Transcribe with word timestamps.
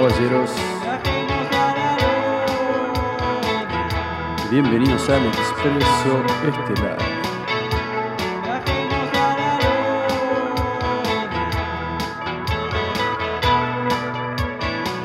Caballeros, 0.00 0.50
bienvenidos 4.50 5.10
al 5.10 5.26
Expreso 5.26 6.24
Estelar. 6.48 6.96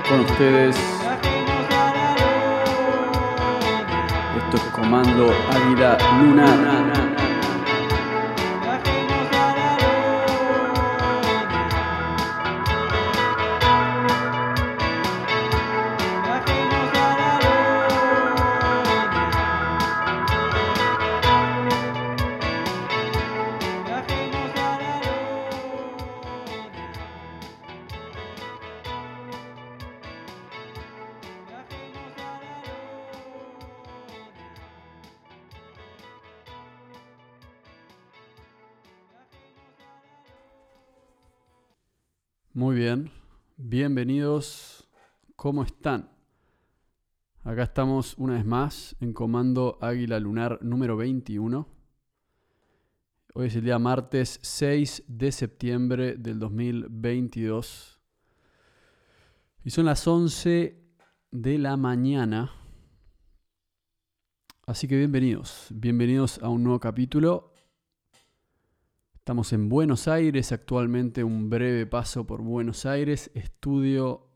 Con 0.08 0.20
ustedes, 0.22 0.78
esto 4.38 4.56
es 4.56 4.64
Comando 4.72 5.30
Águila 5.52 5.98
Lunar. 6.22 7.25
Muy 42.58 42.78
bien, 42.78 43.12
bienvenidos, 43.58 44.88
¿cómo 45.36 45.62
están? 45.62 46.10
Acá 47.44 47.64
estamos 47.64 48.16
una 48.18 48.36
vez 48.36 48.46
más 48.46 48.96
en 49.02 49.12
Comando 49.12 49.78
Águila 49.82 50.18
Lunar 50.22 50.60
número 50.62 50.96
21. 50.96 51.68
Hoy 53.34 53.48
es 53.48 53.56
el 53.58 53.66
día 53.66 53.78
martes 53.78 54.40
6 54.42 55.04
de 55.06 55.34
septiembre 55.34 56.16
del 56.16 56.40
2022. 56.40 58.00
Y 59.66 59.70
son 59.72 59.84
las 59.84 60.08
11 60.08 60.82
de 61.32 61.58
la 61.58 61.76
mañana. 61.76 62.54
Así 64.66 64.88
que 64.88 64.96
bienvenidos, 64.96 65.68
bienvenidos 65.72 66.42
a 66.42 66.48
un 66.48 66.64
nuevo 66.64 66.80
capítulo 66.80 67.55
Estamos 69.26 69.54
en 69.54 69.70
Buenos 69.70 70.08
Aires, 70.08 70.52
actualmente 70.52 71.24
un 71.24 71.50
breve 71.50 71.88
paso 71.88 72.28
por 72.28 72.44
Buenos 72.44 72.86
Aires, 72.86 73.32
estudio 73.34 74.28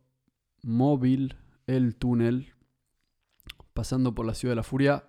móvil, 0.63 1.35
el 1.67 1.95
túnel, 1.95 2.55
pasando 3.75 4.15
por 4.15 4.25
la 4.25 4.33
ciudad 4.33 4.53
de 4.53 4.55
la 4.55 4.63
furia. 4.63 5.03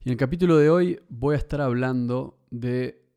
Y 0.00 0.08
en 0.08 0.14
el 0.14 0.16
capítulo 0.16 0.56
de 0.56 0.70
hoy 0.70 1.00
voy 1.08 1.36
a 1.36 1.38
estar 1.38 1.60
hablando 1.60 2.40
de 2.50 3.08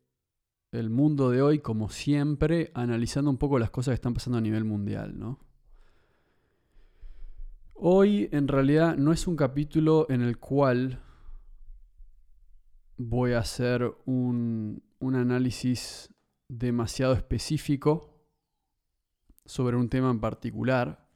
el 0.70 0.90
mundo 0.90 1.30
de 1.30 1.42
hoy, 1.42 1.58
como 1.58 1.88
siempre, 1.88 2.70
analizando 2.74 3.28
un 3.28 3.38
poco 3.38 3.58
las 3.58 3.70
cosas 3.70 3.90
que 3.90 3.96
están 3.96 4.14
pasando 4.14 4.38
a 4.38 4.42
nivel 4.42 4.62
mundial, 4.62 5.18
¿no? 5.18 5.40
Hoy 7.72 8.28
en 8.30 8.46
realidad 8.46 8.96
no 8.96 9.12
es 9.12 9.26
un 9.26 9.34
capítulo 9.34 10.06
en 10.08 10.20
el 10.20 10.38
cual 10.38 11.00
voy 12.96 13.32
a 13.32 13.40
hacer 13.40 13.92
un, 14.06 14.83
un 14.98 15.16
análisis 15.16 16.12
demasiado 16.48 17.14
específico 17.14 18.14
sobre 19.44 19.76
un 19.76 19.88
tema 19.88 20.10
en 20.10 20.20
particular, 20.20 21.08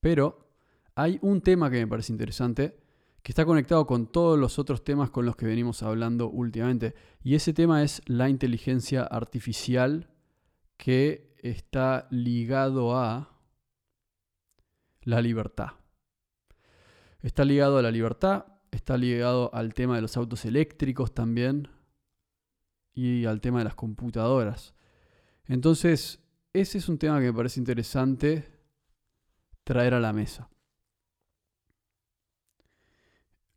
pero 0.00 0.54
hay 0.94 1.18
un 1.22 1.40
tema 1.40 1.70
que 1.70 1.78
me 1.78 1.86
parece 1.86 2.12
interesante 2.12 2.78
que 3.22 3.30
está 3.30 3.44
conectado 3.44 3.86
con 3.86 4.10
todos 4.10 4.38
los 4.38 4.58
otros 4.58 4.82
temas 4.82 5.10
con 5.10 5.24
los 5.24 5.36
que 5.36 5.46
venimos 5.46 5.82
hablando 5.82 6.28
últimamente. 6.28 6.94
Y 7.22 7.36
ese 7.36 7.52
tema 7.52 7.82
es 7.82 8.02
la 8.06 8.28
inteligencia 8.28 9.04
artificial 9.04 10.10
que 10.76 11.36
está 11.38 12.08
ligado 12.10 12.96
a 12.96 13.38
la 15.02 15.20
libertad. 15.20 15.70
Está 17.20 17.44
ligado 17.44 17.78
a 17.78 17.82
la 17.82 17.92
libertad, 17.92 18.46
está 18.72 18.96
ligado 18.96 19.54
al 19.54 19.74
tema 19.74 19.94
de 19.94 20.02
los 20.02 20.16
autos 20.16 20.44
eléctricos 20.44 21.14
también, 21.14 21.68
y 22.94 23.24
al 23.24 23.40
tema 23.40 23.58
de 23.58 23.64
las 23.64 23.74
computadoras. 23.74 24.74
Entonces, 25.46 26.20
ese 26.52 26.78
es 26.78 26.88
un 26.88 26.98
tema 26.98 27.18
que 27.18 27.26
me 27.26 27.32
parece 27.32 27.60
interesante 27.60 28.48
traer 29.64 29.94
a 29.94 30.00
la 30.00 30.12
mesa. 30.12 30.50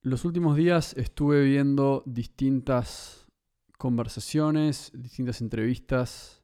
Los 0.01 0.23
últimos 0.23 0.55
días 0.55 0.93
estuve 0.97 1.43
viendo 1.43 2.03
distintas 2.05 3.25
conversaciones, 3.77 4.91
distintas 4.93 5.41
entrevistas 5.41 6.43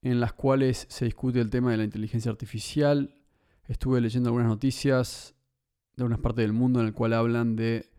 en 0.00 0.20
las 0.20 0.32
cuales 0.32 0.86
se 0.88 1.04
discute 1.04 1.40
el 1.40 1.50
tema 1.50 1.72
de 1.72 1.76
la 1.76 1.84
inteligencia 1.84 2.30
artificial. 2.30 3.16
Estuve 3.66 4.00
leyendo 4.00 4.28
algunas 4.28 4.48
noticias 4.48 5.34
de 5.96 6.02
algunas 6.02 6.20
partes 6.20 6.44
del 6.44 6.52
mundo 6.52 6.80
en 6.80 6.86
el 6.86 6.92
cual 6.92 7.12
hablan 7.12 7.56
de 7.56 7.90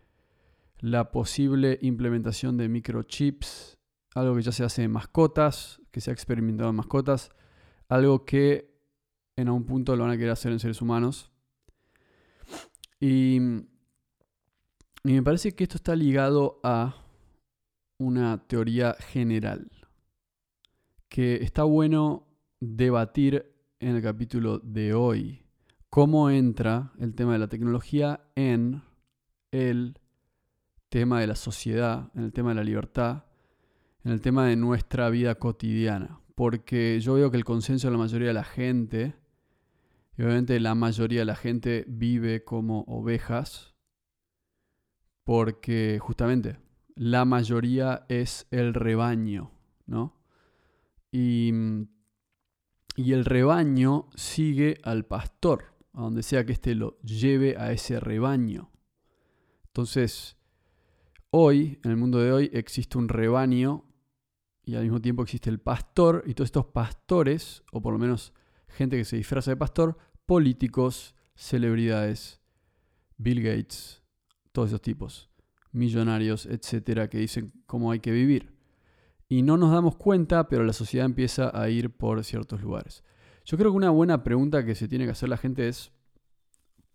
la 0.79 1.11
posible 1.11 1.77
implementación 1.81 2.57
de 2.57 2.67
microchips 2.67 3.77
algo 4.15 4.35
que 4.35 4.41
ya 4.41 4.51
se 4.51 4.63
hace 4.63 4.83
en 4.83 4.91
mascotas, 4.91 5.81
que 5.91 6.01
se 6.01 6.11
ha 6.11 6.13
experimentado 6.13 6.69
en 6.69 6.75
mascotas, 6.75 7.31
algo 7.87 8.25
que 8.25 8.73
en 9.35 9.47
algún 9.47 9.65
punto 9.65 9.95
lo 9.95 10.03
van 10.03 10.11
a 10.11 10.17
querer 10.17 10.31
hacer 10.31 10.51
en 10.51 10.59
seres 10.59 10.81
humanos. 10.81 11.31
Y, 12.99 13.39
me 15.03 15.21
parece 15.21 15.53
que 15.53 15.65
esto 15.65 15.75
está 15.75 15.95
ligado 15.97 16.61
a 16.63 16.95
una 17.97 18.47
teoría 18.47 18.93
general, 18.93 19.69
que 21.09 21.43
está 21.43 21.63
bueno 21.63 22.25
debatir 22.61 23.53
en 23.79 23.97
el 23.97 24.01
capítulo 24.01 24.59
de 24.59 24.93
hoy. 24.93 25.45
Cómo 25.89 26.29
entra 26.29 26.93
el 26.99 27.13
tema 27.15 27.33
de 27.33 27.39
la 27.39 27.49
tecnología 27.49 28.21
en 28.35 28.81
el 29.51 29.99
tema 30.87 31.19
de 31.19 31.27
la 31.27 31.35
sociedad, 31.35 32.09
en 32.15 32.23
el 32.23 32.31
tema 32.31 32.49
de 32.49 32.55
la 32.55 32.63
libertad 32.63 33.25
en 34.03 34.11
el 34.11 34.21
tema 34.21 34.47
de 34.47 34.55
nuestra 34.55 35.09
vida 35.09 35.35
cotidiana. 35.35 36.19
Porque 36.35 36.99
yo 36.99 37.13
veo 37.13 37.31
que 37.31 37.37
el 37.37 37.45
consenso 37.45 37.87
de 37.87 37.91
la 37.91 37.97
mayoría 37.97 38.29
de 38.29 38.33
la 38.33 38.43
gente, 38.43 39.15
y 40.17 40.23
obviamente 40.23 40.59
la 40.59 40.75
mayoría 40.75 41.19
de 41.19 41.25
la 41.25 41.35
gente 41.35 41.85
vive 41.87 42.43
como 42.43 42.81
ovejas, 42.87 43.75
porque 45.23 45.99
justamente 46.01 46.57
la 46.95 47.25
mayoría 47.25 48.05
es 48.09 48.47
el 48.51 48.73
rebaño, 48.73 49.51
¿no? 49.85 50.19
Y, 51.11 51.53
y 52.95 53.13
el 53.13 53.25
rebaño 53.25 54.09
sigue 54.15 54.79
al 54.83 55.05
pastor, 55.05 55.75
a 55.93 56.01
donde 56.01 56.23
sea 56.23 56.45
que 56.45 56.53
éste 56.53 56.75
lo 56.75 56.99
lleve 57.01 57.57
a 57.57 57.71
ese 57.71 57.99
rebaño. 57.99 58.71
Entonces, 59.67 60.37
hoy, 61.29 61.79
en 61.83 61.91
el 61.91 61.97
mundo 61.97 62.19
de 62.19 62.31
hoy, 62.31 62.49
existe 62.53 62.97
un 62.97 63.09
rebaño 63.09 63.85
y 64.65 64.75
al 64.75 64.83
mismo 64.83 65.01
tiempo 65.01 65.23
existe 65.23 65.49
el 65.49 65.59
pastor 65.59 66.23
y 66.25 66.33
todos 66.33 66.47
estos 66.47 66.65
pastores, 66.67 67.63
o 67.71 67.81
por 67.81 67.93
lo 67.93 67.99
menos 67.99 68.33
gente 68.67 68.97
que 68.97 69.05
se 69.05 69.17
disfraza 69.17 69.51
de 69.51 69.57
pastor, 69.57 69.97
políticos, 70.25 71.15
celebridades, 71.35 72.41
Bill 73.17 73.41
Gates, 73.41 74.01
todos 74.51 74.69
esos 74.69 74.81
tipos, 74.81 75.29
millonarios, 75.71 76.45
etcétera, 76.45 77.09
que 77.09 77.17
dicen 77.17 77.51
cómo 77.65 77.91
hay 77.91 77.99
que 77.99 78.11
vivir. 78.11 78.53
Y 79.27 79.41
no 79.41 79.57
nos 79.57 79.71
damos 79.71 79.95
cuenta, 79.95 80.47
pero 80.47 80.63
la 80.63 80.73
sociedad 80.73 81.05
empieza 81.05 81.51
a 81.59 81.69
ir 81.69 81.89
por 81.89 82.23
ciertos 82.23 82.61
lugares. 82.61 83.03
Yo 83.45 83.57
creo 83.57 83.71
que 83.71 83.77
una 83.77 83.89
buena 83.89 84.23
pregunta 84.23 84.63
que 84.63 84.75
se 84.75 84.87
tiene 84.87 85.05
que 85.05 85.11
hacer 85.11 85.29
la 85.29 85.37
gente 85.37 85.67
es, 85.67 85.91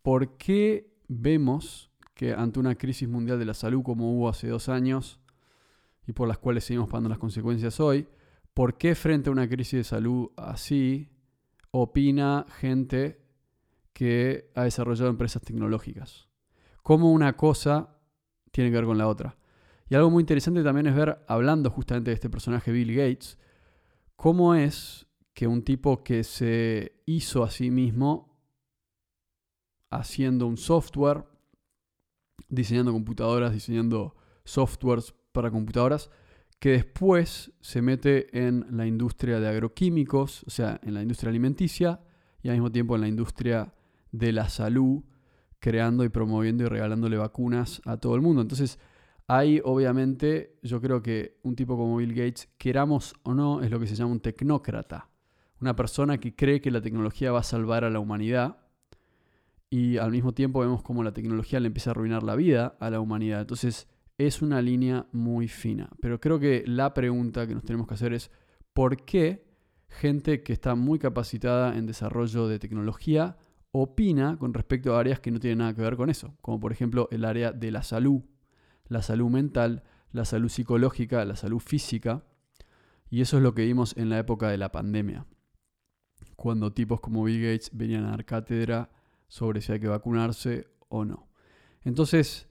¿por 0.03 0.37
qué 0.39 0.95
vemos 1.09 1.91
que 2.15 2.33
ante 2.33 2.59
una 2.59 2.75
crisis 2.75 3.09
mundial 3.09 3.39
de 3.39 3.45
la 3.45 3.55
salud 3.55 3.83
como 3.83 4.13
hubo 4.13 4.29
hace 4.29 4.49
dos 4.49 4.69
años, 4.69 5.18
y 6.09 6.13
por 6.15 6.27
las 6.27 6.39
cuales 6.39 6.65
seguimos 6.65 6.89
pagando 6.89 7.11
las 7.11 7.19
consecuencias 7.19 7.79
hoy, 7.81 8.09
¿por 8.55 8.79
qué 8.79 8.95
frente 8.95 9.29
a 9.29 9.33
una 9.33 9.47
crisis 9.47 9.81
de 9.81 9.85
salud 9.85 10.31
así 10.39 11.11
opina 11.71 12.47
gente 12.61 13.21
que 13.93 14.51
ha 14.55 14.65
desarrollado 14.65 15.11
empresas 15.11 15.43
tecnológicas? 15.43 16.31
¿Cómo 16.83 17.13
una 17.13 17.37
cosa 17.37 18.01
tiene 18.53 18.71
que 18.71 18.77
ver 18.77 18.87
con 18.87 18.97
la 18.97 19.07
otra? 19.07 19.37
Y 19.91 19.97
algo 19.97 20.09
muy 20.09 20.23
interesante 20.23 20.63
también 20.63 20.87
es 20.87 20.97
ver, 20.97 21.23
hablando 21.29 21.69
justamente 21.71 22.11
de 22.11 22.15
este 22.15 22.31
personaje 22.31 22.73
Bill 22.73 22.97
Gates, 22.97 23.39
cómo 24.17 24.55
es 24.55 25.07
que 25.35 25.47
un 25.47 25.63
tipo 25.63 26.03
que 26.03 26.25
se 26.25 27.03
hizo 27.05 27.45
a 27.45 27.51
sí 27.51 27.71
mismo 27.71 28.41
haciendo 29.91 30.47
un 30.47 30.57
software, 30.57 31.27
diseñando 32.49 32.93
computadoras, 32.93 33.53
diseñando 33.53 34.17
softwares 34.45 35.15
para 35.39 35.53
computadoras, 35.53 36.11
que 36.59 36.71
después 36.71 37.53
se 37.61 37.81
mete 37.81 38.37
en 38.47 38.67
la 38.71 38.89
industria 38.89 39.39
de 39.39 39.47
agroquímicos, 39.47 40.43
o 40.49 40.51
sea, 40.51 40.81
en 40.83 40.95
la 40.95 41.03
industria 41.03 41.31
alimenticia, 41.31 42.01
y 42.43 42.49
al 42.49 42.57
mismo 42.57 42.73
tiempo 42.73 42.97
en 42.97 43.03
la 43.03 43.09
industria 43.09 43.73
de 44.11 44.33
la 44.33 44.49
salud, 44.49 45.05
creando 45.61 46.03
y 46.03 46.09
promoviendo 46.09 46.65
y 46.65 46.67
regalándole 46.67 47.17
vacunas 47.17 47.81
a 47.85 47.99
todo 47.99 48.17
el 48.17 48.21
mundo. 48.21 48.43
Entonces, 48.43 48.81
hay 49.29 49.61
obviamente, 49.65 50.59
yo 50.65 50.81
creo 50.81 51.03
que 51.03 51.39
un 51.45 51.55
tipo 51.55 51.77
como 51.77 51.99
Bill 51.99 52.15
Gates, 52.15 52.49
queramos 52.59 53.15
o 53.23 53.33
no, 53.33 53.63
es 53.63 53.71
lo 53.71 53.79
que 53.79 53.87
se 53.87 53.95
llama 53.95 54.11
un 54.11 54.21
tecnócrata. 54.21 55.11
Una 55.61 55.77
persona 55.77 56.19
que 56.19 56.35
cree 56.35 56.61
que 56.61 56.73
la 56.73 56.81
tecnología 56.81 57.31
va 57.31 57.41
a 57.41 57.45
salvar 57.45 57.85
a 57.85 57.91
la 57.91 58.01
humanidad 58.01 58.59
y 59.71 59.99
al 59.99 60.11
mismo 60.11 60.33
tiempo 60.33 60.61
vemos 60.61 60.83
cómo 60.83 61.05
la 61.05 61.13
tecnología 61.13 61.61
le 61.61 61.69
empieza 61.69 61.91
a 61.91 61.93
arruinar 61.93 62.25
la 62.25 62.35
vida 62.35 62.77
a 62.81 62.91
la 62.91 63.01
humanidad. 63.01 63.41
Entonces 63.41 63.87
es 64.19 64.43
una 64.43 64.61
línea 64.61 65.07
muy 65.13 65.47
fina. 65.47 65.89
Pero 66.01 66.21
creo 66.21 66.41
que 66.41 66.65
la 66.67 66.93
pregunta 66.93 67.47
que 67.47 67.55
nos 67.55 67.65
tenemos 67.65 67.87
que 67.87 67.95
hacer 67.95 68.13
es, 68.13 68.31
¿por 68.75 69.05
qué 69.05 69.47
gente 69.89 70.43
que 70.43 70.53
está 70.53 70.75
muy 70.75 70.99
capacitada 70.99 71.77
en 71.79 71.87
desarrollo 71.87 72.49
de 72.49 72.59
tecnología 72.59 73.39
opina 73.71 74.37
con 74.39 74.53
respecto 74.55 74.95
a 74.95 75.01
áreas 75.01 75.21
que 75.21 75.31
no 75.31 75.39
tienen 75.39 75.59
nada 75.59 75.75
que 75.75 75.83
ver 75.83 75.97
con 75.97 76.11
eso? 76.11 76.37
Como 76.41 76.59
por 76.59 76.73
ejemplo 76.73 77.09
el 77.13 77.25
área 77.25 77.53
de 77.53 77.71
la 77.71 77.85
salud, 77.85 78.23
la 78.89 79.03
salud 79.03 79.31
mental, 79.31 79.85
la 80.11 80.25
salud 80.25 80.49
psicológica, 80.49 81.25
la 81.25 81.37
salud 81.37 81.61
física. 81.61 82.25
Y 83.11 83.21
eso 83.21 83.37
es 83.37 83.43
lo 83.43 83.55
que 83.55 83.65
vimos 83.65 83.97
en 83.97 84.11
la 84.11 84.19
época 84.19 84.49
de 84.49 84.59
la 84.59 84.71
pandemia, 84.71 85.27
cuando 86.37 86.73
tipos 86.73 87.01
como 87.01 87.25
Bill 87.25 87.41
Gates 87.41 87.71
venían 87.73 88.05
a 88.05 88.11
dar 88.11 88.25
cátedra 88.27 88.91
sobre 89.29 89.61
si 89.61 89.73
hay 89.73 89.81
que 89.81 89.89
vacunarse 89.89 90.67
o 90.89 91.05
no. 91.05 91.29
Entonces, 91.85 92.48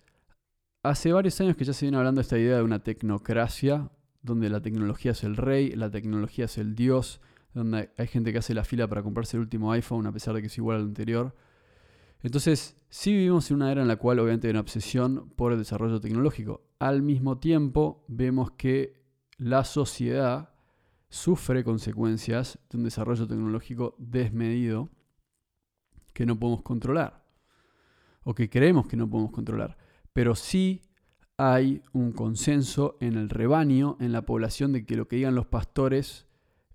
hace 0.89 1.11
varios 1.11 1.39
años 1.41 1.55
que 1.55 1.65
ya 1.65 1.73
se 1.73 1.85
viene 1.85 1.97
hablando 1.97 2.21
esta 2.21 2.37
idea 2.37 2.57
de 2.57 2.63
una 2.63 2.79
tecnocracia, 2.79 3.89
donde 4.21 4.49
la 4.49 4.61
tecnología 4.61 5.11
es 5.11 5.23
el 5.23 5.35
rey, 5.35 5.71
la 5.71 5.89
tecnología 5.89 6.45
es 6.45 6.57
el 6.57 6.75
dios, 6.75 7.21
donde 7.53 7.91
hay 7.97 8.07
gente 8.07 8.31
que 8.31 8.39
hace 8.39 8.53
la 8.53 8.63
fila 8.63 8.87
para 8.87 9.03
comprarse 9.03 9.37
el 9.37 9.41
último 9.41 9.71
iPhone 9.71 10.05
a 10.07 10.11
pesar 10.11 10.33
de 10.35 10.41
que 10.41 10.47
es 10.47 10.57
igual 10.57 10.77
al 10.77 10.83
anterior. 10.83 11.35
Entonces, 12.21 12.75
sí 12.89 13.11
vivimos 13.11 13.49
en 13.49 13.57
una 13.57 13.71
era 13.71 13.81
en 13.81 13.87
la 13.87 13.97
cual 13.97 14.19
obviamente 14.19 14.47
hay 14.47 14.51
una 14.51 14.61
obsesión 14.61 15.29
por 15.35 15.53
el 15.53 15.59
desarrollo 15.59 15.99
tecnológico. 15.99 16.61
Al 16.79 17.01
mismo 17.01 17.37
tiempo, 17.37 18.03
vemos 18.07 18.51
que 18.51 19.01
la 19.37 19.63
sociedad 19.63 20.49
sufre 21.09 21.63
consecuencias 21.63 22.59
de 22.69 22.77
un 22.77 22.83
desarrollo 22.83 23.27
tecnológico 23.27 23.95
desmedido 23.97 24.89
que 26.13 26.25
no 26.25 26.37
podemos 26.37 26.63
controlar 26.63 27.23
o 28.23 28.33
que 28.33 28.49
creemos 28.49 28.87
que 28.87 28.97
no 28.97 29.09
podemos 29.09 29.31
controlar. 29.31 29.77
Pero 30.17 30.33
sí 30.33 30.81
hay 31.37 31.83
un 31.93 32.11
consenso 32.11 32.97
en 33.01 33.17
el 33.17 33.29
rebaño, 33.29 33.97
en 33.99 34.11
la 34.11 34.23
población, 34.23 34.73
de 34.73 34.83
que 34.83 34.95
lo 34.95 35.07
que 35.07 35.17
digan 35.17 35.35
los 35.35 35.45
pastores 35.45 36.25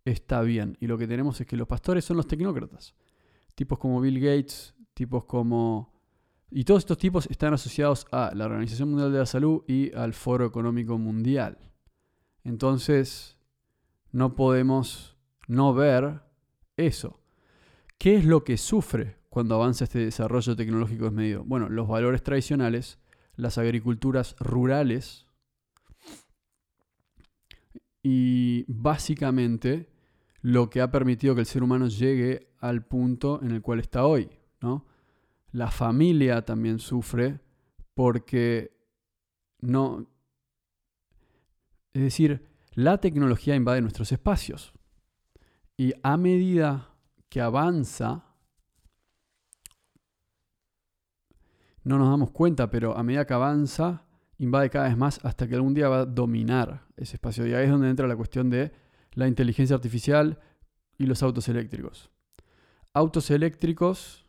está 0.05 0.43
bien. 0.43 0.77
Y 0.79 0.87
lo 0.87 0.97
que 0.97 1.09
tenemos 1.09 1.41
es 1.41 1.49
que 1.49 1.57
los 1.57 1.67
pastores 1.67 2.05
son 2.05 2.19
los 2.19 2.29
tecnócratas. 2.29 2.95
Tipos 3.57 3.81
como 3.81 4.01
Bill 4.01 4.21
Gates, 4.21 4.77
tipos 4.95 5.25
como... 5.25 5.93
Y 6.53 6.63
todos 6.63 6.83
estos 6.85 6.99
tipos 6.99 7.27
están 7.33 7.53
asociados 7.53 8.07
a 8.13 8.31
la 8.33 8.45
Organización 8.45 8.91
Mundial 8.91 9.11
de 9.11 9.19
la 9.19 9.27
Salud 9.27 9.65
y 9.67 9.93
al 9.93 10.15
Foro 10.15 10.47
Económico 10.47 10.97
Mundial. 10.97 11.59
Entonces, 12.45 13.39
no 14.13 14.37
podemos 14.37 15.17
no 15.49 15.75
ver 15.75 16.23
eso. 16.77 17.19
¿Qué 17.99 18.15
es 18.15 18.25
lo 18.25 18.45
que 18.45 18.57
sufre 18.57 19.17
cuando 19.31 19.57
avanza 19.57 19.83
este 19.83 19.99
desarrollo 19.99 20.55
tecnológico 20.55 21.07
desmedido? 21.07 21.43
Bueno, 21.43 21.69
los 21.69 21.89
valores 21.89 22.23
tradicionales, 22.23 23.01
las 23.37 23.59
agriculturas 23.59 24.37
rurales 24.39 25.27
y 28.03 28.65
básicamente 28.69 29.89
lo 30.41 30.71
que 30.71 30.81
ha 30.81 30.91
permitido 30.91 31.35
que 31.35 31.43
el 31.43 31.47
ser 31.47 31.63
humano 31.63 31.87
llegue 31.87 32.49
al 32.59 32.85
punto 32.85 33.41
en 33.43 33.53
el 33.53 33.63
cual 33.63 33.79
está 33.79 34.05
hoy. 34.07 34.29
¿no? 34.61 34.87
La 35.53 35.71
familia 35.71 36.45
también 36.45 36.79
sufre 36.79 37.41
porque 37.95 38.77
no... 39.61 40.09
Es 41.93 42.03
decir, 42.03 42.49
la 42.73 42.99
tecnología 42.99 43.55
invade 43.55 43.83
nuestros 43.83 44.13
espacios. 44.13 44.73
Y 45.77 45.93
a 46.03 46.17
medida 46.17 46.89
que 47.29 47.41
avanza, 47.41 48.32
no 51.85 51.99
nos 51.99 52.09
damos 52.09 52.31
cuenta, 52.31 52.71
pero 52.71 52.97
a 52.97 53.03
medida 53.03 53.27
que 53.27 53.35
avanza, 53.35 54.05
invade 54.39 54.71
cada 54.71 54.89
vez 54.89 54.97
más 54.97 55.21
hasta 55.25 55.47
que 55.47 55.55
algún 55.55 55.75
día 55.75 55.89
va 55.89 56.01
a 56.01 56.07
dominar 56.07 56.87
ese 56.97 57.17
espacio. 57.17 57.47
Y 57.47 57.55
ahí 57.55 57.65
es 57.65 57.71
donde 57.71 57.91
entra 57.91 58.07
la 58.07 58.17
cuestión 58.17 58.51
de 58.51 58.73
la 59.13 59.29
inteligencia 59.29 59.75
artificial 59.75 60.39
y 60.99 61.07
los 61.07 61.23
autos 61.23 61.49
eléctricos. 61.49 62.11
Autos 62.93 63.31
eléctricos 63.31 64.27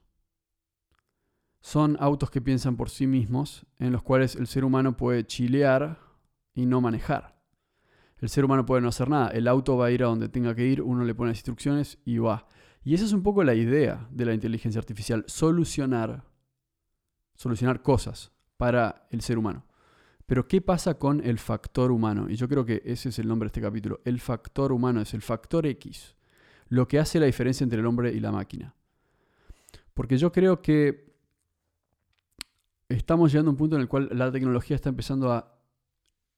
son 1.60 1.98
autos 2.00 2.30
que 2.30 2.42
piensan 2.42 2.76
por 2.76 2.90
sí 2.90 3.08
mismos, 3.08 3.66
en 3.80 3.92
los 3.92 4.04
cuales 4.04 4.36
el 4.36 4.48
ser 4.48 4.66
humano 4.66 4.98
puede 4.98 5.26
chilear 5.26 6.00
y 6.54 6.66
no 6.66 6.82
manejar. 6.82 7.42
El 8.18 8.30
ser 8.30 8.46
humano 8.46 8.66
puede 8.66 8.82
no 8.82 8.90
hacer 8.90 9.10
nada, 9.10 9.30
el 9.30 9.48
auto 9.48 9.78
va 9.78 9.88
a 9.88 9.92
ir 9.92 10.04
a 10.04 10.08
donde 10.08 10.30
tenga 10.30 10.56
que 10.56 10.66
ir, 10.66 10.82
uno 10.82 11.04
le 11.04 11.16
pone 11.16 11.32
las 11.32 11.40
instrucciones 11.40 12.00
y 12.06 12.18
va. 12.18 12.48
Y 12.84 12.94
esa 12.94 13.06
es 13.06 13.14
un 13.14 13.24
poco 13.24 13.44
la 13.44 13.54
idea 13.54 14.08
de 14.12 14.26
la 14.26 14.34
inteligencia 14.34 14.80
artificial, 14.80 15.24
solucionar 15.28 16.26
solucionar 17.36 17.82
cosas 17.82 18.32
para 18.58 19.08
el 19.12 19.22
ser 19.22 19.38
humano. 19.38 19.66
Pero 20.26 20.48
¿qué 20.48 20.62
pasa 20.62 20.96
con 20.96 21.24
el 21.26 21.38
factor 21.38 21.92
humano? 21.92 22.30
Y 22.30 22.36
yo 22.36 22.48
creo 22.48 22.66
que 22.66 22.82
ese 22.86 23.10
es 23.10 23.20
el 23.20 23.28
nombre 23.28 23.48
de 23.48 23.50
este 23.50 23.62
capítulo. 23.62 24.02
El 24.06 24.20
factor 24.20 24.72
humano 24.72 25.02
es 25.02 25.14
el 25.14 25.22
factor 25.22 25.66
X, 25.66 26.16
lo 26.70 26.88
que 26.88 27.00
hace 27.00 27.20
la 27.20 27.26
diferencia 27.26 27.64
entre 27.64 27.80
el 27.80 27.86
hombre 27.86 28.12
y 28.14 28.20
la 28.20 28.32
máquina. 28.32 28.74
Porque 29.94 30.18
yo 30.18 30.32
creo 30.32 30.62
que 30.62 31.14
estamos 32.88 33.32
llegando 33.32 33.50
a 33.50 33.54
un 33.54 33.58
punto 33.58 33.76
en 33.76 33.82
el 33.82 33.88
cual 33.88 34.10
la 34.12 34.32
tecnología 34.32 34.76
está 34.76 34.90
empezando 34.90 35.32
a, 35.32 35.60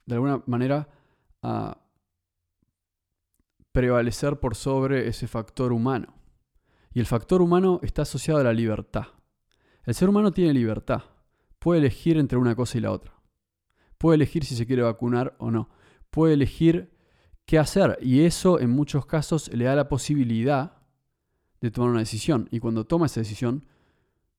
de 0.05 0.15
alguna 0.15 0.43
manera, 0.47 0.89
a 1.41 1.79
prevalecer 3.71 4.39
por 4.39 4.55
sobre 4.55 5.07
ese 5.07 5.27
factor 5.27 5.71
humano. 5.71 6.15
Y 6.93 6.99
el 6.99 7.05
factor 7.05 7.41
humano 7.41 7.79
está 7.83 8.03
asociado 8.03 8.39
a 8.39 8.43
la 8.43 8.53
libertad. 8.53 9.07
El 9.85 9.93
ser 9.93 10.09
humano 10.09 10.31
tiene 10.31 10.53
libertad. 10.53 11.03
Puede 11.59 11.79
elegir 11.79 12.17
entre 12.17 12.37
una 12.37 12.55
cosa 12.55 12.77
y 12.77 12.81
la 12.81 12.91
otra. 12.91 13.13
Puede 13.97 14.15
elegir 14.15 14.43
si 14.43 14.55
se 14.55 14.65
quiere 14.65 14.81
vacunar 14.81 15.35
o 15.37 15.51
no. 15.51 15.69
Puede 16.09 16.33
elegir 16.33 16.91
qué 17.45 17.59
hacer. 17.59 17.97
Y 18.01 18.21
eso 18.21 18.59
en 18.59 18.71
muchos 18.71 19.05
casos 19.05 19.53
le 19.53 19.65
da 19.65 19.75
la 19.75 19.87
posibilidad 19.87 20.77
de 21.61 21.71
tomar 21.71 21.91
una 21.91 21.99
decisión. 21.99 22.47
Y 22.51 22.59
cuando 22.59 22.85
toma 22.85 23.05
esa 23.05 23.21
decisión, 23.21 23.65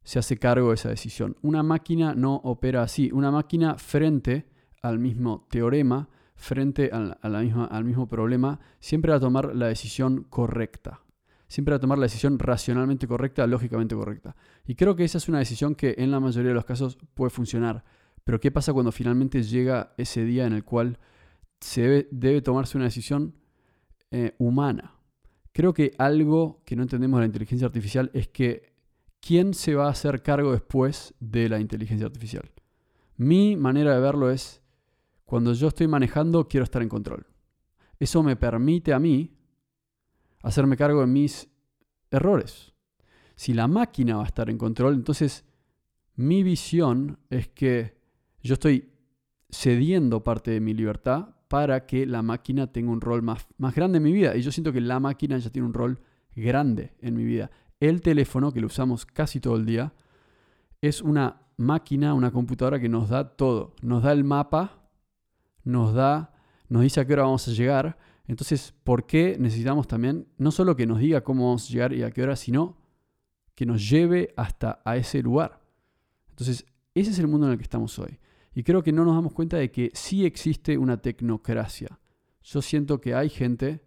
se 0.02 0.18
hace 0.18 0.36
cargo 0.36 0.68
de 0.68 0.74
esa 0.74 0.88
decisión. 0.88 1.36
Una 1.42 1.62
máquina 1.62 2.14
no 2.14 2.36
opera 2.36 2.82
así. 2.82 3.10
Una 3.12 3.30
máquina 3.30 3.76
frente 3.76 4.48
al 4.82 4.98
mismo 4.98 5.46
teorema, 5.48 6.08
frente 6.34 6.90
misma, 6.92 7.64
al 7.66 7.84
mismo 7.84 8.08
problema, 8.08 8.58
siempre 8.80 9.12
va 9.12 9.18
a 9.18 9.20
tomar 9.20 9.54
la 9.54 9.68
decisión 9.68 10.24
correcta 10.28 11.06
siempre 11.48 11.74
a 11.74 11.78
tomar 11.78 11.98
la 11.98 12.06
decisión 12.06 12.38
racionalmente 12.38 13.06
correcta, 13.06 13.46
lógicamente 13.46 13.94
correcta. 13.94 14.34
Y 14.66 14.74
creo 14.74 14.96
que 14.96 15.04
esa 15.04 15.18
es 15.18 15.28
una 15.28 15.38
decisión 15.38 15.74
que 15.74 15.94
en 15.98 16.10
la 16.10 16.20
mayoría 16.20 16.48
de 16.48 16.54
los 16.54 16.64
casos 16.64 16.98
puede 17.14 17.30
funcionar. 17.30 17.84
Pero 18.24 18.40
¿qué 18.40 18.50
pasa 18.50 18.72
cuando 18.72 18.90
finalmente 18.90 19.42
llega 19.42 19.94
ese 19.96 20.24
día 20.24 20.46
en 20.46 20.52
el 20.52 20.64
cual 20.64 20.98
se 21.60 22.08
debe, 22.10 22.42
tomarse 22.42 22.76
una 22.76 22.86
decisión 22.86 23.36
eh, 24.10 24.34
humana? 24.38 24.94
Creo 25.52 25.72
que 25.72 25.92
algo 25.98 26.62
que 26.64 26.76
no 26.76 26.82
entendemos 26.82 27.18
de 27.18 27.22
la 27.22 27.26
inteligencia 27.26 27.66
artificial 27.66 28.10
es 28.12 28.28
que 28.28 28.74
¿quién 29.20 29.54
se 29.54 29.74
va 29.74 29.86
a 29.86 29.90
hacer 29.90 30.22
cargo 30.22 30.52
después 30.52 31.14
de 31.20 31.48
la 31.48 31.60
inteligencia 31.60 32.06
artificial? 32.06 32.50
Mi 33.16 33.56
manera 33.56 33.94
de 33.94 34.00
verlo 34.00 34.30
es, 34.30 34.60
cuando 35.24 35.52
yo 35.54 35.68
estoy 35.68 35.88
manejando, 35.88 36.48
quiero 36.48 36.64
estar 36.64 36.82
en 36.82 36.88
control. 36.88 37.26
Eso 37.98 38.22
me 38.22 38.36
permite 38.36 38.92
a 38.92 38.98
mí 38.98 39.36
hacerme 40.42 40.76
cargo 40.76 41.00
de 41.00 41.06
mis 41.06 41.48
errores. 42.10 42.75
Si 43.36 43.54
la 43.54 43.68
máquina 43.68 44.16
va 44.16 44.24
a 44.24 44.26
estar 44.26 44.50
en 44.50 44.58
control, 44.58 44.94
entonces 44.94 45.44
mi 46.16 46.42
visión 46.42 47.18
es 47.30 47.48
que 47.48 47.96
yo 48.42 48.54
estoy 48.54 48.90
cediendo 49.50 50.24
parte 50.24 50.50
de 50.50 50.60
mi 50.60 50.74
libertad 50.74 51.28
para 51.48 51.86
que 51.86 52.06
la 52.06 52.22
máquina 52.22 52.72
tenga 52.72 52.90
un 52.90 53.00
rol 53.00 53.22
más, 53.22 53.46
más 53.58 53.74
grande 53.74 53.98
en 53.98 54.04
mi 54.04 54.12
vida. 54.12 54.36
Y 54.36 54.42
yo 54.42 54.50
siento 54.50 54.72
que 54.72 54.80
la 54.80 54.98
máquina 54.98 55.38
ya 55.38 55.50
tiene 55.50 55.68
un 55.68 55.74
rol 55.74 56.00
grande 56.34 56.94
en 57.00 57.14
mi 57.14 57.24
vida. 57.24 57.50
El 57.78 58.00
teléfono, 58.00 58.52
que 58.52 58.60
lo 58.60 58.66
usamos 58.66 59.06
casi 59.06 59.38
todo 59.38 59.56
el 59.56 59.66
día, 59.66 59.92
es 60.80 61.02
una 61.02 61.42
máquina, 61.56 62.14
una 62.14 62.30
computadora 62.30 62.80
que 62.80 62.88
nos 62.88 63.08
da 63.10 63.36
todo. 63.36 63.74
Nos 63.82 64.02
da 64.02 64.12
el 64.12 64.24
mapa, 64.24 64.88
nos 65.62 65.94
da, 65.94 66.34
nos 66.68 66.82
dice 66.82 67.00
a 67.00 67.06
qué 67.06 67.12
hora 67.12 67.24
vamos 67.24 67.46
a 67.46 67.52
llegar, 67.52 67.98
entonces, 68.26 68.74
¿por 68.82 69.06
qué 69.06 69.36
necesitamos 69.38 69.86
también 69.86 70.26
no 70.36 70.50
solo 70.50 70.74
que 70.74 70.86
nos 70.86 70.98
diga 70.98 71.22
cómo 71.22 71.46
vamos 71.46 71.68
a 71.68 71.72
llegar 71.72 71.92
y 71.92 72.02
a 72.02 72.10
qué 72.10 72.22
hora, 72.22 72.34
sino 72.34 72.76
que 73.56 73.66
nos 73.66 73.90
lleve 73.90 74.32
hasta 74.36 74.80
a 74.84 74.96
ese 74.96 75.20
lugar? 75.20 75.60
Entonces, 76.30 76.64
ese 76.94 77.10
es 77.10 77.18
el 77.18 77.26
mundo 77.26 77.46
en 77.46 77.52
el 77.54 77.58
que 77.58 77.64
estamos 77.64 77.98
hoy. 77.98 78.20
Y 78.54 78.62
creo 78.62 78.82
que 78.82 78.92
no 78.92 79.04
nos 79.04 79.16
damos 79.16 79.32
cuenta 79.32 79.56
de 79.56 79.72
que 79.72 79.90
sí 79.94 80.24
existe 80.24 80.78
una 80.78 80.98
tecnocracia. 80.98 81.98
Yo 82.42 82.62
siento 82.62 83.00
que 83.00 83.14
hay 83.14 83.28
gente 83.28 83.82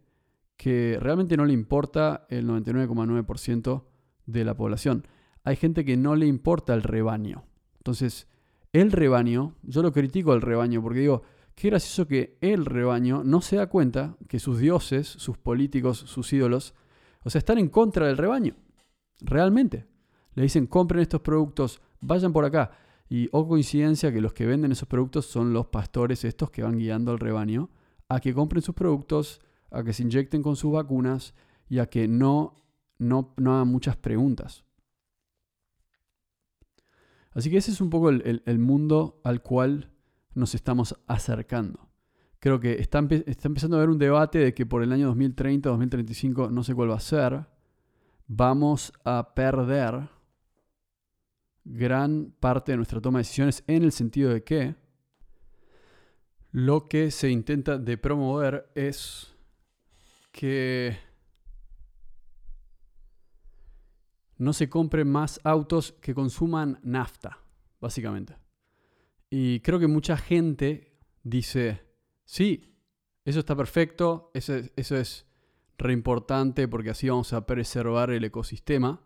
que 0.57 0.97
realmente 0.99 1.37
no 1.37 1.45
le 1.45 1.53
importa 1.53 2.27
el 2.29 2.45
99,9% 2.45 3.85
de 4.25 4.43
la 4.43 4.57
población. 4.57 5.07
Hay 5.43 5.55
gente 5.55 5.85
que 5.85 5.95
no 5.95 6.15
le 6.15 6.27
importa 6.27 6.73
el 6.73 6.83
rebaño. 6.83 7.45
Entonces, 7.77 8.27
el 8.73 8.91
rebaño, 8.91 9.55
yo 9.63 9.81
lo 9.81 9.91
critico 9.91 10.33
al 10.33 10.41
rebaño 10.41 10.81
porque 10.81 10.99
digo, 10.99 11.23
qué 11.55 11.69
gracioso 11.69 12.07
que 12.07 12.37
el 12.41 12.65
rebaño 12.65 13.23
no 13.23 13.41
se 13.41 13.55
da 13.55 13.67
cuenta 13.67 14.17
que 14.27 14.39
sus 14.39 14.59
dioses, 14.59 15.07
sus 15.07 15.37
políticos, 15.37 15.97
sus 15.97 16.31
ídolos, 16.33 16.75
o 17.23 17.29
sea, 17.29 17.39
están 17.39 17.57
en 17.57 17.69
contra 17.69 18.07
del 18.07 18.17
rebaño. 18.17 18.55
Realmente. 19.21 19.85
Le 20.33 20.43
dicen, 20.43 20.67
compren 20.67 21.01
estos 21.01 21.21
productos, 21.21 21.81
vayan 22.01 22.33
por 22.33 22.45
acá. 22.45 22.71
Y 23.09 23.27
o 23.27 23.39
oh 23.39 23.47
coincidencia 23.47 24.13
que 24.13 24.21
los 24.21 24.33
que 24.33 24.45
venden 24.45 24.71
esos 24.71 24.87
productos 24.87 25.25
son 25.25 25.51
los 25.51 25.67
pastores 25.67 26.23
estos 26.23 26.51
que 26.51 26.63
van 26.63 26.77
guiando 26.77 27.11
al 27.11 27.19
rebaño 27.19 27.69
a 28.09 28.19
que 28.19 28.33
compren 28.33 28.61
sus 28.61 28.75
productos, 28.75 29.39
a 29.71 29.83
que 29.83 29.93
se 29.93 30.03
inyecten 30.03 30.41
con 30.41 30.55
sus 30.55 30.71
vacunas 30.71 31.33
y 31.69 31.77
a 31.79 31.85
que 31.85 32.07
no, 32.07 32.55
no, 32.97 33.33
no 33.37 33.53
hagan 33.53 33.67
muchas 33.67 33.95
preguntas. 33.95 34.65
Así 37.31 37.51
que 37.51 37.57
ese 37.57 37.71
es 37.71 37.79
un 37.79 37.91
poco 37.91 38.09
el, 38.09 38.59
mundo 38.59 39.21
al 39.23 39.41
cual 39.41 39.91
nos 40.33 40.55
estamos 40.55 40.95
acercando. 41.07 41.87
Creo 42.39 42.59
que 42.59 42.73
está, 42.81 43.05
está, 43.27 43.47
empezando 43.47 43.77
a 43.77 43.79
haber 43.79 43.89
un 43.89 43.99
debate 43.99 44.39
de 44.39 44.53
que 44.53 44.65
por 44.65 44.81
el 44.81 44.91
año 44.91 45.07
2030, 45.07 45.69
2035, 45.69 46.49
no 46.49 46.63
sé 46.63 46.73
cuál 46.73 46.89
va 46.89 46.95
a 46.95 46.99
ser, 46.99 47.45
vamos 48.29 48.93
a 49.03 49.33
perder 49.33 50.07
gran 51.65 52.31
parte 52.39 52.71
de 52.71 52.77
nuestra 52.77 53.01
toma 53.01 53.19
de 53.19 53.23
decisiones 53.23 53.63
en 53.67 53.83
el 53.83 53.91
sentido 53.91 54.31
de 54.31 54.43
que 54.43 54.75
lo 56.51 56.87
que 56.87 57.11
se 57.11 57.29
intenta 57.29 57.77
de 57.77 57.97
promover 57.97 58.71
es 58.75 59.35
que 60.31 60.97
no 64.37 64.53
se 64.53 64.69
compren 64.69 65.11
más 65.11 65.41
autos 65.43 65.91
que 65.91 66.13
consuman 66.13 66.79
nafta, 66.83 67.39
básicamente. 67.81 68.37
Y 69.29 69.59
creo 69.61 69.79
que 69.79 69.87
mucha 69.87 70.17
gente 70.17 70.99
dice, 71.23 71.81
sí, 72.25 72.77
eso 73.25 73.39
está 73.39 73.55
perfecto, 73.55 74.31
eso 74.33 74.55
es, 74.55 74.71
eso 74.75 74.95
es 74.95 75.28
re 75.79 75.93
importante 75.93 76.67
porque 76.67 76.91
así 76.91 77.09
vamos 77.09 77.33
a 77.33 77.45
preservar 77.45 78.11
el 78.11 78.23
ecosistema. 78.23 79.01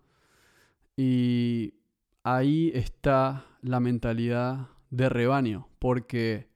Y 0.98 1.76
ahí 2.24 2.72
está 2.76 3.46
la 3.62 3.80
mentalidad 3.80 4.68
de 4.90 5.10
rebaño, 5.10 5.70
porque 5.80 6.50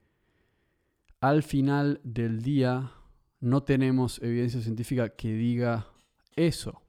al 1.20 1.42
final 1.42 2.00
del 2.04 2.42
día 2.42 2.92
no 3.40 3.62
tenemos 3.62 4.20
evidencia 4.22 4.60
científica 4.60 5.08
que 5.10 5.32
diga 5.32 5.88
eso. 6.36 6.82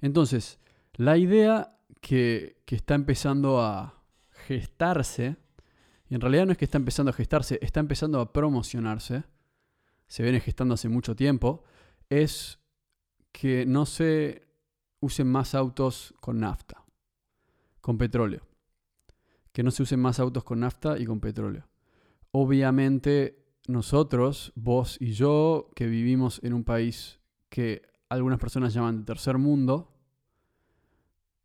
Entonces, 0.00 0.58
la 0.94 1.16
idea 1.16 1.76
que, 2.00 2.60
está 2.66 2.94
empezando 2.94 3.60
a 3.60 4.02
gestarse, 4.46 5.36
y 6.08 6.14
en 6.14 6.22
realidad 6.22 6.46
no 6.46 6.52
es 6.52 6.58
que 6.58 6.64
está 6.64 6.78
empezando 6.78 7.10
a 7.10 7.12
gestarse, 7.12 7.58
está 7.60 7.80
empezando 7.80 8.18
a 8.18 8.32
promocionarse, 8.32 9.24
se 10.12 10.22
viene 10.22 10.40
gestando 10.40 10.74
hace 10.74 10.90
mucho 10.90 11.16
tiempo, 11.16 11.64
es 12.10 12.58
que 13.32 13.64
no 13.64 13.86
se 13.86 14.46
usen 15.00 15.26
más 15.26 15.54
autos 15.54 16.12
con 16.20 16.38
nafta, 16.38 16.84
con 17.80 17.96
petróleo. 17.96 18.46
Que 19.52 19.62
no 19.62 19.70
se 19.70 19.84
usen 19.84 20.00
más 20.00 20.20
autos 20.20 20.44
con 20.44 20.60
nafta 20.60 20.98
y 20.98 21.06
con 21.06 21.18
petróleo. 21.18 21.66
Obviamente 22.30 23.42
nosotros, 23.68 24.52
vos 24.54 24.98
y 25.00 25.12
yo, 25.12 25.70
que 25.74 25.86
vivimos 25.86 26.40
en 26.42 26.52
un 26.52 26.64
país 26.64 27.18
que 27.48 27.80
algunas 28.10 28.38
personas 28.38 28.74
llaman 28.74 29.06
tercer 29.06 29.38
mundo, 29.38 29.96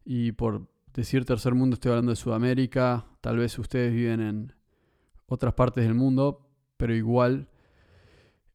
y 0.03 0.33
por 0.33 0.67
decir 0.93 1.23
tercer 1.23 1.55
mundo 1.55 1.75
estoy 1.75 1.91
hablando 1.91 2.09
de 2.09 2.17
Sudamérica, 2.17 3.05
tal 3.21 3.37
vez 3.37 3.57
ustedes 3.59 3.93
viven 3.93 4.19
en 4.19 4.53
otras 5.25 5.53
partes 5.53 5.85
del 5.85 5.93
mundo, 5.93 6.49
pero 6.75 6.93
igual 6.93 7.47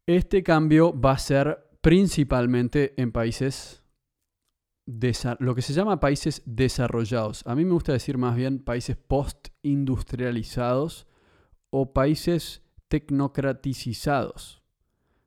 este 0.06 0.42
cambio 0.42 0.98
va 0.98 1.12
a 1.12 1.18
ser 1.18 1.70
principalmente 1.80 3.00
en 3.00 3.12
países, 3.12 3.82
lo 5.38 5.54
que 5.54 5.62
se 5.62 5.72
llama 5.72 6.00
países 6.00 6.42
desarrollados. 6.44 7.46
A 7.46 7.54
mí 7.54 7.64
me 7.64 7.72
gusta 7.72 7.92
decir 7.92 8.18
más 8.18 8.36
bien 8.36 8.58
países 8.58 8.96
post-industrializados 8.96 11.06
o 11.70 11.92
países 11.92 12.62
tecnocraticizados. 12.88 14.62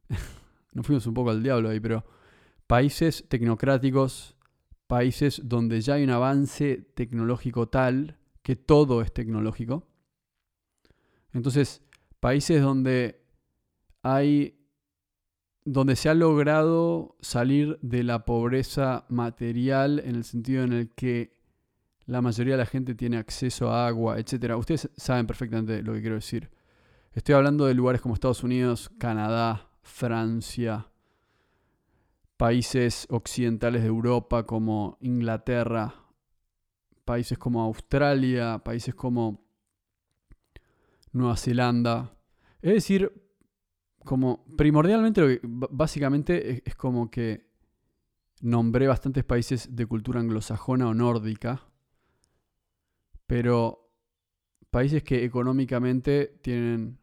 Nos 0.74 0.86
fuimos 0.86 1.08
un 1.08 1.14
poco 1.14 1.32
al 1.32 1.42
diablo 1.42 1.70
ahí, 1.70 1.80
pero 1.80 2.06
países 2.68 3.26
tecnocráticos 3.28 4.36
países 4.88 5.42
donde 5.44 5.82
ya 5.82 5.96
hay 5.96 6.04
un 6.04 6.12
avance 6.12 6.78
tecnológico 6.94 7.68
tal 7.68 8.18
que 8.42 8.56
todo 8.56 9.02
es 9.02 9.12
tecnológico. 9.12 9.88
Entonces, 11.34 11.82
países 12.20 12.62
donde 12.62 13.24
hay 14.04 14.65
donde 15.66 15.96
se 15.96 16.10
ha 16.10 16.14
logrado 16.14 17.18
salir 17.22 17.80
de 17.82 18.04
la 18.04 18.24
pobreza 18.24 19.06
material 19.10 20.00
en 20.06 20.16
el 20.16 20.24
sentido 20.24 20.64
en 20.64 20.74
el 20.74 20.90
que 20.92 21.36
la 22.06 22.22
mayoría 22.22 22.54
de 22.54 22.60
la 22.60 22.68
gente 22.68 22.94
tiene 22.94 23.18
acceso 23.18 23.72
a 23.72 23.88
agua, 23.88 24.20
etc. 24.20 24.56
Ustedes 24.56 24.90
saben 24.96 25.26
perfectamente 25.26 25.82
lo 25.82 25.94
que 25.94 26.02
quiero 26.02 26.16
decir. 26.16 26.52
Estoy 27.14 27.34
hablando 27.34 27.66
de 27.66 27.74
lugares 27.74 28.00
como 28.00 28.14
Estados 28.14 28.44
Unidos, 28.44 28.92
Canadá, 29.00 29.72
Francia, 29.82 30.88
países 32.38 33.08
occidentales 33.10 33.82
de 33.82 33.88
Europa 33.88 34.46
como 34.46 34.98
Inglaterra, 35.02 35.96
países 37.06 37.40
como 37.40 37.64
Australia, 37.64 38.60
países 38.64 38.94
como 38.94 39.44
Nueva 41.12 41.38
Zelanda. 41.38 42.14
Es 42.62 42.74
decir, 42.74 43.25
como 44.06 44.46
primordialmente, 44.56 45.42
básicamente 45.44 46.62
es, 46.66 46.76
como 46.76 47.12
que 47.12 47.50
nombré 48.42 48.88
bastantes 48.88 49.24
países 49.24 49.76
de 49.76 49.86
cultura 49.86 50.20
anglosajona 50.20 50.88
o 50.88 50.94
nórdica, 50.94 51.68
pero 53.28 53.92
países 54.70 55.04
que 55.04 55.26
económicamente 55.26 56.38
tienen 56.42 57.00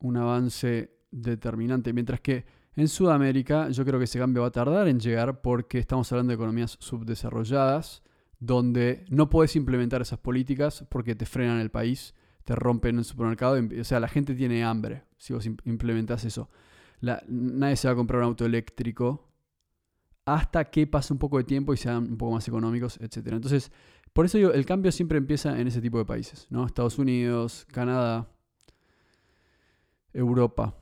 un 0.00 0.16
avance 0.16 0.98
determinante, 1.10 1.92
mientras 1.92 2.20
que 2.20 2.44
en 2.76 2.88
Sudamérica 2.88 3.70
yo 3.70 3.84
creo 3.84 3.98
que 3.98 4.04
ese 4.04 4.18
cambio 4.18 4.42
va 4.42 4.48
a 4.48 4.52
tardar 4.52 4.88
en 4.88 5.00
llegar 5.00 5.40
porque 5.40 5.78
estamos 5.78 6.10
hablando 6.12 6.30
de 6.30 6.34
economías 6.34 6.76
subdesarrolladas, 6.80 8.02
donde 8.38 9.04
no 9.08 9.30
puedes 9.30 9.56
implementar 9.56 10.02
esas 10.02 10.18
políticas 10.18 10.84
porque 10.90 11.14
te 11.14 11.24
frenan 11.24 11.60
el 11.60 11.70
país, 11.70 12.14
te 12.44 12.54
rompen 12.54 12.98
el 12.98 13.04
supermercado, 13.04 13.58
o 13.80 13.84
sea, 13.84 14.00
la 14.00 14.08
gente 14.08 14.34
tiene 14.34 14.64
hambre 14.64 15.04
si 15.16 15.32
vos 15.32 15.46
implementas 15.46 16.24
eso. 16.24 16.50
nadie 17.00 17.76
se 17.76 17.88
va 17.88 17.92
a 17.92 17.96
comprar 17.96 18.20
un 18.20 18.26
auto 18.26 18.44
eléctrico 18.44 19.28
hasta 20.26 20.70
que 20.70 20.86
pase 20.86 21.12
un 21.12 21.18
poco 21.18 21.38
de 21.38 21.44
tiempo 21.44 21.72
y 21.72 21.76
sean 21.76 22.04
un 22.10 22.16
poco 22.16 22.32
más 22.32 22.46
económicos, 22.48 22.98
etc. 23.00 23.28
Entonces, 23.32 23.72
por 24.12 24.26
eso 24.26 24.38
el 24.38 24.66
cambio 24.66 24.92
siempre 24.92 25.18
empieza 25.18 25.58
en 25.58 25.66
ese 25.66 25.80
tipo 25.80 25.98
de 25.98 26.04
países, 26.04 26.46
¿no? 26.50 26.64
Estados 26.66 26.98
Unidos, 26.98 27.66
Canadá, 27.72 28.28
Europa. 30.12 30.74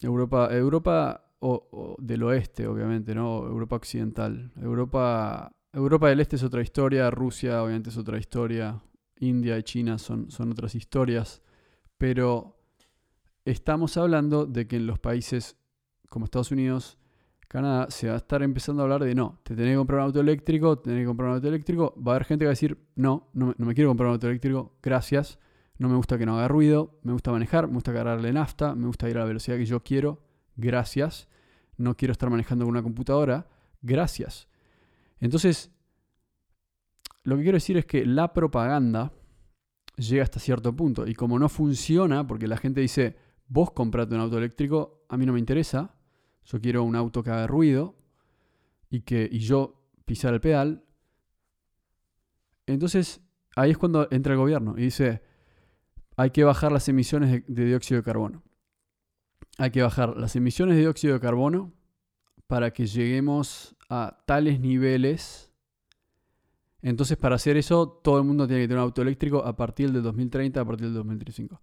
Europa, 0.00 0.48
Europa 0.52 1.24
o, 1.40 1.96
del 1.98 2.22
oeste, 2.22 2.66
obviamente, 2.66 3.14
¿no? 3.14 3.46
Europa 3.46 3.76
occidental. 3.76 4.52
Europa, 4.60 5.52
Europa 5.72 6.08
del 6.08 6.20
Este 6.20 6.36
es 6.36 6.42
otra 6.42 6.62
historia, 6.62 7.10
Rusia 7.10 7.62
obviamente 7.62 7.90
es 7.90 7.96
otra 7.96 8.18
historia, 8.18 8.80
India 9.20 9.56
y 9.58 9.62
China 9.62 9.98
son, 9.98 10.30
son 10.30 10.50
otras 10.50 10.74
historias, 10.74 11.42
pero 11.98 12.58
estamos 13.44 13.96
hablando 13.96 14.46
de 14.46 14.66
que 14.66 14.76
en 14.76 14.86
los 14.86 14.98
países 14.98 15.56
como 16.08 16.24
Estados 16.24 16.50
Unidos, 16.50 16.98
Canadá, 17.48 17.90
se 17.90 18.08
va 18.08 18.14
a 18.14 18.18
estar 18.18 18.42
empezando 18.42 18.82
a 18.82 18.84
hablar 18.84 19.04
de 19.04 19.14
no, 19.14 19.40
te 19.44 19.54
tenés 19.54 19.72
que 19.72 19.78
comprar 19.78 20.00
un 20.00 20.06
auto 20.06 20.20
eléctrico, 20.20 20.78
te 20.78 20.90
tenés 20.90 21.02
que 21.02 21.06
comprar 21.06 21.30
un 21.30 21.34
auto 21.36 21.48
eléctrico, 21.48 21.94
va 21.96 22.12
a 22.12 22.14
haber 22.16 22.26
gente 22.26 22.42
que 22.42 22.46
va 22.46 22.50
a 22.50 22.52
decir, 22.52 22.78
no, 22.96 23.28
no, 23.32 23.54
no 23.56 23.66
me 23.66 23.74
quiero 23.74 23.90
comprar 23.90 24.08
un 24.08 24.14
auto 24.14 24.28
eléctrico, 24.28 24.76
gracias 24.82 25.38
no 25.80 25.88
me 25.88 25.96
gusta 25.96 26.18
que 26.18 26.26
no 26.26 26.36
haga 26.36 26.46
ruido, 26.46 27.00
me 27.02 27.12
gusta 27.14 27.32
manejar, 27.32 27.66
me 27.66 27.72
gusta 27.72 27.94
cargarle 27.94 28.30
nafta, 28.34 28.74
me 28.74 28.86
gusta 28.86 29.08
ir 29.08 29.16
a 29.16 29.20
la 29.20 29.26
velocidad 29.26 29.56
que 29.56 29.64
yo 29.64 29.82
quiero, 29.82 30.22
gracias. 30.56 31.26
No 31.78 31.96
quiero 31.96 32.12
estar 32.12 32.28
manejando 32.28 32.66
con 32.66 32.72
una 32.72 32.82
computadora, 32.82 33.48
gracias. 33.80 34.46
Entonces, 35.20 35.72
lo 37.22 37.36
que 37.36 37.42
quiero 37.42 37.56
decir 37.56 37.76
es 37.76 37.86
que 37.86 38.04
la 38.06 38.32
propaganda 38.32 39.12
llega 39.96 40.22
hasta 40.22 40.40
cierto 40.40 40.74
punto 40.74 41.06
y 41.06 41.14
como 41.14 41.38
no 41.38 41.48
funciona, 41.48 42.26
porque 42.26 42.46
la 42.46 42.56
gente 42.56 42.80
dice, 42.80 43.16
vos 43.48 43.70
comprate 43.72 44.14
un 44.14 44.20
auto 44.20 44.38
eléctrico, 44.38 45.04
a 45.08 45.16
mí 45.16 45.26
no 45.26 45.32
me 45.32 45.38
interesa, 45.38 45.94
yo 46.44 46.60
quiero 46.60 46.82
un 46.84 46.96
auto 46.96 47.22
que 47.22 47.30
haga 47.30 47.46
ruido 47.46 47.96
y 48.88 49.02
que 49.02 49.28
y 49.30 49.40
yo 49.40 49.80
pisar 50.04 50.34
el 50.34 50.40
pedal. 50.40 50.84
Entonces, 52.66 53.20
ahí 53.56 53.70
es 53.70 53.78
cuando 53.78 54.08
entra 54.10 54.32
el 54.32 54.38
gobierno 54.38 54.74
y 54.76 54.82
dice, 54.82 55.22
hay 56.16 56.30
que 56.30 56.44
bajar 56.44 56.72
las 56.72 56.88
emisiones 56.88 57.42
de, 57.46 57.64
dióxido 57.64 58.00
de 58.00 58.04
carbono. 58.04 58.42
Hay 59.58 59.70
que 59.70 59.82
bajar 59.82 60.16
las 60.16 60.36
emisiones 60.36 60.76
de 60.76 60.82
dióxido 60.82 61.14
de 61.14 61.20
carbono 61.20 61.72
para 62.46 62.72
que 62.72 62.86
lleguemos 62.86 63.76
a 63.88 64.22
tales 64.26 64.60
niveles. 64.60 65.49
Entonces, 66.82 67.16
para 67.16 67.36
hacer 67.36 67.56
eso, 67.56 67.88
todo 68.02 68.18
el 68.18 68.24
mundo 68.24 68.46
tiene 68.46 68.62
que 68.62 68.68
tener 68.68 68.78
un 68.78 68.84
auto 68.84 69.02
eléctrico 69.02 69.44
a 69.44 69.54
partir 69.56 69.92
del 69.92 70.02
2030, 70.02 70.60
a 70.60 70.64
partir 70.64 70.86
del 70.86 70.94
2035. 70.94 71.60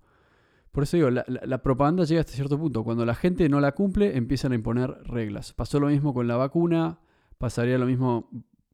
Por 0.72 0.84
eso 0.84 0.96
digo, 0.98 1.10
la, 1.10 1.64
propaganda 1.64 2.04
llega 2.04 2.22
hasta 2.22 2.34
cierto 2.34 2.60
punto. 2.60 2.84
Cuando 2.84 3.04
la 3.04 3.16
gente 3.16 3.50
no 3.50 3.60
la 3.60 3.72
cumple, 3.72 4.16
empiezan 4.16 4.52
a 4.52 4.56
imponer 4.56 4.92
reglas. 5.06 5.54
Pasó 5.54 5.80
lo 5.80 5.88
mismo 5.88 6.14
con 6.14 6.28
la 6.28 6.38
vacuna, 6.38 7.00
pasaría 7.40 7.80
lo 7.80 7.88
mismo 7.88 8.30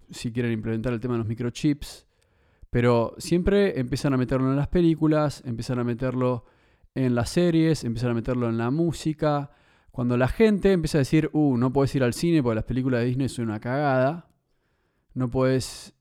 si 0.09 0.33
quieren 0.33 0.51
implementar 0.51 0.91
el 0.91 0.99
tema 0.99 1.13
de 1.13 1.19
los 1.19 1.27
microchips. 1.27 2.05
Pero 2.69 3.15
siempre 3.19 3.79
empiezan 3.79 4.13
a 4.13 4.17
meterlo 4.17 4.49
en 4.49 4.57
las 4.57 4.67
películas, 4.67 5.43
empiezan 5.45 5.79
a 5.79 5.85
meterlo 5.85 6.43
en 6.93 7.15
las 7.15 7.29
series, 7.29 7.85
empiezan 7.85 8.11
a 8.11 8.15
meterlo 8.15 8.49
en 8.49 8.57
la 8.57 8.69
música. 8.69 9.51
Cuando 9.91 10.17
la 10.17 10.27
gente 10.27 10.73
empieza 10.73 10.97
a 10.97 10.99
decir, 10.99 11.29
uh, 11.31 11.55
no 11.55 11.71
puedes 11.71 11.95
ir 11.95 12.03
al 12.03 12.13
cine 12.13 12.43
porque 12.43 12.55
las 12.55 12.65
películas 12.65 12.99
de 12.99 13.05
Disney 13.05 13.29
son 13.29 13.45
una 13.45 13.59
cagada, 13.59 14.27
no 15.13 15.29
puedes 15.29 15.93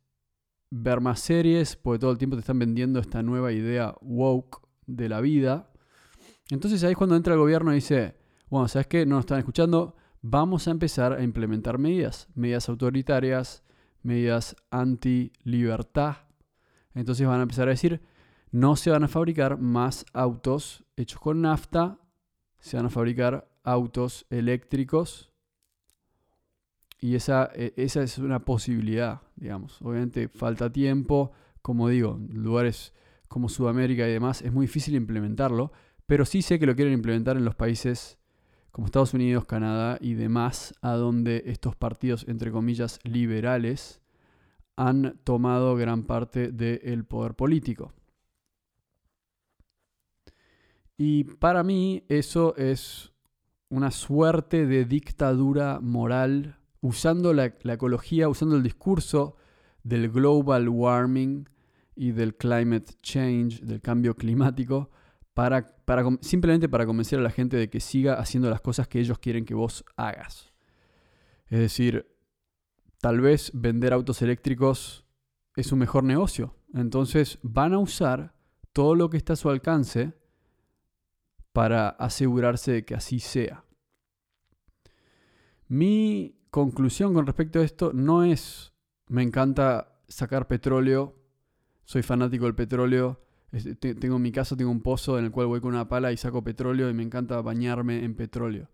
ver 0.74 1.02
más 1.02 1.20
series 1.20 1.76
porque 1.76 1.98
todo 1.98 2.10
el 2.10 2.18
tiempo 2.18 2.34
te 2.34 2.40
están 2.40 2.58
vendiendo 2.58 2.98
esta 2.98 3.22
nueva 3.22 3.52
idea 3.52 3.94
woke 4.00 4.66
de 4.86 5.08
la 5.10 5.20
vida. 5.20 5.70
Entonces 6.48 6.82
ahí 6.82 6.92
es 6.92 6.96
cuando 6.96 7.14
entra 7.14 7.34
el 7.34 7.40
gobierno 7.40 7.72
y 7.72 7.76
dice, 7.76 8.16
bueno, 8.48 8.68
¿sabes 8.68 8.86
qué? 8.86 9.04
No 9.04 9.16
nos 9.16 9.24
están 9.24 9.38
escuchando, 9.38 9.96
vamos 10.22 10.66
a 10.66 10.70
empezar 10.70 11.12
a 11.12 11.22
implementar 11.22 11.78
medidas, 11.78 12.28
medidas 12.34 12.70
autoritarias, 12.70 13.62
medidas 14.02 14.56
anti-libertad. 14.70 16.16
Entonces 16.94 17.26
van 17.26 17.40
a 17.40 17.42
empezar 17.42 17.68
a 17.68 17.72
decir, 17.72 18.00
no 18.50 18.74
se 18.74 18.90
van 18.90 19.04
a 19.04 19.08
fabricar 19.08 19.58
más 19.58 20.06
autos 20.14 20.84
hechos 20.96 21.20
con 21.20 21.42
nafta, 21.42 21.98
se 22.60 22.78
van 22.78 22.86
a 22.86 22.90
fabricar 22.90 23.46
autos 23.62 24.24
eléctricos. 24.30 25.31
Y 27.02 27.16
esa, 27.16 27.50
e, 27.54 27.74
esa 27.76 28.04
es 28.04 28.16
una 28.18 28.44
posibilidad, 28.44 29.22
digamos. 29.34 29.82
Obviamente 29.82 30.28
falta 30.28 30.72
tiempo, 30.72 31.32
como 31.60 31.88
digo, 31.88 32.18
lugares 32.30 32.94
como 33.26 33.48
Sudamérica 33.48 34.08
y 34.08 34.12
demás 34.12 34.40
es 34.40 34.52
muy 34.52 34.66
difícil 34.66 34.94
implementarlo, 34.94 35.72
pero 36.06 36.24
sí 36.24 36.42
sé 36.42 36.60
que 36.60 36.66
lo 36.66 36.76
quieren 36.76 36.94
implementar 36.94 37.36
en 37.36 37.44
los 37.44 37.56
países 37.56 38.18
como 38.70 38.86
Estados 38.86 39.14
Unidos, 39.14 39.46
Canadá 39.46 39.98
y 40.00 40.14
demás, 40.14 40.74
a 40.80 40.92
donde 40.92 41.42
estos 41.46 41.74
partidos, 41.74 42.24
entre 42.28 42.52
comillas, 42.52 43.00
liberales, 43.02 44.00
han 44.76 45.18
tomado 45.24 45.74
gran 45.74 46.04
parte 46.04 46.52
del 46.52 47.04
poder 47.04 47.34
político. 47.34 47.92
Y 50.96 51.24
para 51.24 51.64
mí 51.64 52.04
eso 52.08 52.54
es 52.56 53.12
una 53.70 53.90
suerte 53.90 54.66
de 54.66 54.84
dictadura 54.84 55.80
moral, 55.80 56.61
usando 56.82 57.32
la, 57.32 57.54
la 57.62 57.72
ecología, 57.72 58.28
usando 58.28 58.56
el 58.56 58.62
discurso 58.62 59.36
del 59.82 60.10
global 60.10 60.68
warming 60.68 61.48
y 61.96 62.12
del 62.12 62.36
climate 62.36 62.92
change, 63.00 63.60
del 63.62 63.80
cambio 63.80 64.14
climático, 64.14 64.90
para, 65.34 65.74
simplemente 66.20 66.68
para 66.68 66.86
convencer 66.86 67.18
a 67.18 67.22
la 67.22 67.30
gente 67.30 67.56
de 67.56 67.70
que 67.70 67.80
siga 67.80 68.14
haciendo 68.14 68.50
las 68.50 68.60
cosas 68.60 68.88
que 68.88 69.00
ellos 69.00 69.18
quieren 69.18 69.44
que 69.44 69.54
vos 69.54 69.84
hagas. 69.96 70.52
Es 71.46 71.58
decir, 71.58 72.06
tal 73.00 73.20
vez 73.20 73.50
vender 73.54 73.92
autos 73.92 74.22
eléctricos 74.22 75.04
es 75.56 75.72
un 75.72 75.78
mejor 75.78 76.04
negocio. 76.04 76.56
Entonces 76.74 77.38
van 77.42 77.72
a 77.72 77.78
usar 77.78 78.34
todo 78.72 78.94
lo 78.94 79.10
que 79.10 79.16
está 79.16 79.34
a 79.34 79.36
su 79.36 79.50
alcance 79.50 80.14
para 81.52 81.88
asegurarse 81.90 82.72
de 82.72 82.84
que 82.84 82.94
así 82.94 83.20
sea. 83.20 83.64
Mi 85.72 86.38
conclusión 86.50 87.14
con 87.14 87.24
respecto 87.26 87.58
a 87.58 87.64
esto 87.64 87.92
no 87.94 88.24
es 88.24 88.74
me 89.08 89.22
encanta 89.22 90.02
sacar 90.06 90.46
petróleo, 90.46 91.16
soy 91.86 92.02
fanático 92.02 92.44
del 92.44 92.54
petróleo, 92.54 93.22
tengo 93.80 94.16
en 94.16 94.22
mi 94.22 94.32
casa 94.32 94.54
tengo 94.54 94.70
un 94.70 94.82
pozo 94.82 95.18
en 95.18 95.24
el 95.24 95.30
cual 95.30 95.46
voy 95.46 95.62
con 95.62 95.72
una 95.72 95.88
pala 95.88 96.12
y 96.12 96.18
saco 96.18 96.44
petróleo 96.44 96.90
y 96.90 96.92
me 96.92 97.02
encanta 97.02 97.40
bañarme 97.40 98.04
en 98.04 98.14
petróleo. 98.14 98.68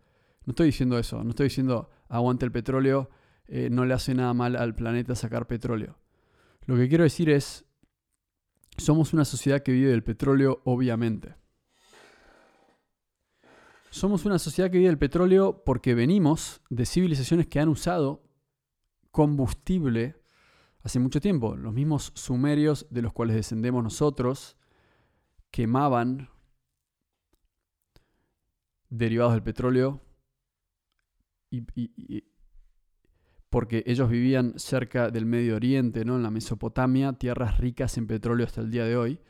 No 0.44 0.50
estoy 0.50 0.66
diciendo 0.66 0.98
eso, 0.98 1.22
no 1.22 1.30
estoy 1.30 1.44
diciendo 1.44 1.88
aguante 2.08 2.44
el 2.44 2.50
petróleo, 2.50 3.10
eh, 3.46 3.68
no 3.70 3.84
le 3.84 3.94
hace 3.94 4.12
nada 4.16 4.34
mal 4.34 4.56
al 4.56 4.74
planeta 4.74 5.14
sacar 5.14 5.46
petróleo. 5.46 6.00
Lo 6.66 6.74
que 6.74 6.88
quiero 6.88 7.04
decir 7.04 7.30
es, 7.30 7.64
somos 8.76 9.12
una 9.12 9.24
sociedad 9.24 9.62
que 9.62 9.70
vive 9.70 9.90
del 9.90 10.02
petróleo, 10.02 10.62
obviamente. 10.64 11.36
Somos 13.90 14.24
una 14.24 14.38
sociedad 14.38 14.70
que 14.70 14.78
vive 14.78 14.88
del 14.88 14.98
petróleo 14.98 15.62
porque 15.64 15.94
venimos 15.94 16.60
de 16.68 16.84
civilizaciones 16.84 17.46
que 17.46 17.60
han 17.60 17.68
usado 17.68 18.22
combustible 19.10 20.16
hace 20.82 20.98
mucho 20.98 21.20
tiempo. 21.20 21.56
Los 21.56 21.72
mismos 21.72 22.12
sumerios 22.14 22.86
de 22.90 23.02
los 23.02 23.12
cuales 23.12 23.36
descendemos 23.36 23.82
nosotros 23.82 24.56
quemaban 25.50 26.28
derivados 28.90 29.32
del 29.34 29.42
petróleo 29.42 30.00
y, 31.50 32.24
porque 33.48 33.82
ellos 33.86 34.10
vivían 34.10 34.58
cerca 34.58 35.10
del 35.10 35.24
Medio 35.24 35.56
Oriente, 35.56 36.04
¿no? 36.04 36.16
en 36.16 36.22
la 36.22 36.30
Mesopotamia, 36.30 37.14
tierras 37.14 37.58
ricas 37.58 37.96
en 37.96 38.06
petróleo 38.06 38.46
hasta 38.46 38.60
el 38.60 38.70
día 38.70 38.84
de 38.84 38.96
hoy. 38.96 39.20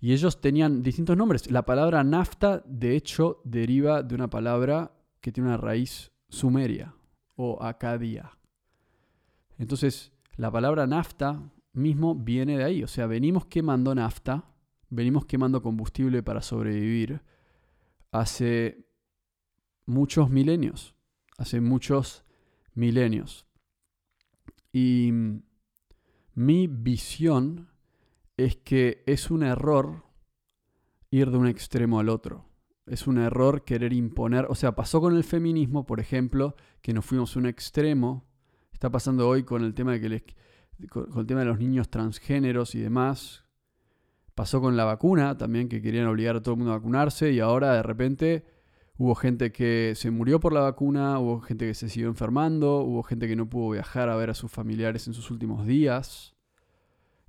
Y 0.00 0.12
ellos 0.12 0.40
tenían 0.40 0.82
distintos 0.82 1.16
nombres. 1.16 1.50
La 1.50 1.64
palabra 1.64 2.04
nafta, 2.04 2.62
de 2.66 2.94
hecho, 2.96 3.40
deriva 3.44 4.02
de 4.02 4.14
una 4.14 4.30
palabra 4.30 4.92
que 5.20 5.32
tiene 5.32 5.48
una 5.48 5.56
raíz 5.56 6.12
sumeria 6.28 6.94
o 7.36 7.62
acadia. 7.62 8.38
Entonces, 9.58 10.12
la 10.36 10.50
palabra 10.50 10.86
nafta 10.86 11.42
mismo 11.72 12.14
viene 12.14 12.58
de 12.58 12.64
ahí. 12.64 12.82
O 12.84 12.88
sea, 12.88 13.06
venimos 13.06 13.46
quemando 13.46 13.94
nafta 13.94 14.44
venimos 14.90 15.26
quemando 15.26 15.62
combustible 15.62 16.22
para 16.22 16.42
sobrevivir 16.42 17.22
hace 18.10 18.86
muchos 19.86 20.30
milenios, 20.30 20.94
hace 21.36 21.60
muchos 21.60 22.24
milenios. 22.74 23.46
Y 24.72 25.10
mi 26.34 26.66
visión 26.66 27.67
es 28.38 28.56
que 28.56 29.02
es 29.06 29.30
un 29.30 29.42
error 29.42 30.04
ir 31.10 31.30
de 31.30 31.36
un 31.36 31.46
extremo 31.46 32.00
al 32.00 32.08
otro. 32.08 32.46
Es 32.86 33.06
un 33.06 33.18
error 33.18 33.64
querer 33.64 33.92
imponer, 33.92 34.46
o 34.48 34.54
sea, 34.54 34.74
pasó 34.74 35.02
con 35.02 35.14
el 35.14 35.24
feminismo, 35.24 35.84
por 35.84 36.00
ejemplo, 36.00 36.56
que 36.80 36.94
nos 36.94 37.04
fuimos 37.04 37.36
a 37.36 37.40
un 37.40 37.44
extremo. 37.44 38.26
Está 38.72 38.88
pasando 38.88 39.28
hoy 39.28 39.42
con 39.42 39.62
el 39.62 39.74
tema 39.74 39.92
de 39.92 40.00
que 40.00 40.36
con 40.88 41.06
el 41.18 41.26
tema 41.26 41.40
de 41.40 41.46
los 41.46 41.58
niños 41.58 41.90
transgéneros 41.90 42.74
y 42.74 42.80
demás, 42.80 43.44
Pasó 44.38 44.60
con 44.60 44.76
la 44.76 44.84
vacuna 44.84 45.36
también, 45.36 45.68
que 45.68 45.82
querían 45.82 46.06
obligar 46.06 46.36
a 46.36 46.40
todo 46.40 46.54
el 46.54 46.58
mundo 46.58 46.72
a 46.72 46.76
vacunarse 46.76 47.32
y 47.32 47.40
ahora 47.40 47.74
de 47.74 47.82
repente 47.82 48.44
hubo 48.96 49.16
gente 49.16 49.50
que 49.50 49.94
se 49.96 50.12
murió 50.12 50.38
por 50.38 50.52
la 50.52 50.60
vacuna, 50.60 51.18
hubo 51.18 51.40
gente 51.40 51.66
que 51.66 51.74
se 51.74 51.88
siguió 51.88 52.08
enfermando, 52.08 52.82
hubo 52.82 53.02
gente 53.02 53.26
que 53.26 53.34
no 53.34 53.50
pudo 53.50 53.70
viajar 53.70 54.08
a 54.08 54.14
ver 54.14 54.30
a 54.30 54.34
sus 54.34 54.52
familiares 54.52 55.08
en 55.08 55.14
sus 55.14 55.32
últimos 55.32 55.66
días. 55.66 56.36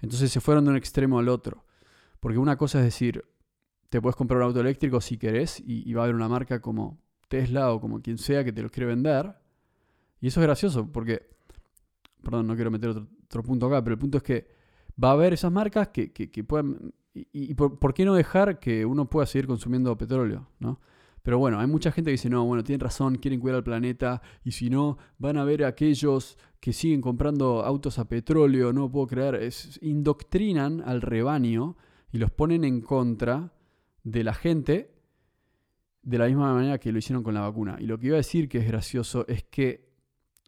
Entonces 0.01 0.31
se 0.31 0.41
fueron 0.41 0.65
de 0.65 0.71
un 0.71 0.77
extremo 0.77 1.19
al 1.19 1.29
otro. 1.29 1.65
Porque 2.19 2.37
una 2.37 2.57
cosa 2.57 2.79
es 2.79 2.85
decir, 2.85 3.23
te 3.89 4.01
puedes 4.01 4.15
comprar 4.15 4.39
un 4.39 4.47
auto 4.47 4.61
eléctrico 4.61 5.01
si 5.01 5.17
querés 5.17 5.61
y, 5.65 5.93
va 5.93 6.01
a 6.01 6.03
haber 6.05 6.15
una 6.15 6.27
marca 6.27 6.61
como 6.61 7.01
Tesla 7.27 7.71
o 7.71 7.79
como 7.79 8.01
quien 8.01 8.17
sea 8.17 8.43
que 8.43 8.51
te 8.51 8.61
lo 8.61 8.69
quiere 8.69 8.87
vender. 8.87 9.35
Y 10.21 10.27
eso 10.27 10.39
es 10.41 10.45
gracioso 10.45 10.91
porque, 10.91 11.29
perdón, 12.21 12.47
no 12.47 12.55
quiero 12.55 12.71
meter 12.71 12.89
otro, 12.89 13.43
punto 13.43 13.67
acá, 13.67 13.83
pero 13.83 13.93
el 13.93 13.99
punto 13.99 14.17
es 14.17 14.23
que 14.23 14.47
va 15.01 15.09
a 15.09 15.13
haber 15.13 15.33
esas 15.33 15.51
marcas 15.51 15.89
que, 15.89 16.11
que, 16.11 16.29
que 16.29 16.43
puedan 16.43 16.93
y, 17.13 17.53
por, 17.55 17.93
qué 17.93 18.05
no 18.05 18.13
dejar 18.13 18.59
que 18.59 18.85
uno 18.85 19.09
pueda 19.09 19.25
seguir 19.25 19.47
consumiendo 19.47 19.97
petróleo? 19.97 20.47
¿no? 20.59 20.79
Pero 21.23 21.37
bueno, 21.37 21.59
hay 21.59 21.67
mucha 21.67 21.91
gente 21.91 22.09
que 22.09 22.13
dice, 22.13 22.29
no, 22.29 22.45
bueno, 22.45 22.63
tienen 22.63 22.79
razón, 22.79 23.17
quieren 23.17 23.39
cuidar 23.39 23.57
al 23.57 23.63
planeta, 23.63 24.21
y 24.43 24.51
si 24.51 24.69
no, 24.69 24.97
van 25.17 25.37
a 25.37 25.43
ver 25.43 25.63
a 25.63 25.67
aquellos 25.67 26.37
que 26.59 26.73
siguen 26.73 27.01
comprando 27.01 27.63
autos 27.63 27.99
a 27.99 28.07
petróleo, 28.07 28.73
no 28.73 28.91
puedo 28.91 29.07
creer, 29.07 29.49
indoctrinan 29.81 30.81
al 30.81 31.01
rebaño 31.01 31.77
y 32.11 32.17
los 32.17 32.31
ponen 32.31 32.63
en 32.63 32.81
contra 32.81 33.53
de 34.03 34.23
la 34.23 34.33
gente 34.33 34.95
de 36.01 36.17
la 36.17 36.27
misma 36.27 36.53
manera 36.53 36.79
que 36.79 36.91
lo 36.91 36.99
hicieron 36.99 37.23
con 37.23 37.33
la 37.33 37.41
vacuna. 37.41 37.77
Y 37.79 37.85
lo 37.85 37.99
que 37.99 38.07
iba 38.07 38.15
a 38.15 38.17
decir 38.17 38.49
que 38.49 38.59
es 38.59 38.67
gracioso 38.67 39.25
es 39.27 39.43
que 39.43 39.89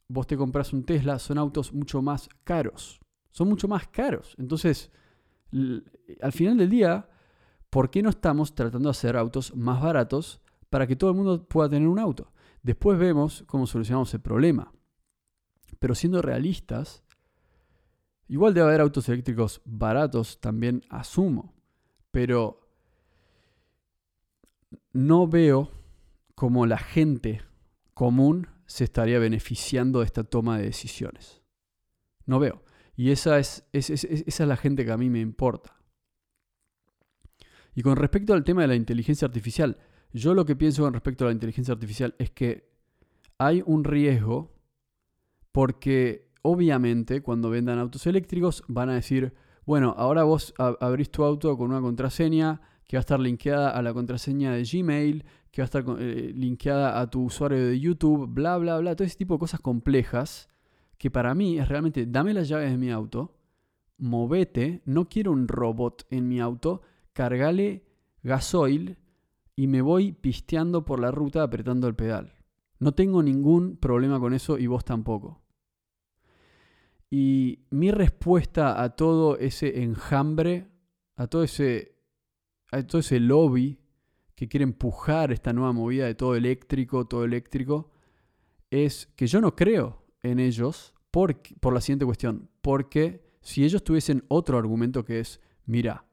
vos 0.07 0.27
te 0.27 0.37
compras 0.37 0.73
un 0.73 0.83
Tesla, 0.83 1.19
son 1.19 1.37
autos 1.37 1.73
mucho 1.73 2.01
más 2.01 2.29
caros. 2.43 2.99
Son 3.31 3.47
mucho 3.47 3.67
más 3.67 3.87
caros. 3.87 4.35
Entonces, 4.37 4.91
al 5.51 6.31
final 6.31 6.57
del 6.57 6.69
día, 6.69 7.09
¿por 7.69 7.89
qué 7.89 8.01
no 8.01 8.09
estamos 8.09 8.55
tratando 8.55 8.89
de 8.89 8.91
hacer 8.91 9.15
autos 9.15 9.55
más 9.55 9.81
baratos 9.81 10.41
para 10.71 10.87
que 10.87 10.95
todo 10.95 11.11
el 11.11 11.17
mundo 11.17 11.47
pueda 11.47 11.69
tener 11.69 11.87
un 11.87 11.99
auto? 11.99 12.31
Después 12.63 12.97
vemos 12.97 13.43
cómo 13.45 13.67
solucionamos 13.67 14.11
el 14.13 14.21
problema. 14.21 14.71
Pero 15.79 15.93
siendo 15.93 16.21
realistas, 16.21 17.03
igual 18.27 18.53
debe 18.53 18.67
haber 18.67 18.81
autos 18.81 19.07
eléctricos 19.09 19.61
baratos, 19.65 20.39
también 20.39 20.81
asumo. 20.89 21.53
Pero 22.11 22.67
no 24.93 25.27
veo 25.27 25.71
cómo 26.35 26.65
la 26.65 26.77
gente 26.77 27.41
común 27.93 28.47
se 28.65 28.85
estaría 28.85 29.19
beneficiando 29.19 29.99
de 29.99 30.05
esta 30.05 30.23
toma 30.23 30.57
de 30.57 30.65
decisiones. 30.65 31.41
No 32.25 32.39
veo. 32.39 32.63
Y 32.95 33.11
esa 33.11 33.39
es, 33.39 33.65
esa 33.73 34.07
es 34.07 34.39
la 34.39 34.57
gente 34.57 34.85
que 34.85 34.91
a 34.91 34.97
mí 34.97 35.09
me 35.09 35.19
importa. 35.19 35.81
Y 37.73 37.81
con 37.81 37.97
respecto 37.97 38.33
al 38.33 38.43
tema 38.43 38.61
de 38.61 38.67
la 38.69 38.75
inteligencia 38.75 39.25
artificial, 39.25 39.77
yo 40.13 40.33
lo 40.33 40.45
que 40.45 40.55
pienso 40.55 40.83
con 40.83 40.93
respecto 40.93 41.23
a 41.23 41.27
la 41.27 41.33
inteligencia 41.33 41.73
artificial 41.73 42.15
es 42.19 42.31
que 42.31 42.69
hay 43.37 43.63
un 43.65 43.83
riesgo 43.83 44.53
porque 45.51 46.31
obviamente 46.41 47.21
cuando 47.21 47.49
vendan 47.49 47.79
autos 47.79 48.05
eléctricos 48.07 48.63
van 48.67 48.89
a 48.89 48.95
decir, 48.95 49.33
bueno, 49.65 49.93
ahora 49.97 50.23
vos 50.23 50.53
abrís 50.57 51.11
tu 51.11 51.23
auto 51.23 51.57
con 51.57 51.71
una 51.71 51.81
contraseña 51.81 52.61
que 52.85 52.97
va 52.97 52.99
a 52.99 53.01
estar 53.01 53.19
linkeada 53.19 53.69
a 53.69 53.81
la 53.81 53.93
contraseña 53.93 54.51
de 54.51 54.63
Gmail, 54.63 55.23
que 55.49 55.61
va 55.61 55.63
a 55.63 55.65
estar 55.65 55.85
eh, 55.99 56.31
linkeada 56.35 56.99
a 56.99 57.09
tu 57.09 57.23
usuario 57.23 57.65
de 57.67 57.79
YouTube, 57.79 58.27
bla, 58.27 58.57
bla, 58.57 58.77
bla, 58.79 58.95
todo 58.95 59.05
ese 59.05 59.17
tipo 59.17 59.35
de 59.35 59.39
cosas 59.39 59.59
complejas 59.59 60.49
que 60.97 61.09
para 61.09 61.33
mí 61.33 61.57
es 61.57 61.67
realmente, 61.67 62.05
dame 62.05 62.33
las 62.33 62.47
llaves 62.47 62.69
de 62.69 62.77
mi 62.77 62.91
auto, 62.91 63.37
movete, 63.97 64.81
no 64.85 65.09
quiero 65.09 65.31
un 65.31 65.47
robot 65.47 66.05
en 66.09 66.27
mi 66.27 66.39
auto, 66.39 66.81
cargale 67.13 67.85
gasoil 68.23 68.97
y 69.55 69.67
me 69.67 69.81
voy 69.81 70.11
pisteando 70.11 70.85
por 70.85 70.99
la 70.99 71.11
ruta 71.11 71.43
apretando 71.43 71.87
el 71.87 71.95
pedal. 71.95 72.35
No 72.79 72.93
tengo 72.93 73.21
ningún 73.21 73.77
problema 73.77 74.19
con 74.19 74.33
eso 74.33 74.57
y 74.57 74.67
vos 74.67 74.83
tampoco. 74.83 75.41
Y 77.09 77.65
mi 77.69 77.91
respuesta 77.91 78.81
a 78.81 78.95
todo 78.95 79.37
ese 79.37 79.83
enjambre, 79.83 80.67
a 81.15 81.27
todo 81.27 81.43
ese, 81.43 81.97
a 82.71 82.81
todo 82.83 82.99
ese 82.99 83.19
lobby 83.19 83.79
que 84.33 84.47
quiere 84.47 84.63
empujar 84.63 85.31
esta 85.31 85.53
nueva 85.53 85.73
movida 85.73 86.05
de 86.05 86.15
todo 86.15 86.35
eléctrico, 86.35 87.05
todo 87.05 87.25
eléctrico, 87.25 87.91
es 88.71 89.07
que 89.15 89.27
yo 89.27 89.41
no 89.41 89.55
creo 89.55 90.05
en 90.23 90.39
ellos 90.39 90.95
por, 91.11 91.41
por 91.59 91.73
la 91.73 91.81
siguiente 91.81 92.05
cuestión. 92.05 92.49
Porque 92.61 93.29
si 93.41 93.65
ellos 93.65 93.83
tuviesen 93.83 94.23
otro 94.29 94.57
argumento 94.57 95.03
que 95.03 95.19
es, 95.19 95.41
mira, 95.65 96.05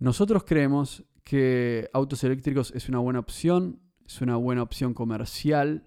nosotros 0.00 0.44
creemos 0.44 1.04
que 1.24 1.88
autos 1.92 2.22
eléctricos 2.22 2.72
es 2.74 2.88
una 2.88 2.98
buena 2.98 3.18
opción, 3.18 3.80
es 4.06 4.20
una 4.20 4.36
buena 4.36 4.62
opción 4.62 4.94
comercial 4.94 5.86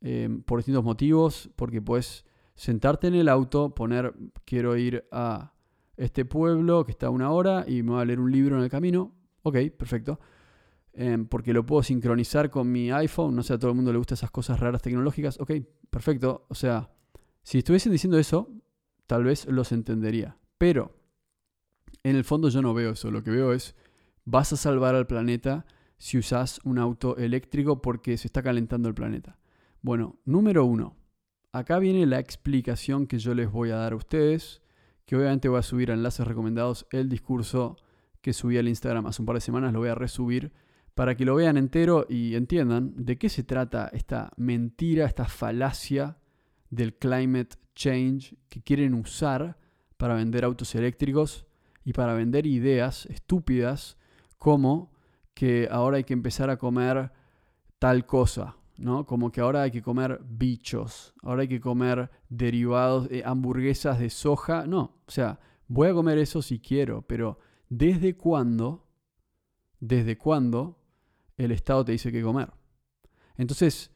eh, 0.00 0.28
por 0.46 0.58
distintos 0.58 0.84
motivos, 0.84 1.50
porque 1.56 1.82
puedes 1.82 2.24
sentarte 2.54 3.06
en 3.06 3.14
el 3.14 3.28
auto, 3.28 3.74
poner, 3.74 4.14
quiero 4.44 4.76
ir 4.76 5.06
a 5.12 5.52
este 5.96 6.24
pueblo 6.24 6.84
que 6.84 6.92
está 6.92 7.06
a 7.06 7.10
una 7.10 7.30
hora 7.30 7.64
y 7.68 7.82
me 7.82 7.92
voy 7.92 8.02
a 8.02 8.04
leer 8.04 8.20
un 8.20 8.32
libro 8.32 8.56
en 8.56 8.64
el 8.64 8.70
camino. 8.70 9.12
Ok, 9.42 9.56
perfecto. 9.76 10.18
Em, 10.92 11.26
porque 11.26 11.52
lo 11.52 11.66
puedo 11.66 11.82
sincronizar 11.82 12.50
con 12.50 12.70
mi 12.70 12.90
iPhone. 12.90 13.34
No 13.34 13.42
sé, 13.42 13.52
a 13.52 13.58
todo 13.58 13.70
el 13.70 13.76
mundo 13.76 13.92
le 13.92 13.98
gustan 13.98 14.14
esas 14.14 14.30
cosas 14.30 14.60
raras 14.60 14.82
tecnológicas. 14.82 15.40
Ok, 15.40 15.52
perfecto. 15.90 16.46
O 16.48 16.54
sea, 16.54 16.90
si 17.42 17.58
estuviesen 17.58 17.92
diciendo 17.92 18.18
eso, 18.18 18.50
tal 19.06 19.24
vez 19.24 19.46
los 19.46 19.72
entendería. 19.72 20.38
Pero, 20.56 20.96
en 22.02 22.16
el 22.16 22.24
fondo 22.24 22.48
yo 22.48 22.62
no 22.62 22.74
veo 22.74 22.92
eso. 22.92 23.10
Lo 23.10 23.22
que 23.22 23.30
veo 23.30 23.52
es, 23.52 23.74
vas 24.24 24.52
a 24.52 24.56
salvar 24.56 24.94
al 24.94 25.06
planeta 25.06 25.66
si 25.98 26.18
usas 26.18 26.60
un 26.64 26.78
auto 26.78 27.16
eléctrico 27.16 27.80
porque 27.80 28.16
se 28.16 28.28
está 28.28 28.42
calentando 28.42 28.88
el 28.88 28.94
planeta. 28.94 29.38
Bueno, 29.80 30.18
número 30.24 30.64
uno, 30.64 30.96
Acá 31.54 31.78
viene 31.78 32.04
la 32.04 32.18
explicación 32.18 33.06
que 33.06 33.20
yo 33.20 33.32
les 33.32 33.48
voy 33.48 33.70
a 33.70 33.76
dar 33.76 33.92
a 33.92 33.96
ustedes, 33.96 34.60
que 35.06 35.14
obviamente 35.14 35.48
voy 35.48 35.60
a 35.60 35.62
subir 35.62 35.92
a 35.92 35.94
enlaces 35.94 36.26
recomendados 36.26 36.84
el 36.90 37.08
discurso 37.08 37.76
que 38.22 38.32
subí 38.32 38.58
al 38.58 38.66
Instagram 38.66 39.06
hace 39.06 39.22
un 39.22 39.26
par 39.26 39.36
de 39.36 39.40
semanas, 39.40 39.72
lo 39.72 39.78
voy 39.78 39.88
a 39.88 39.94
resubir 39.94 40.52
para 40.96 41.16
que 41.16 41.24
lo 41.24 41.36
vean 41.36 41.56
entero 41.56 42.06
y 42.08 42.34
entiendan 42.34 42.92
de 42.96 43.18
qué 43.18 43.28
se 43.28 43.44
trata 43.44 43.88
esta 43.92 44.32
mentira, 44.36 45.06
esta 45.06 45.26
falacia 45.26 46.18
del 46.70 46.94
climate 46.94 47.56
change 47.76 48.34
que 48.48 48.60
quieren 48.60 48.92
usar 48.94 49.56
para 49.96 50.14
vender 50.14 50.44
autos 50.44 50.74
eléctricos 50.74 51.46
y 51.84 51.92
para 51.92 52.14
vender 52.14 52.46
ideas 52.46 53.06
estúpidas 53.06 53.96
como 54.44 54.92
que 55.32 55.68
ahora 55.70 55.96
hay 55.96 56.04
que 56.04 56.12
empezar 56.12 56.50
a 56.50 56.58
comer 56.58 57.10
tal 57.78 58.04
cosa 58.04 58.58
¿no? 58.76 59.06
Como 59.06 59.32
que 59.32 59.40
ahora 59.40 59.62
hay 59.62 59.70
que 59.70 59.80
comer 59.80 60.20
bichos, 60.28 61.14
ahora 61.22 61.42
hay 61.42 61.48
que 61.48 61.60
comer 61.60 62.10
derivados, 62.28 63.08
de 63.08 63.24
hamburguesas 63.24 63.98
de 63.98 64.10
soja. 64.10 64.66
No, 64.66 65.00
o 65.06 65.10
sea, 65.10 65.40
voy 65.66 65.88
a 65.88 65.94
comer 65.94 66.18
eso 66.18 66.42
si 66.42 66.58
quiero, 66.58 67.02
pero 67.02 67.38
¿desde 67.70 68.16
cuándo? 68.16 68.86
¿Desde 69.80 70.18
cuándo 70.18 70.78
el 71.38 71.52
Estado 71.52 71.84
te 71.84 71.92
dice 71.92 72.12
qué 72.12 72.22
comer? 72.22 72.52
Entonces, 73.38 73.90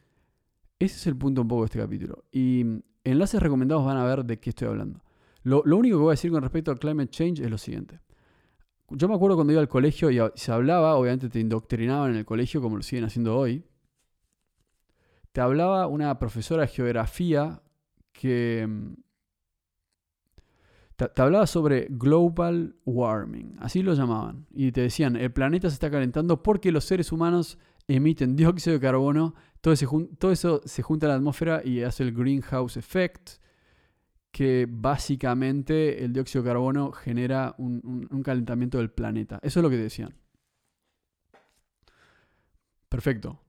ese 0.79 0.97
es 0.97 1.07
el 1.07 1.17
punto 1.17 1.43
un 1.43 1.49
poco 1.49 1.63
de 1.63 1.67
este 1.67 1.79
capítulo. 1.79 2.25
Y 2.33 2.65
enlaces 3.05 3.43
recomendados 3.43 3.85
van 3.85 3.99
a 3.99 4.05
ver 4.05 4.25
de 4.25 4.39
qué 4.39 4.51
estoy 4.51 4.69
hablando. 4.69 5.03
Lo 5.43 5.63
único 5.77 5.99
que 5.99 6.03
voy 6.03 6.11
a 6.11 6.17
decir 6.17 6.31
con 6.31 6.43
respecto 6.43 6.71
al 6.71 6.79
climate 6.79 7.11
change 7.11 7.41
es 7.41 7.51
lo 7.51 7.59
siguiente. 7.59 8.01
Yo 8.91 9.09
me 9.09 9.15
acuerdo 9.15 9.37
cuando 9.37 9.53
iba 9.53 9.61
al 9.61 9.69
colegio 9.69 10.11
y 10.11 10.19
se 10.35 10.53
hablaba, 10.53 10.97
obviamente 10.97 11.29
te 11.29 11.41
indoctrinaban 11.41 12.13
en 12.13 12.17
el 12.17 12.25
colegio 12.25 12.63
como 12.63 12.77
lo 12.77 12.83
siguen 12.83 13.05
haciendo 13.05 13.37
hoy, 13.37 13.65
te 15.33 15.43
hablaba 15.43 15.87
una 15.87 16.19
profesora 16.19 16.63
de 16.63 16.69
geografía 16.69 17.63
que 18.13 18.67
mm, 18.67 18.95
te, 20.97 21.23
hablaba 21.23 21.47
sobre 21.47 21.87
global 21.91 22.77
warming, 22.85 23.57
así 23.61 23.83
lo 23.83 23.95
llamaban. 23.95 24.47
Y 24.51 24.73
te 24.73 24.81
decían, 24.81 25.17
el 25.17 25.33
planeta 25.33 25.69
se 25.69 25.75
está 25.75 25.91
calentando 25.91 26.43
porque 26.43 26.73
los 26.73 26.85
seres 26.85 27.13
humanos 27.13 27.59
emiten 27.87 28.37
dióxido 28.37 28.75
de 28.75 28.81
carbono, 28.81 29.35
todo, 29.61 29.75
todo 30.19 30.33
eso 30.33 30.61
se 30.65 30.83
junta 30.83 31.07
a 31.07 31.11
la 31.11 31.15
atmósfera 31.17 31.63
y 31.65 31.83
hace 31.83 32.03
el 32.05 32.13
greenhouse 32.13 32.77
effect, 32.77 33.39
que 34.31 34.67
básicamente 34.69 36.05
el 36.05 36.13
dióxido 36.13 36.43
de 36.43 36.51
carbono 36.51 36.93
genera 36.93 37.55
un 37.59 38.23
calentamiento 38.25 38.79
del 38.79 38.91
planeta. 38.91 39.39
Eso 39.43 39.61
es 39.61 39.63
lo 39.63 39.71
que 39.71 39.77
decían. 39.77 40.15
Perfecto. 42.89 43.41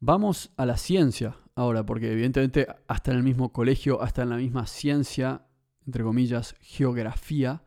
Vamos 0.00 0.52
a 0.56 0.64
la 0.64 0.76
ciencia 0.76 1.36
ahora, 1.54 1.84
porque 1.84 2.12
evidentemente 2.12 2.68
hasta 2.86 3.10
en 3.10 3.18
el 3.18 3.24
mismo 3.24 3.52
colegio, 3.52 4.00
hasta 4.00 4.22
en 4.22 4.30
la 4.30 4.36
misma 4.36 4.66
ciencia, 4.66 5.46
entre 5.86 6.04
comillas, 6.04 6.54
geografía, 6.60 7.64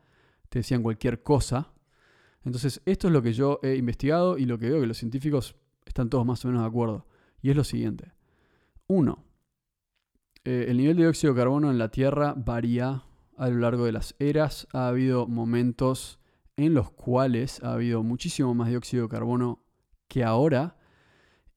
te 0.50 0.60
decían 0.60 0.82
cualquier 0.82 1.24
cosa. 1.24 1.74
Entonces, 2.44 2.82
esto 2.86 3.08
es 3.08 3.14
lo 3.14 3.22
que 3.22 3.34
yo 3.34 3.60
he 3.64 3.76
investigado 3.76 4.38
y 4.38 4.46
lo 4.46 4.58
que 4.58 4.70
veo 4.70 4.82
que 4.82 4.88
los 4.88 4.98
científicos 4.98 5.56
están 5.86 6.10
todos 6.10 6.26
más 6.26 6.44
o 6.46 6.48
menos 6.48 6.64
de 6.64 6.70
acuerdo. 6.70 7.06
Y 7.42 7.50
es 7.50 7.56
lo 7.56 7.64
siguiente. 7.64 8.14
Uno, 8.88 9.26
eh, 10.44 10.66
el 10.70 10.78
nivel 10.78 10.98
de 10.98 11.04
dióxido 11.04 11.34
de 11.34 11.40
carbono 11.40 11.70
en 11.70 11.78
la 11.78 11.90
Tierra 11.90 12.34
varía 12.36 13.04
a 13.38 13.50
lo 13.50 13.60
largo 13.60 13.86
de 13.86 13.92
las 13.92 14.16
eras. 14.20 14.68
Ha 14.74 14.88
habido 14.88 15.28
momentos 15.28 16.20
en 16.58 16.74
los 16.74 16.92
cuales 16.92 17.62
ha 17.64 17.74
habido 17.74 18.04
muchísimo 18.04 18.54
más 18.54 18.70
dióxido 18.70 19.04
de 19.04 19.10
carbono 19.10 19.64
que 20.08 20.24
ahora 20.24 20.78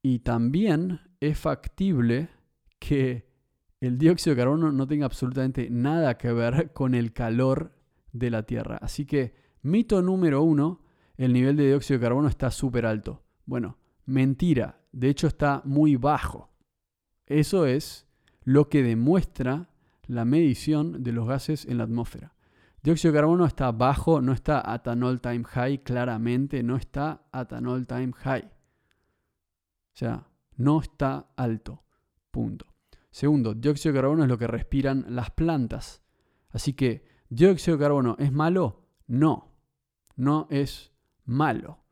y 0.03 0.21
también 0.21 1.01
es 1.21 1.39
factible 1.39 2.29
que 2.79 3.27
el 3.81 3.99
dióxido 3.99 4.35
de 4.35 4.43
carbono 4.43 4.71
no 4.71 4.87
tenga 4.87 5.07
absolutamente 5.07 5.69
nada 5.71 6.19
que 6.19 6.33
ver 6.33 6.73
con 6.75 6.95
el 6.95 7.13
calor 7.13 7.73
de 8.13 8.31
la 8.31 8.45
Tierra. 8.45 8.79
Así 8.83 9.07
que 9.07 9.35
mito 9.63 10.03
número 10.03 10.43
uno, 10.43 10.83
el 11.17 11.33
nivel 11.33 11.57
de 11.57 11.69
dióxido 11.69 11.99
de 11.99 12.05
carbono 12.05 12.29
está 12.29 12.51
súper 12.51 12.85
alto. 12.85 13.25
Bueno, 13.47 13.79
mentira, 14.05 14.81
de 14.93 15.09
hecho 15.09 15.27
está 15.27 15.63
muy 15.65 15.97
bajo. 15.97 16.51
Eso 17.27 17.65
es 17.67 18.04
lo 18.45 18.69
que 18.69 18.83
demuestra 18.83 19.69
la 20.07 20.25
medición 20.25 21.03
de 21.03 21.13
los 21.13 21.27
gases 21.27 21.65
en 21.65 21.79
la 21.79 21.85
atmósfera. 21.85 22.35
Dióxido 22.83 23.13
de 23.13 23.19
carbono 23.19 23.47
está 23.47 23.73
bajo, 23.73 24.21
no 24.21 24.33
está 24.33 24.61
at 24.61 24.87
an 24.89 25.03
all 25.03 25.21
time 25.21 25.45
high, 25.45 25.83
claramente 25.83 26.63
no 26.63 26.77
está 26.77 27.23
at 27.33 27.53
an 27.55 27.67
all 27.67 27.87
time 27.87 28.13
high. 28.13 28.45
O 28.45 29.97
sea, 29.97 30.27
no 30.57 30.81
está 30.81 31.31
alto. 31.37 31.83
Punto. 32.31 32.67
Segundo, 33.11 33.55
dióxido 33.55 33.95
de 33.95 34.01
carbono 34.01 34.25
es 34.25 34.29
lo 34.29 34.37
que 34.37 34.47
respiran 34.47 35.07
las 35.09 35.31
plantas. 35.31 36.03
Así 36.51 36.75
que, 36.75 37.07
¿dióxido 37.31 37.79
de 37.79 37.85
carbono 37.85 38.17
es 38.19 38.33
malo? 38.33 38.83
No, 39.07 39.53
no 40.17 40.47
es 40.51 40.93
malo. 41.25 41.84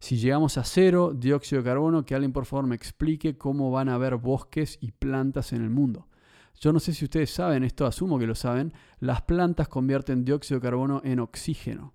Si 0.00 0.16
llegamos 0.16 0.56
a 0.56 0.64
cero 0.64 1.12
dióxido 1.14 1.60
de 1.60 1.68
carbono, 1.68 2.06
que 2.06 2.14
alguien 2.14 2.32
por 2.32 2.46
favor 2.46 2.66
me 2.66 2.74
explique 2.74 3.36
cómo 3.36 3.70
van 3.70 3.90
a 3.90 3.94
haber 3.94 4.16
bosques 4.16 4.78
y 4.80 4.92
plantas 4.92 5.52
en 5.52 5.62
el 5.62 5.68
mundo. 5.68 6.08
Yo 6.58 6.72
no 6.72 6.80
sé 6.80 6.94
si 6.94 7.04
ustedes 7.04 7.30
saben, 7.30 7.64
esto 7.64 7.86
asumo 7.86 8.18
que 8.18 8.26
lo 8.26 8.34
saben, 8.34 8.72
las 8.98 9.22
plantas 9.22 9.68
convierten 9.68 10.24
dióxido 10.24 10.58
de 10.58 10.64
carbono 10.64 11.02
en 11.04 11.20
oxígeno. 11.20 11.94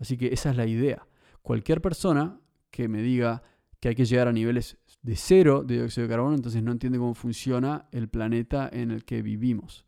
Así 0.00 0.16
que 0.16 0.32
esa 0.32 0.50
es 0.50 0.56
la 0.56 0.66
idea. 0.66 1.06
Cualquier 1.40 1.80
persona 1.80 2.40
que 2.70 2.88
me 2.88 3.00
diga 3.00 3.42
que 3.78 3.88
hay 3.88 3.94
que 3.94 4.04
llegar 4.04 4.26
a 4.26 4.32
niveles 4.32 4.78
de 5.02 5.14
cero 5.14 5.62
de 5.64 5.76
dióxido 5.76 6.08
de 6.08 6.12
carbono, 6.12 6.34
entonces 6.34 6.62
no 6.62 6.72
entiende 6.72 6.98
cómo 6.98 7.14
funciona 7.14 7.88
el 7.92 8.08
planeta 8.08 8.68
en 8.72 8.90
el 8.90 9.04
que 9.04 9.22
vivimos. 9.22 9.86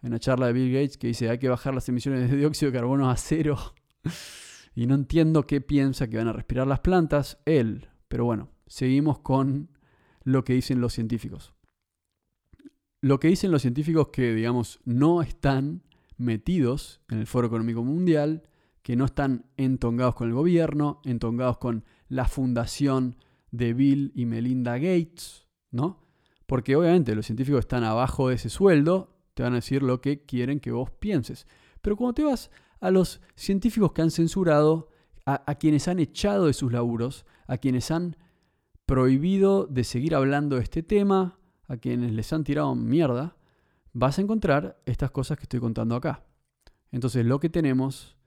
Hay 0.00 0.08
una 0.08 0.20
charla 0.20 0.46
de 0.46 0.52
Bill 0.52 0.72
Gates 0.72 0.96
que 0.96 1.08
dice 1.08 1.28
hay 1.28 1.38
que 1.38 1.48
bajar 1.48 1.74
las 1.74 1.88
emisiones 1.88 2.30
de 2.30 2.36
dióxido 2.36 2.70
de 2.70 2.78
carbono 2.78 3.10
a 3.10 3.16
cero. 3.16 3.58
y 4.74 4.86
no 4.86 4.94
entiendo 4.94 5.46
qué 5.46 5.60
piensa 5.60 6.08
que 6.08 6.16
van 6.16 6.28
a 6.28 6.32
respirar 6.32 6.66
las 6.66 6.80
plantas, 6.80 7.38
él. 7.44 7.88
Pero 8.08 8.24
bueno, 8.24 8.50
seguimos 8.66 9.18
con 9.20 9.70
lo 10.22 10.44
que 10.44 10.54
dicen 10.54 10.80
los 10.80 10.92
científicos. 10.92 11.54
lo 13.00 13.20
que 13.20 13.28
dicen 13.28 13.50
los 13.50 13.60
científicos 13.60 14.08
que, 14.08 14.34
digamos, 14.34 14.80
no 14.86 15.20
están 15.20 15.82
metidos 16.16 17.02
en 17.10 17.18
el 17.18 17.26
Foro 17.26 17.48
Económico 17.48 17.84
Mundial, 17.84 18.44
que 18.82 18.96
no 18.96 19.04
están 19.04 19.44
entongados 19.58 20.14
con 20.14 20.28
el 20.28 20.34
gobierno, 20.34 21.02
entongados 21.04 21.58
con 21.58 21.84
la 22.08 22.26
fundación 22.26 23.16
de 23.50 23.74
Bill 23.74 24.10
y 24.14 24.24
Melinda 24.24 24.78
Gates, 24.78 25.46
¿no? 25.70 26.00
Porque 26.46 26.76
obviamente 26.76 27.14
los 27.14 27.26
científicos 27.26 27.60
están 27.60 27.84
abajo 27.84 28.30
de 28.30 28.36
ese 28.36 28.48
sueldo, 28.48 29.18
te 29.34 29.42
van 29.42 29.52
a 29.52 29.56
decir 29.56 29.82
lo 29.82 30.00
que 30.00 30.24
quieren 30.24 30.58
que 30.58 30.70
vos 30.70 30.90
pienses. 30.90 31.46
Pero 31.82 31.96
cuando 31.96 32.14
te 32.14 32.24
vas 32.24 32.50
a 32.84 32.90
los 32.90 33.22
científicos 33.34 33.92
que 33.92 34.02
han 34.02 34.10
censurado, 34.10 34.90
a, 35.24 35.54
quienes 35.54 35.88
han 35.88 35.98
echado 36.00 36.48
de 36.48 36.52
sus 36.52 36.70
laburos, 36.70 37.24
a 37.46 37.56
quienes 37.56 37.90
han 37.90 38.18
prohibido 38.84 39.66
de 39.66 39.84
seguir 39.84 40.14
hablando 40.14 40.56
de 40.56 40.62
este 40.64 40.82
tema, 40.82 41.38
a 41.66 41.78
quienes 41.78 42.12
les 42.12 42.30
han 42.34 42.44
tirado 42.44 42.74
mierda, 42.74 43.38
vas 43.94 44.18
a 44.18 44.20
encontrar 44.20 44.82
estas 44.84 45.10
cosas 45.10 45.38
que 45.38 45.44
estoy 45.44 45.60
contando 45.60 45.96
acá. 45.96 46.24
Entonces 46.92 47.24
lo 47.24 47.40
que 47.40 47.48
tenemos 47.48 48.18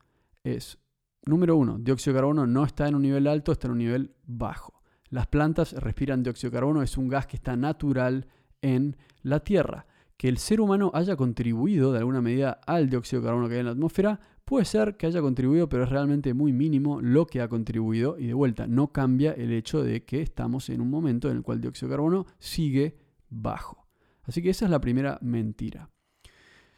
es, 0.43 0.79
número 1.23 1.55
uno, 1.55 1.77
dióxido 1.77 2.15
de 2.15 2.17
carbono 2.17 2.47
no 2.47 2.63
está 2.63 2.87
en 2.87 2.95
un 2.95 3.03
nivel 3.03 3.27
alto, 3.27 3.51
está 3.51 3.67
en 3.67 3.73
un 3.73 3.77
nivel 3.77 4.15
bajo. 4.25 4.81
Las 5.09 5.27
plantas 5.27 5.73
respiran 5.73 6.23
dióxido 6.23 6.49
de 6.49 6.57
carbono, 6.57 6.81
es 6.81 6.97
un 6.97 7.09
gas 7.09 7.27
que 7.27 7.35
está 7.35 7.55
natural 7.55 8.25
en 8.63 8.97
la 9.21 9.39
Tierra. 9.41 9.85
Que 10.17 10.29
el 10.29 10.39
ser 10.39 10.61
humano 10.61 10.89
haya 10.95 11.15
contribuido 11.15 11.91
de 11.91 11.99
alguna 11.99 12.21
medida 12.21 12.59
al 12.65 12.89
dióxido 12.89 13.21
de 13.21 13.27
carbono 13.27 13.47
que 13.47 13.53
hay 13.53 13.59
en 13.59 13.67
la 13.67 13.73
atmósfera, 13.73 14.19
puede 14.47 14.63
ser 14.63 14.95
que 14.95 15.05
haya 15.05 15.21
contribuido, 15.21 15.67
pero 15.67 15.83
es 15.83 15.89
realmente 15.89 16.33
muy 16.33 16.53
mínimo 16.53 17.01
lo 17.01 17.27
que 17.27 17.41
ha 17.41 17.49
contribuido 17.49 18.17
y 18.17 18.27
de 18.27 18.33
vuelta 18.33 18.65
no 18.65 18.93
cambia 18.93 19.33
el 19.33 19.51
hecho 19.51 19.83
de 19.83 20.05
que 20.05 20.21
estamos 20.21 20.69
en 20.69 20.79
un 20.79 20.89
momento 20.89 21.29
en 21.29 21.35
el 21.35 21.43
cual 21.43 21.57
el 21.57 21.63
dióxido 21.63 21.89
de 21.89 21.93
carbono 21.93 22.25
sigue 22.39 22.97
bajo. 23.29 23.85
Así 24.23 24.41
que 24.41 24.49
esa 24.49 24.63
es 24.63 24.71
la 24.71 24.79
primera 24.79 25.19
mentira. 25.21 25.89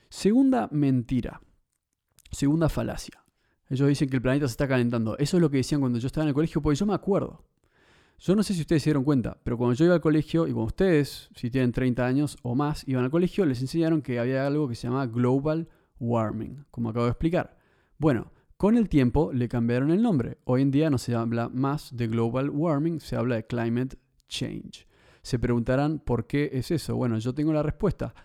Segunda 0.10 0.68
mentira, 0.72 1.42
segunda 2.32 2.70
falacia. 2.70 3.24
Ellos 3.70 3.88
dicen 3.88 4.10
que 4.10 4.16
el 4.16 4.24
planeta 4.24 4.48
se 4.48 4.54
está 4.54 4.68
calentando. 4.68 5.16
Eso 5.20 5.38
es 5.38 5.42
lo 5.42 5.52
que 5.52 5.58
decían 5.58 5.80
cuando 5.80 6.00
yo 6.00 6.08
estaba 6.08 6.24
en 6.24 6.30
el 6.30 6.34
colegio, 6.34 6.64
porque 6.64 6.76
yo 6.76 6.88
me 6.88 6.96
acuerdo. 6.96 7.46
Yo 8.18 8.36
no 8.36 8.42
sé 8.42 8.56
si 8.56 8.62
ustedes 8.62 8.82
se 8.82 8.90
dieron 8.90 9.04
cuenta, 9.04 9.38
pero 9.44 9.60
cuando 9.60 9.76
yo 9.76 9.86
iba 9.86 9.94
al 9.94 10.02
colegio, 10.02 10.48
y 10.48 10.54
cuando 10.54 10.70
ustedes, 10.70 11.30
si 11.36 11.52
tienen 11.52 11.72
30 11.72 12.04
años 12.04 12.38
o 12.42 12.56
más, 12.56 12.84
iban 12.88 13.04
al 13.04 13.12
colegio, 13.12 13.46
les 13.46 13.62
enseñaron 13.62 14.02
que 14.02 14.18
había 14.18 14.48
algo 14.48 14.68
que 14.68 14.74
se 14.74 14.88
llama 14.88 15.06
global 15.06 15.70
warming, 16.00 16.66
como 16.72 16.90
acabo 16.90 17.06
de 17.06 17.12
explicar. 17.12 17.59
Bueno, 18.00 18.32
con 18.56 18.78
el 18.78 18.88
tiempo 18.88 19.34
le 19.34 19.50
cambiaron 19.50 19.92
el 19.92 20.02
nombre. 20.02 20.38
Hoy 20.46 20.62
en 20.62 20.72
día 20.72 20.90
no 20.90 20.98
se 20.98 21.16
habla 21.16 21.50
más 21.50 21.96
de 21.96 22.08
global 22.08 22.50
warming, 22.50 23.02
se 23.02 23.18
habla 23.18 23.36
de 23.36 23.46
climate 23.46 23.98
change. 24.30 24.88
Se 25.22 25.38
preguntarán 25.38 26.00
por 26.00 26.26
qué 26.26 26.50
es 26.54 26.72
eso. 26.72 26.96
Bueno, 26.96 27.18
yo 27.18 27.34
tengo 27.34 27.52
la 27.52 27.62
respuesta. 27.62 28.16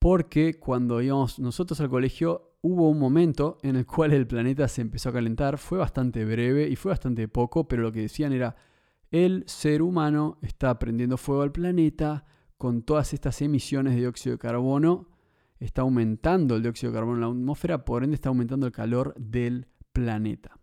Porque 0.00 0.58
cuando 0.58 1.00
íbamos 1.00 1.38
nosotros 1.38 1.80
al 1.80 1.88
colegio 1.88 2.56
hubo 2.62 2.90
un 2.90 2.98
momento 2.98 3.58
en 3.62 3.76
el 3.76 3.86
cual 3.86 4.12
el 4.12 4.26
planeta 4.26 4.66
se 4.66 4.80
empezó 4.80 5.10
a 5.10 5.12
calentar. 5.12 5.56
Fue 5.56 5.78
bastante 5.78 6.24
breve 6.24 6.68
y 6.68 6.74
fue 6.74 6.90
bastante 6.90 7.28
poco, 7.28 7.68
pero 7.68 7.82
lo 7.82 7.92
que 7.92 8.00
decían 8.00 8.32
era 8.32 8.56
el 9.12 9.44
ser 9.46 9.82
humano 9.82 10.38
está 10.42 10.80
prendiendo 10.80 11.16
fuego 11.16 11.42
al 11.42 11.52
planeta 11.52 12.24
con 12.58 12.82
todas 12.82 13.14
estas 13.14 13.40
emisiones 13.40 13.94
de 13.94 14.00
dióxido 14.00 14.34
de 14.34 14.40
carbono, 14.40 15.11
está 15.64 15.82
aumentando 15.82 16.56
el 16.56 16.62
dióxido 16.62 16.92
de 16.92 16.98
carbono 16.98 17.16
en 17.16 17.20
la 17.20 17.26
atmósfera, 17.28 17.84
por 17.84 18.02
ende 18.02 18.16
está 18.16 18.28
aumentando 18.28 18.66
el 18.66 18.72
calor 18.72 19.14
del 19.16 19.68
planeta. 19.92 20.58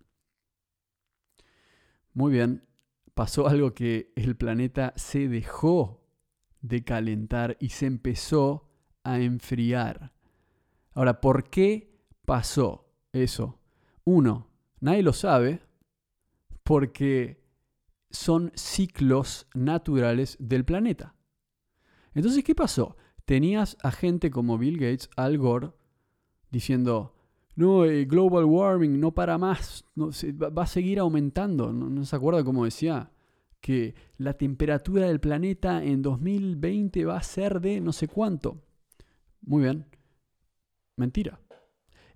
Muy 2.14 2.34
bien, 2.34 2.68
pasó 3.14 3.48
algo 3.48 3.74
que 3.74 4.12
el 4.16 4.36
planeta 4.36 4.94
se 4.98 5.30
dejó 5.30 6.06
de 6.62 6.84
calentar 6.84 7.56
y 7.60 7.70
se 7.70 7.86
empezó 7.86 8.70
a 9.04 9.20
enfriar. 9.20 10.14
Ahora, 10.94 11.22
¿por 11.22 11.50
qué 11.50 12.04
pasó 12.26 12.92
eso? 13.14 13.60
Uno, 14.04 14.50
nadie 14.82 15.04
lo 15.04 15.14
sabe 15.14 15.62
porque 16.64 17.48
son 18.10 18.52
ciclos 18.56 19.48
naturales 19.54 20.36
del 20.40 20.66
planeta. 20.66 21.16
Entonces, 22.14 22.44
¿qué 22.44 22.54
pasó? 22.54 22.98
Tenías 23.30 23.78
a 23.84 23.92
gente 23.92 24.32
como 24.32 24.58
Bill 24.58 24.80
Gates, 24.80 25.08
Al 25.16 25.38
Gore, 25.38 25.70
diciendo, 26.50 27.14
no, 27.56 27.86
el 27.86 28.08
global 28.08 28.46
warming 28.46 29.00
no 29.00 29.14
para 29.14 29.38
más, 29.38 29.86
no, 29.94 30.10
va 30.50 30.64
a 30.64 30.66
seguir 30.66 30.98
aumentando. 30.98 31.72
¿No, 31.72 32.04
se 32.06 32.16
acuerda 32.16 32.44
cómo 32.44 32.66
decía? 32.66 33.12
Que 33.62 33.94
la 34.18 34.34
temperatura 34.34 35.06
del 35.06 35.20
planeta 35.20 35.84
en 35.84 36.02
2020 36.02 37.06
va 37.06 37.18
a 37.18 37.22
ser 37.22 37.62
de 37.62 37.80
no 37.80 37.94
sé 37.94 38.08
cuánto. 38.08 38.64
Muy 39.42 39.62
bien. 39.62 39.86
Mentira. 40.96 41.40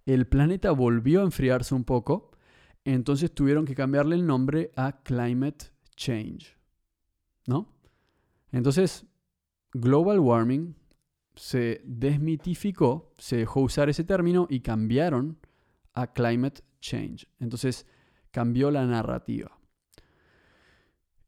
El 0.07 0.25
planeta 0.25 0.71
volvió 0.71 1.21
a 1.21 1.25
enfriarse 1.25 1.75
un 1.75 1.83
poco, 1.83 2.31
entonces 2.85 3.31
tuvieron 3.31 3.65
que 3.65 3.75
cambiarle 3.75 4.15
el 4.15 4.25
nombre 4.25 4.71
a 4.75 5.03
Climate 5.03 5.65
change. 5.95 6.57
¿No? 7.45 7.69
Entonces, 8.51 9.05
global 9.73 10.19
warming 10.19 10.75
se 11.35 11.81
desmitificó, 11.85 13.13
se 13.17 13.37
dejó 13.37 13.61
usar 13.61 13.89
ese 13.89 14.03
término 14.03 14.47
y 14.49 14.59
cambiaron 14.59 15.37
a 15.93 16.13
climate 16.13 16.61
change. 16.79 17.27
Entonces, 17.39 17.85
cambió 18.31 18.71
la 18.71 18.85
narrativa. 18.85 19.57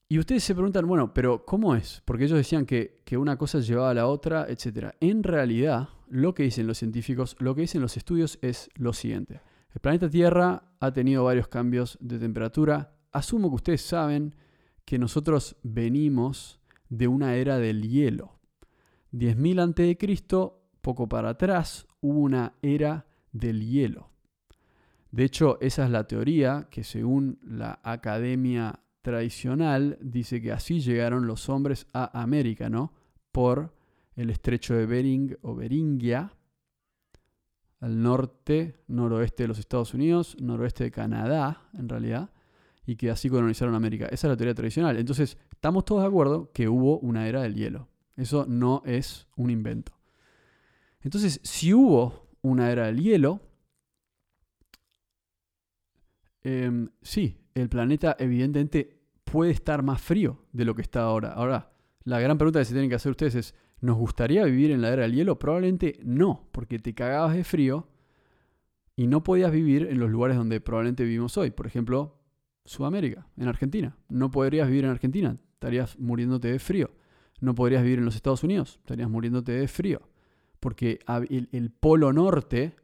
Y 0.07 0.19
ustedes 0.19 0.43
se 0.43 0.53
preguntan, 0.53 0.87
bueno, 0.87 1.13
pero 1.13 1.45
¿cómo 1.45 1.75
es? 1.75 2.01
Porque 2.05 2.25
ellos 2.25 2.37
decían 2.37 2.65
que, 2.65 3.01
que, 3.05 3.17
una 3.17 3.37
cosa 3.37 3.59
llevaba 3.59 3.89
a 3.89 3.93
la 3.95 4.07
otra, 4.07 4.45
etc. 4.47 4.91
En 4.99 5.23
realidad, 5.23 5.89
lo 6.07 6.35
que 6.35 6.43
dicen 6.43 6.67
los 6.67 6.77
científicos, 6.77 7.35
lo 7.39 7.55
que 7.55 7.61
dicen 7.61 7.81
los 7.81 7.97
estudios 7.97 8.37
es 8.41 8.69
lo 8.75 8.93
siguiente. 8.93 9.41
El 9.73 9.81
planeta 9.81 10.09
Tierra 10.09 10.63
ha 10.79 10.93
tenido 10.93 11.23
varios 11.23 11.47
cambios 11.47 11.97
de 11.99 12.19
temperatura. 12.19 12.95
Asumo 13.11 13.49
que 13.49 13.55
ustedes 13.55 13.81
saben 13.81 14.35
que 14.85 14.99
nosotros 14.99 15.57
venimos 15.63 16.59
de 16.89 17.07
una 17.07 17.35
era 17.35 17.57
del 17.57 17.89
hielo. 17.89 18.39
10.000 19.15 19.59
a.C., 19.61 20.61
poco 20.81 21.07
para 21.07 21.29
atrás, 21.29 21.87
hubo 22.01 22.19
una 22.19 22.53
era 22.61 23.05
del 23.31 23.65
hielo. 23.65 24.11
De 25.11 25.23
hecho, 25.23 25.57
esa 25.61 25.85
es 25.85 25.89
la 25.89 26.05
teoría 26.05 26.67
que 26.69 26.83
según 26.83 27.39
la 27.41 27.79
academia 27.83 28.81
tradicional 29.01 29.97
dice 30.01 30.41
que 30.41 30.51
así 30.51 30.81
llegaron 30.81 31.25
los 31.25 31.47
hombres 31.47 31.87
a 31.93 32.21
América, 32.21 32.69
¿no? 32.69 32.93
Por 33.31 33.73
el 34.15 34.29
estrecho 34.29 34.75
de 34.75 34.85
Bering 34.85 35.37
o 35.41 35.55
Beringia, 35.55 36.33
al 37.79 38.01
norte, 38.01 38.83
noroeste 38.87 39.43
de 39.43 39.47
los 39.47 39.59
Estados 39.59 39.93
Unidos, 39.93 40.35
noroeste 40.41 40.85
de 40.85 40.91
Canadá, 40.91 41.69
en 41.73 41.87
realidad, 41.87 42.31
y 42.85 42.95
que 42.95 43.09
así 43.09 43.29
colonizaron 43.29 43.75
América. 43.75 44.05
Esa 44.05 44.27
es 44.27 44.31
la 44.31 44.37
teoría 44.37 44.55
tradicional. 44.55 44.97
Entonces, 44.97 45.37
estamos 45.51 45.85
todos 45.85 46.01
de 46.01 46.07
acuerdo 46.07 46.51
que 46.51 46.67
hubo 46.67 46.99
una 46.99 47.27
era 47.27 47.41
del 47.41 47.55
hielo. 47.55 47.87
Eso 48.15 48.45
no 48.47 48.81
es 48.85 49.27
un 49.35 49.49
invento. 49.49 49.93
Entonces, 51.01 51.39
si 51.43 51.73
hubo 51.73 52.29
una 52.41 52.71
era 52.71 52.85
del 52.87 53.01
hielo, 53.01 53.41
em, 56.43 56.89
sí, 57.01 57.37
el 57.53 57.69
planeta 57.69 58.15
evidentemente 58.19 59.01
puede 59.23 59.51
estar 59.51 59.83
más 59.83 60.01
frío 60.01 60.45
de 60.51 60.65
lo 60.65 60.75
que 60.75 60.81
está 60.81 61.01
ahora. 61.01 61.33
Ahora, 61.33 61.73
la 62.03 62.19
gran 62.19 62.37
pregunta 62.37 62.59
que 62.59 62.65
se 62.65 62.73
tienen 62.73 62.89
que 62.89 62.95
hacer 62.95 63.11
ustedes 63.11 63.35
es, 63.35 63.55
¿nos 63.81 63.97
gustaría 63.97 64.45
vivir 64.45 64.71
en 64.71 64.81
la 64.81 64.93
era 64.93 65.03
del 65.03 65.13
hielo? 65.13 65.37
Probablemente 65.37 65.99
no, 66.03 66.47
porque 66.51 66.79
te 66.79 66.93
cagabas 66.93 67.35
de 67.35 67.43
frío 67.43 67.87
y 68.95 69.07
no 69.07 69.23
podías 69.23 69.51
vivir 69.51 69.87
en 69.89 69.99
los 69.99 70.09
lugares 70.09 70.37
donde 70.37 70.61
probablemente 70.61 71.03
vivimos 71.03 71.37
hoy. 71.37 71.51
Por 71.51 71.67
ejemplo, 71.67 72.21
Sudamérica, 72.63 73.27
en 73.37 73.47
Argentina. 73.47 73.97
No 74.09 74.31
podrías 74.31 74.67
vivir 74.67 74.85
en 74.85 74.91
Argentina, 74.91 75.37
estarías 75.53 75.99
muriéndote 75.99 76.51
de 76.51 76.59
frío. 76.59 76.91
No 77.41 77.53
podrías 77.55 77.83
vivir 77.83 77.99
en 77.99 78.05
los 78.05 78.15
Estados 78.15 78.43
Unidos, 78.43 78.79
estarías 78.79 79.09
muriéndote 79.09 79.51
de 79.51 79.67
frío. 79.67 80.01
Porque 80.59 80.99
el, 81.29 81.71
polo 81.71 82.11
norte 82.13 82.75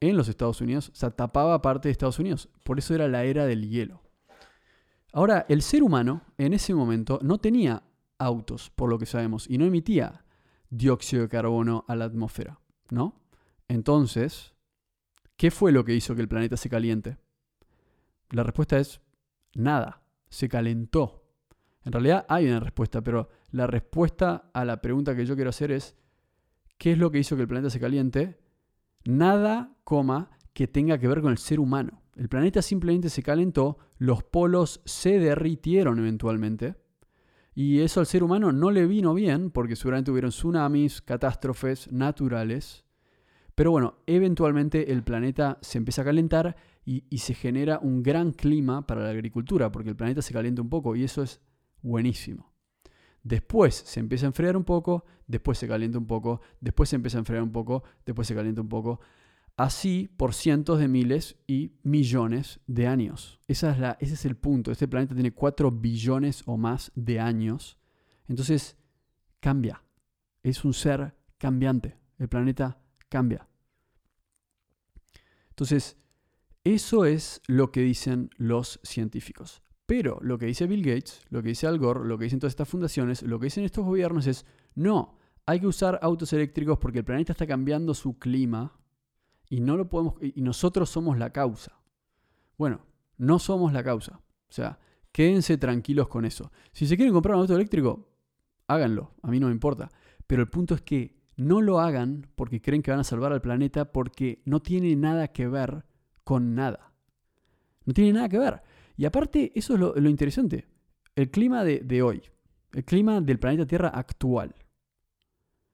en 0.00 0.16
los 0.16 0.28
Estados 0.28 0.60
Unidos, 0.60 0.90
se 0.94 1.10
tapaba 1.10 1.60
parte 1.62 1.88
de 1.88 1.92
Estados 1.92 2.18
Unidos. 2.18 2.48
Por 2.62 2.78
eso 2.78 2.94
era 2.94 3.08
la 3.08 3.24
era 3.24 3.46
del 3.46 3.68
hielo. 3.68 4.02
Ahora, 5.12 5.46
el 5.48 5.62
ser 5.62 5.82
humano 5.82 6.22
en 6.38 6.52
ese 6.52 6.74
momento 6.74 7.18
no 7.22 7.38
tenía 7.38 7.82
autos, 8.18 8.70
por 8.70 8.90
lo 8.90 8.98
que 8.98 9.06
sabemos, 9.06 9.48
y 9.48 9.58
no 9.58 9.64
emitía 9.64 10.24
dióxido 10.70 11.22
de 11.22 11.28
carbono 11.28 11.84
a 11.88 11.96
la 11.96 12.04
atmósfera, 12.04 12.60
¿no? 12.90 13.20
Entonces, 13.68 14.54
¿qué 15.36 15.50
fue 15.50 15.72
lo 15.72 15.84
que 15.84 15.94
hizo 15.94 16.14
que 16.14 16.22
el 16.22 16.28
planeta 16.28 16.56
se 16.56 16.68
caliente? 16.68 17.18
La 18.30 18.42
respuesta 18.42 18.78
es 18.78 19.00
nada, 19.54 20.02
se 20.28 20.48
calentó. 20.48 21.25
En 21.86 21.92
realidad 21.92 22.26
hay 22.28 22.48
una 22.48 22.58
respuesta, 22.58 23.00
pero 23.00 23.28
la 23.52 23.68
respuesta 23.68 24.50
a 24.52 24.64
la 24.64 24.82
pregunta 24.82 25.14
que 25.14 25.24
yo 25.24 25.36
quiero 25.36 25.50
hacer 25.50 25.70
es, 25.70 25.94
¿qué 26.78 26.92
es 26.92 26.98
lo 26.98 27.12
que 27.12 27.20
hizo 27.20 27.36
que 27.36 27.42
el 27.42 27.48
planeta 27.48 27.70
se 27.70 27.78
caliente? 27.78 28.40
Nada, 29.04 29.76
coma, 29.84 30.30
que 30.52 30.66
tenga 30.66 30.98
que 30.98 31.06
ver 31.06 31.20
con 31.22 31.30
el 31.30 31.38
ser 31.38 31.60
humano. 31.60 32.02
El 32.16 32.28
planeta 32.28 32.60
simplemente 32.60 33.08
se 33.08 33.22
calentó, 33.22 33.78
los 33.98 34.24
polos 34.24 34.80
se 34.84 35.20
derritieron 35.20 36.00
eventualmente, 36.00 36.74
Y 37.54 37.78
eso 37.78 38.00
al 38.00 38.06
ser 38.06 38.24
humano 38.24 38.50
no 38.50 38.72
le 38.72 38.84
vino 38.86 39.14
bien 39.14 39.52
porque 39.52 39.76
seguramente 39.76 40.10
hubieron 40.10 40.30
tsunamis, 40.30 41.00
catástrofes 41.00 41.90
naturales. 41.92 42.84
Pero 43.54 43.70
bueno, 43.70 43.98
eventualmente 44.06 44.92
el 44.92 45.04
planeta 45.04 45.58
se 45.62 45.78
empieza 45.78 46.02
a 46.02 46.06
calentar 46.06 46.56
y, 46.84 47.04
y, 47.08 47.18
se 47.18 47.32
genera 47.32 47.78
un 47.78 48.02
gran 48.02 48.32
clima 48.32 48.86
para 48.86 49.02
la 49.02 49.10
agricultura 49.10 49.70
porque 49.70 49.90
el 49.90 49.96
planeta 49.96 50.20
se 50.20 50.34
calienta 50.34 50.62
un 50.62 50.68
poco 50.68 50.96
y 50.96 51.04
eso 51.04 51.22
es 51.22 51.40
buenísimo. 51.82 52.52
Después 53.22 53.74
se 53.74 54.00
empieza 54.00 54.26
a 54.26 54.28
enfriar 54.28 54.56
un 54.56 54.64
poco, 54.64 55.04
después 55.26 55.58
se 55.58 55.66
calienta 55.66 55.98
un 55.98 56.06
poco, 56.06 56.40
después 56.60 56.88
se 56.88 56.96
empieza 56.96 57.18
a 57.18 57.20
enfriar 57.20 57.42
un 57.42 57.50
poco, 57.50 57.82
después 58.04 58.28
se 58.28 58.34
calienta 58.34 58.60
un 58.60 58.68
poco. 58.68 59.00
Así 59.56 60.08
por 60.16 60.34
cientos 60.34 60.78
de 60.78 60.86
miles 60.86 61.36
y 61.46 61.72
millones 61.82 62.60
de 62.66 62.86
años. 62.86 63.40
Esa 63.48 63.72
es 63.72 63.78
la, 63.78 63.96
ese 64.00 64.14
es 64.14 64.24
el 64.26 64.36
punto. 64.36 64.70
Este 64.70 64.86
planeta 64.86 65.14
tiene 65.14 65.32
4 65.32 65.70
billones 65.70 66.42
o 66.46 66.56
más 66.56 66.92
de 66.94 67.18
años. 67.18 67.78
Entonces, 68.28 68.76
cambia. 69.40 69.82
Es 70.42 70.64
un 70.64 70.74
ser 70.74 71.16
cambiante. 71.38 71.98
El 72.18 72.28
planeta 72.28 72.78
cambia. 73.08 73.48
Entonces, 75.48 75.96
eso 76.64 77.06
es 77.06 77.40
lo 77.46 77.72
que 77.72 77.80
dicen 77.80 78.30
los 78.36 78.78
científicos. 78.82 79.62
Pero 79.86 80.18
lo 80.20 80.36
que 80.36 80.46
dice 80.46 80.66
Bill 80.66 80.82
Gates, 80.82 81.22
lo 81.30 81.42
que 81.42 81.50
dice 81.50 81.66
Al 81.66 81.78
Gore, 81.78 82.04
lo 82.04 82.18
que 82.18 82.24
dicen 82.24 82.40
todas 82.40 82.52
estas 82.52 82.68
fundaciones, 82.68 83.22
lo 83.22 83.38
que 83.38 83.46
dicen 83.46 83.64
estos 83.64 83.84
gobiernos 83.84 84.26
es, 84.26 84.44
no, 84.74 85.16
hay 85.46 85.60
que 85.60 85.68
usar 85.68 85.98
autos 86.02 86.32
eléctricos 86.32 86.78
porque 86.78 86.98
el 86.98 87.04
planeta 87.04 87.32
está 87.32 87.46
cambiando 87.46 87.94
su 87.94 88.18
clima 88.18 88.76
y 89.48 89.60
no 89.60 89.76
lo 89.76 89.88
podemos 89.88 90.14
y 90.20 90.42
nosotros 90.42 90.90
somos 90.90 91.18
la 91.18 91.30
causa. 91.30 91.78
Bueno, 92.58 92.80
no 93.16 93.38
somos 93.38 93.72
la 93.72 93.84
causa. 93.84 94.20
O 94.48 94.52
sea, 94.52 94.78
quédense 95.12 95.56
tranquilos 95.56 96.08
con 96.08 96.24
eso. 96.24 96.50
Si 96.72 96.86
se 96.86 96.96
quieren 96.96 97.14
comprar 97.14 97.36
un 97.36 97.42
auto 97.42 97.54
eléctrico, 97.54 98.08
háganlo, 98.66 99.14
a 99.22 99.30
mí 99.30 99.38
no 99.38 99.46
me 99.46 99.52
importa. 99.52 99.88
Pero 100.26 100.42
el 100.42 100.48
punto 100.48 100.74
es 100.74 100.82
que 100.82 101.16
no 101.36 101.60
lo 101.60 101.78
hagan 101.78 102.26
porque 102.34 102.60
creen 102.60 102.82
que 102.82 102.90
van 102.90 103.00
a 103.00 103.04
salvar 103.04 103.32
al 103.32 103.40
planeta 103.40 103.92
porque 103.92 104.42
no 104.46 104.60
tiene 104.60 104.96
nada 104.96 105.28
que 105.28 105.46
ver 105.46 105.84
con 106.24 106.54
nada. 106.56 106.92
No 107.84 107.92
tiene 107.92 108.14
nada 108.14 108.28
que 108.28 108.38
ver. 108.38 108.62
Y 108.96 109.04
aparte, 109.04 109.52
eso 109.54 109.74
es 109.74 109.80
lo, 109.80 110.08
interesante. 110.08 110.66
El 111.14 111.30
clima 111.30 111.64
de, 111.64 112.02
hoy, 112.02 112.22
el 112.72 112.84
clima 112.84 113.20
del 113.20 113.38
planeta 113.38 113.66
Tierra 113.66 113.88
actual. 113.88 114.54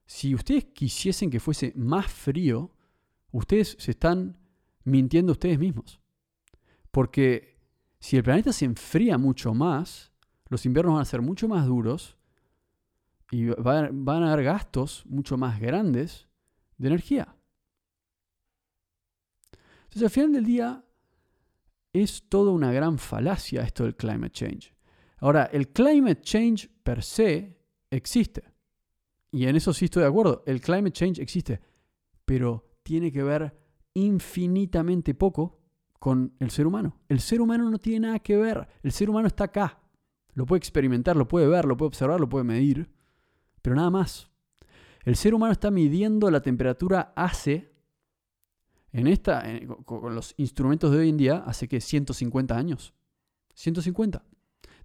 Si 0.05 0.35
ustedes 0.35 0.65
quisiesen 0.65 1.29
que 1.29 1.39
fuese 1.39 1.73
más 1.75 2.07
frío, 2.07 2.75
ustedes 3.31 3.77
se 3.79 3.91
están 3.91 4.37
mintiendo 4.83 5.31
ustedes 5.31 5.57
mismos. 5.57 6.01
Porque 6.91 7.57
si 7.99 8.17
el 8.17 8.23
planeta 8.23 8.51
se 8.51 8.65
enfría 8.65 9.17
mucho 9.17 9.53
más, 9.53 10.11
los 10.49 10.65
inviernos 10.65 10.95
van 10.95 11.01
a 11.01 11.05
ser 11.05 11.21
mucho 11.21 11.47
más 11.47 11.65
duros 11.65 12.17
y 13.31 13.47
van 13.47 14.05
a 14.23 14.33
haber 14.33 14.45
gastos 14.45 15.05
mucho 15.07 15.37
más 15.37 15.59
grandes 15.59 16.27
de 16.77 16.89
energía. 16.89 17.35
Entonces 19.83 20.03
al 20.03 20.09
final 20.09 20.33
del 20.33 20.45
día 20.45 20.83
es 21.93 22.27
toda 22.27 22.51
una 22.51 22.71
gran 22.73 22.97
falacia 22.97 23.61
esto 23.61 23.83
del 23.83 23.95
climate 23.95 24.31
change. 24.31 24.73
Ahora, 25.17 25.45
el 25.45 25.69
climate 25.69 26.21
change 26.21 26.69
per 26.83 27.03
se 27.03 27.57
existe. 27.89 28.43
Y 29.31 29.45
en 29.45 29.55
eso 29.55 29.71
sí 29.73 29.85
estoy 29.85 30.01
de 30.01 30.09
acuerdo. 30.09 30.43
El 30.45 30.59
climate 30.59 30.91
change 30.91 31.21
existe. 31.21 31.61
Pero 32.25 32.77
tiene 32.83 33.11
que 33.11 33.23
ver 33.23 33.57
infinitamente 33.93 35.13
poco 35.13 35.59
con 35.99 36.33
el 36.39 36.51
ser 36.51 36.67
humano. 36.67 36.99
El 37.07 37.19
ser 37.19 37.41
humano 37.41 37.69
no 37.69 37.77
tiene 37.77 38.07
nada 38.07 38.19
que 38.19 38.35
ver. 38.35 38.67
El 38.81 38.91
ser 38.91 39.09
humano 39.09 39.27
está 39.27 39.45
acá. 39.45 39.79
Lo 40.33 40.45
puede 40.45 40.57
experimentar, 40.57 41.15
lo 41.15 41.27
puede 41.27 41.47
ver, 41.47 41.65
lo 41.65 41.77
puede 41.77 41.87
observar, 41.87 42.19
lo 42.19 42.27
puede 42.27 42.43
medir. 42.43 42.91
Pero 43.61 43.75
nada 43.75 43.89
más. 43.89 44.29
El 45.05 45.15
ser 45.15 45.33
humano 45.33 45.51
está 45.51 45.69
midiendo 45.69 46.31
la 46.31 46.41
temperatura 46.41 47.13
hace 47.15 47.72
en 48.93 49.07
esta, 49.07 49.43
con 49.85 50.13
los 50.13 50.35
instrumentos 50.37 50.91
de 50.91 50.99
hoy 50.99 51.09
en 51.09 51.17
día, 51.17 51.43
hace 51.45 51.67
que 51.67 51.81
150 51.81 52.55
años. 52.55 52.93
150. 53.55 54.23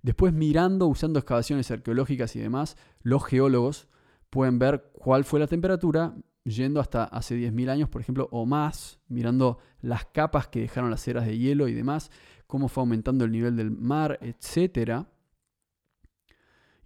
Después 0.03 0.33
mirando, 0.33 0.87
usando 0.87 1.19
excavaciones 1.19 1.71
arqueológicas 1.71 2.35
y 2.35 2.41
demás, 2.41 2.77
los 3.03 3.25
geólogos 3.25 3.87
pueden 4.31 4.59
ver 4.59 4.91
cuál 4.95 5.25
fue 5.25 5.41
la 5.41 5.47
temperatura 5.47 6.15
yendo 6.45 6.81
hasta 6.81 7.05
hace 7.05 7.37
10.000 7.37 7.69
años, 7.69 7.89
por 7.91 8.01
ejemplo, 8.01 8.29
o 8.33 8.47
más, 8.47 8.99
mirando 9.09 9.59
las 9.83 10.07
capas 10.07 10.49
que 10.49 10.61
dejaron 10.61 10.91
las 10.91 11.07
eras 11.07 11.27
de 11.27 11.37
hielo 11.37 11.69
y 11.69 11.75
demás, 11.75 12.11
cómo 12.47 12.69
fue 12.69 12.83
aumentando 12.83 13.27
el 13.27 13.33
nivel 13.33 13.57
del 13.57 13.71
mar, 13.71 14.19
etc. 14.23 15.05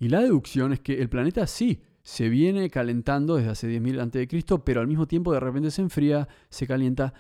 Y 0.01 0.09
la 0.09 0.21
deducción 0.21 0.73
es 0.73 0.81
que 0.81 1.01
el 1.01 1.09
planeta 1.09 1.47
sí 1.47 1.81
se 2.03 2.29
viene 2.29 2.69
calentando 2.69 3.37
desde 3.37 3.51
hace 3.51 3.69
10.000 3.69 4.01
a.C., 4.01 4.59
pero 4.65 4.81
al 4.81 4.89
mismo 4.89 5.07
tiempo 5.07 5.33
de 5.33 5.41
repente 5.41 5.71
se 5.71 5.83
enfría, 5.83 6.29
se 6.49 6.67
calienta 6.67 7.15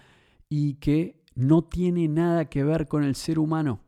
y 0.48 0.74
que 0.74 1.22
no 1.34 1.64
tiene 1.64 2.08
nada 2.08 2.48
que 2.48 2.64
ver 2.64 2.88
con 2.88 3.04
el 3.04 3.14
ser 3.14 3.38
humano. 3.38 3.80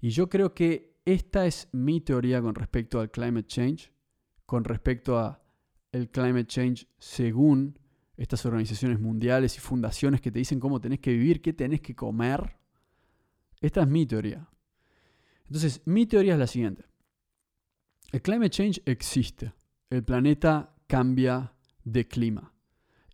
Y 0.00 0.10
yo 0.10 0.28
creo 0.28 0.54
que 0.54 0.98
esta 1.04 1.46
es 1.46 1.68
mi 1.72 2.00
teoría 2.00 2.40
con 2.40 2.54
respecto 2.54 2.98
al 2.98 3.10
climate 3.10 3.46
change, 3.46 3.92
con 4.46 4.64
respecto 4.64 5.18
a 5.18 5.42
el 5.92 6.10
climate 6.10 6.46
change 6.46 6.88
según 6.98 7.78
estas 8.16 8.46
organizaciones 8.46 9.00
mundiales 9.00 9.56
y 9.56 9.60
fundaciones 9.60 10.20
que 10.20 10.30
te 10.30 10.38
dicen 10.38 10.60
cómo 10.60 10.80
tenés 10.80 11.00
que 11.00 11.12
vivir, 11.12 11.42
qué 11.42 11.52
tenés 11.52 11.80
que 11.80 11.94
comer. 11.94 12.56
Esta 13.60 13.82
es 13.82 13.88
mi 13.88 14.06
teoría. 14.06 14.48
Entonces, 15.46 15.82
mi 15.84 16.06
teoría 16.06 16.34
es 16.34 16.38
la 16.38 16.46
siguiente. 16.46 16.84
El 18.12 18.22
climate 18.22 18.50
change 18.50 18.82
existe 18.86 19.52
el 19.94 20.04
planeta 20.04 20.74
cambia 20.86 21.52
de 21.84 22.08
clima. 22.08 22.52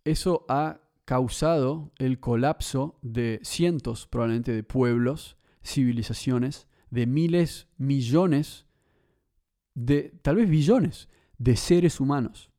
Eso 0.03 0.45
ha 0.49 0.81
causado 1.05 1.91
el 1.97 2.19
colapso 2.19 2.97
de 3.01 3.39
cientos, 3.43 4.07
probablemente, 4.07 4.51
de 4.51 4.63
pueblos, 4.63 5.37
civilizaciones, 5.63 6.67
de 6.89 7.05
miles, 7.05 7.67
millones, 7.77 8.65
de 9.73 10.17
tal 10.21 10.37
vez 10.37 10.49
billones 10.49 11.09
de 11.37 11.55
seres 11.55 11.99
humanos. 11.99 12.49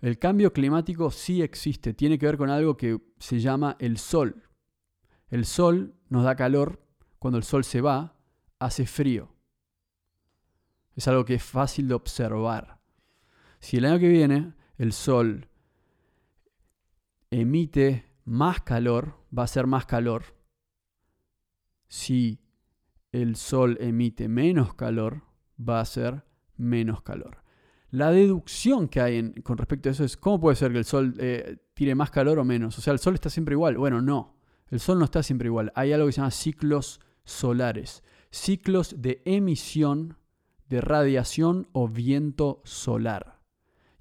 El 0.00 0.18
cambio 0.18 0.52
climático 0.52 1.10
sí 1.10 1.42
existe, 1.42 1.94
tiene 1.94 2.18
que 2.18 2.26
ver 2.26 2.36
con 2.36 2.50
algo 2.50 2.76
que 2.76 3.00
se 3.18 3.40
llama 3.40 3.76
el 3.78 3.96
sol. 3.96 4.42
El 5.28 5.46
sol 5.46 5.94
nos 6.10 6.24
da 6.24 6.36
calor, 6.36 6.86
cuando 7.18 7.38
el 7.38 7.44
sol 7.44 7.64
se 7.64 7.80
va, 7.80 8.16
hace 8.58 8.86
frío. 8.86 9.34
Es 10.94 11.08
algo 11.08 11.24
que 11.24 11.34
es 11.34 11.42
fácil 11.42 11.88
de 11.88 11.94
observar. 11.94 12.73
Si 13.64 13.78
el 13.78 13.86
año 13.86 13.98
que 13.98 14.08
viene 14.08 14.52
el 14.76 14.92
Sol 14.92 15.48
emite 17.30 18.04
más 18.26 18.60
calor, 18.60 19.14
va 19.36 19.44
a 19.44 19.46
ser 19.46 19.66
más 19.66 19.86
calor. 19.86 20.36
Si 21.88 22.42
el 23.10 23.36
Sol 23.36 23.78
emite 23.80 24.28
menos 24.28 24.74
calor, 24.74 25.22
va 25.58 25.80
a 25.80 25.84
ser 25.86 26.26
menos 26.58 27.00
calor. 27.00 27.42
La 27.88 28.10
deducción 28.10 28.86
que 28.86 29.00
hay 29.00 29.32
con 29.42 29.56
respecto 29.56 29.88
a 29.88 29.92
eso 29.92 30.04
es, 30.04 30.18
¿cómo 30.18 30.38
puede 30.38 30.56
ser 30.56 30.70
que 30.70 30.78
el 30.80 30.84
Sol 30.84 31.14
eh, 31.18 31.56
tire 31.72 31.94
más 31.94 32.10
calor 32.10 32.38
o 32.38 32.44
menos? 32.44 32.76
O 32.76 32.82
sea, 32.82 32.92
el 32.92 32.98
Sol 32.98 33.14
está 33.14 33.30
siempre 33.30 33.54
igual. 33.54 33.78
Bueno, 33.78 34.02
no. 34.02 34.36
El 34.68 34.78
Sol 34.78 34.98
no 34.98 35.06
está 35.06 35.22
siempre 35.22 35.46
igual. 35.46 35.72
Hay 35.74 35.94
algo 35.94 36.04
que 36.04 36.12
se 36.12 36.18
llama 36.18 36.32
ciclos 36.32 37.00
solares. 37.24 38.02
Ciclos 38.30 38.96
de 38.98 39.22
emisión 39.24 40.18
de 40.68 40.82
radiación 40.82 41.66
o 41.72 41.88
viento 41.88 42.60
solar. 42.64 43.33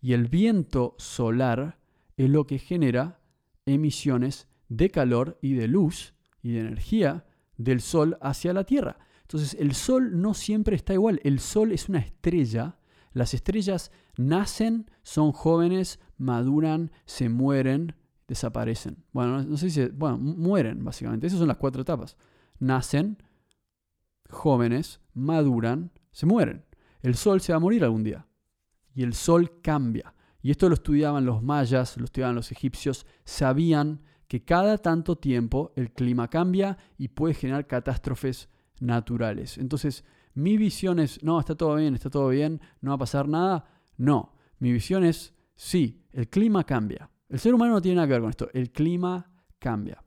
Y 0.04 0.12
el 0.12 0.28
viento 0.28 0.96
solar 0.98 1.80
es 2.18 2.30
lo 2.30 2.46
que 2.46 2.60
genera 2.60 3.22
emisiones 3.66 4.50
de 4.68 4.90
calor 4.90 5.40
y 5.42 5.54
de 5.54 5.70
luz 5.70 6.14
y 6.42 6.52
de 6.52 6.60
energía 6.60 7.26
del 7.56 7.80
Sol 7.80 8.18
hacia 8.20 8.52
la 8.52 8.66
Tierra. 8.66 8.98
Entonces 9.22 9.56
el 9.58 9.74
Sol 9.74 10.20
no 10.20 10.34
siempre 10.34 10.76
está 10.76 10.94
igual. 10.94 11.22
El 11.24 11.40
Sol 11.40 11.72
es 11.72 11.88
una 11.88 12.00
estrella. 12.00 12.80
Las 13.14 13.34
estrellas 13.34 13.94
nacen, 14.18 14.92
son 15.04 15.32
jóvenes, 15.32 16.02
maduran, 16.18 16.92
se 17.06 17.30
mueren, 17.30 17.96
desaparecen. 18.28 19.06
Bueno, 19.14 19.42
no 19.42 19.56
sé 19.56 19.70
si... 19.70 19.86
Bueno, 19.86 20.18
mueren 20.18 20.84
básicamente. 20.84 21.28
Esas 21.28 21.40
son 21.40 21.48
las 21.48 21.58
cuatro 21.58 21.82
etapas. 21.82 22.18
Nacen, 22.60 23.24
jóvenes, 24.30 25.00
maduran, 25.14 25.92
se 26.12 26.26
mueren. 26.26 26.66
El 27.02 27.16
Sol 27.16 27.40
se 27.40 27.54
va 27.54 27.58
a 27.58 27.62
morir 27.62 27.86
algún 27.86 28.04
día 28.04 28.28
y 28.94 29.04
el 29.04 29.14
sol 29.14 29.62
cambia. 29.62 30.14
Y 30.42 30.52
esto 30.52 30.68
lo 30.68 30.76
estudiaban 30.76 31.26
los 31.26 31.42
mayas, 31.42 31.98
lo 31.98 32.06
estudiaban 32.06 32.36
los 32.36 32.52
egipcios, 32.52 33.06
sabían 33.24 34.02
que 34.28 34.44
cada 34.44 34.78
tanto 34.78 35.18
tiempo 35.18 35.72
el 35.76 35.92
clima 35.92 36.28
cambia 36.30 36.78
y 36.98 37.10
puede 37.10 37.34
generar 37.34 37.68
catástrofes 37.68 38.50
naturales. 38.80 39.58
Entonces, 39.58 40.04
mi 40.34 40.58
visión 40.58 41.00
es, 41.00 41.24
no, 41.24 41.40
está 41.40 41.56
todo 41.56 41.76
bien, 41.76 41.94
está 41.94 42.10
todo 42.10 42.30
bien, 42.30 42.60
no 42.82 42.92
va 42.92 42.96
a 42.96 43.00
pasar 43.00 43.28
nada. 43.28 43.66
No, 43.98 44.36
mi 44.60 44.72
visión 44.72 45.04
es, 45.04 45.34
sí, 45.56 46.04
el 46.12 46.30
clima 46.30 46.64
cambia. 46.66 47.10
El 47.30 47.40
ser 47.40 47.54
humano 47.54 47.74
no 47.74 47.82
tiene 47.82 47.96
nada 47.96 48.08
que 48.08 48.14
ver 48.14 48.22
con 48.22 48.30
esto, 48.30 48.50
el 48.54 48.72
clima 48.72 49.32
cambia. 49.60 50.04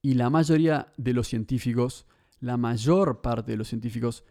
Y 0.00 0.14
la 0.14 0.30
mayoría 0.30 0.92
de 0.96 1.12
los 1.12 1.28
científicos, 1.28 2.06
la 2.40 2.56
mayor 2.56 3.22
parte 3.22 3.52
de 3.52 3.58
los 3.58 3.68
científicos 3.68 4.24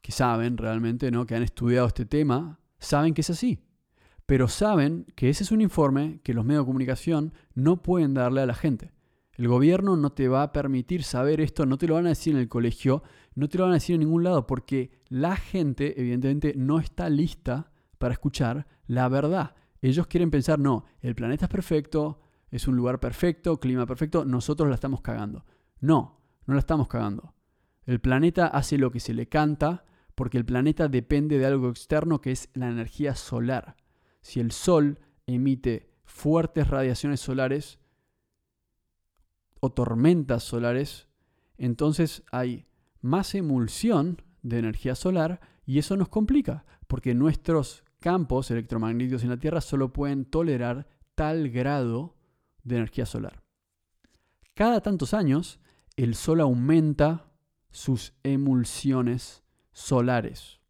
que 0.00 0.12
saben 0.12 0.56
realmente, 0.56 1.10
¿no? 1.10 1.26
que 1.26 1.34
han 1.34 1.42
estudiado 1.42 1.86
este 1.86 2.06
tema, 2.06 2.60
saben 2.78 3.14
que 3.14 3.22
es 3.22 3.30
así. 3.30 3.60
Pero 4.26 4.48
saben 4.48 5.06
que 5.16 5.30
ese 5.30 5.42
es 5.42 5.52
un 5.52 5.60
informe 5.60 6.20
que 6.22 6.34
los 6.34 6.44
medios 6.44 6.64
de 6.64 6.66
comunicación 6.66 7.32
no 7.54 7.82
pueden 7.82 8.14
darle 8.14 8.42
a 8.42 8.46
la 8.46 8.54
gente. 8.54 8.92
El 9.32 9.48
gobierno 9.48 9.96
no 9.96 10.10
te 10.10 10.28
va 10.28 10.42
a 10.42 10.52
permitir 10.52 11.04
saber 11.04 11.40
esto, 11.40 11.64
no 11.64 11.78
te 11.78 11.86
lo 11.86 11.94
van 11.94 12.06
a 12.06 12.10
decir 12.10 12.34
en 12.34 12.40
el 12.40 12.48
colegio, 12.48 13.04
no 13.36 13.48
te 13.48 13.56
lo 13.56 13.64
van 13.64 13.70
a 13.70 13.74
decir 13.76 13.94
en 13.94 14.00
ningún 14.00 14.24
lado, 14.24 14.46
porque 14.46 14.90
la 15.08 15.36
gente 15.36 15.98
evidentemente 15.98 16.54
no 16.56 16.80
está 16.80 17.08
lista 17.08 17.70
para 17.98 18.14
escuchar 18.14 18.66
la 18.86 19.08
verdad. 19.08 19.54
Ellos 19.80 20.08
quieren 20.08 20.30
pensar, 20.30 20.58
no, 20.58 20.84
el 21.00 21.14
planeta 21.14 21.44
es 21.44 21.50
perfecto, 21.50 22.20
es 22.50 22.66
un 22.66 22.76
lugar 22.76 22.98
perfecto, 22.98 23.60
clima 23.60 23.86
perfecto, 23.86 24.24
nosotros 24.24 24.68
la 24.68 24.74
estamos 24.74 25.02
cagando. 25.02 25.44
No, 25.80 26.20
no 26.46 26.54
la 26.54 26.60
estamos 26.60 26.88
cagando. 26.88 27.34
El 27.88 28.00
planeta 28.00 28.48
hace 28.48 28.76
lo 28.76 28.92
que 28.92 29.00
se 29.00 29.14
le 29.14 29.30
canta 29.30 29.86
porque 30.14 30.36
el 30.36 30.44
planeta 30.44 30.88
depende 30.88 31.38
de 31.38 31.46
algo 31.46 31.70
externo 31.70 32.20
que 32.20 32.32
es 32.32 32.50
la 32.52 32.68
energía 32.68 33.14
solar. 33.14 33.76
Si 34.20 34.40
el 34.40 34.52
Sol 34.52 35.00
emite 35.26 35.94
fuertes 36.04 36.68
radiaciones 36.68 37.18
solares 37.20 37.78
o 39.60 39.70
tormentas 39.70 40.42
solares, 40.42 41.08
entonces 41.56 42.24
hay 42.30 42.66
más 43.00 43.34
emulsión 43.34 44.20
de 44.42 44.58
energía 44.58 44.94
solar 44.94 45.40
y 45.64 45.78
eso 45.78 45.96
nos 45.96 46.10
complica, 46.10 46.66
porque 46.88 47.14
nuestros 47.14 47.84
campos 48.00 48.50
electromagnéticos 48.50 49.22
en 49.22 49.30
la 49.30 49.38
Tierra 49.38 49.62
solo 49.62 49.94
pueden 49.94 50.26
tolerar 50.26 50.88
tal 51.14 51.48
grado 51.48 52.18
de 52.64 52.76
energía 52.76 53.06
solar. 53.06 53.42
Cada 54.52 54.82
tantos 54.82 55.14
años, 55.14 55.58
el 55.96 56.14
Sol 56.14 56.42
aumenta 56.42 57.27
sus 57.70 58.14
emulsiones 58.22 59.42
solares. 59.72 60.60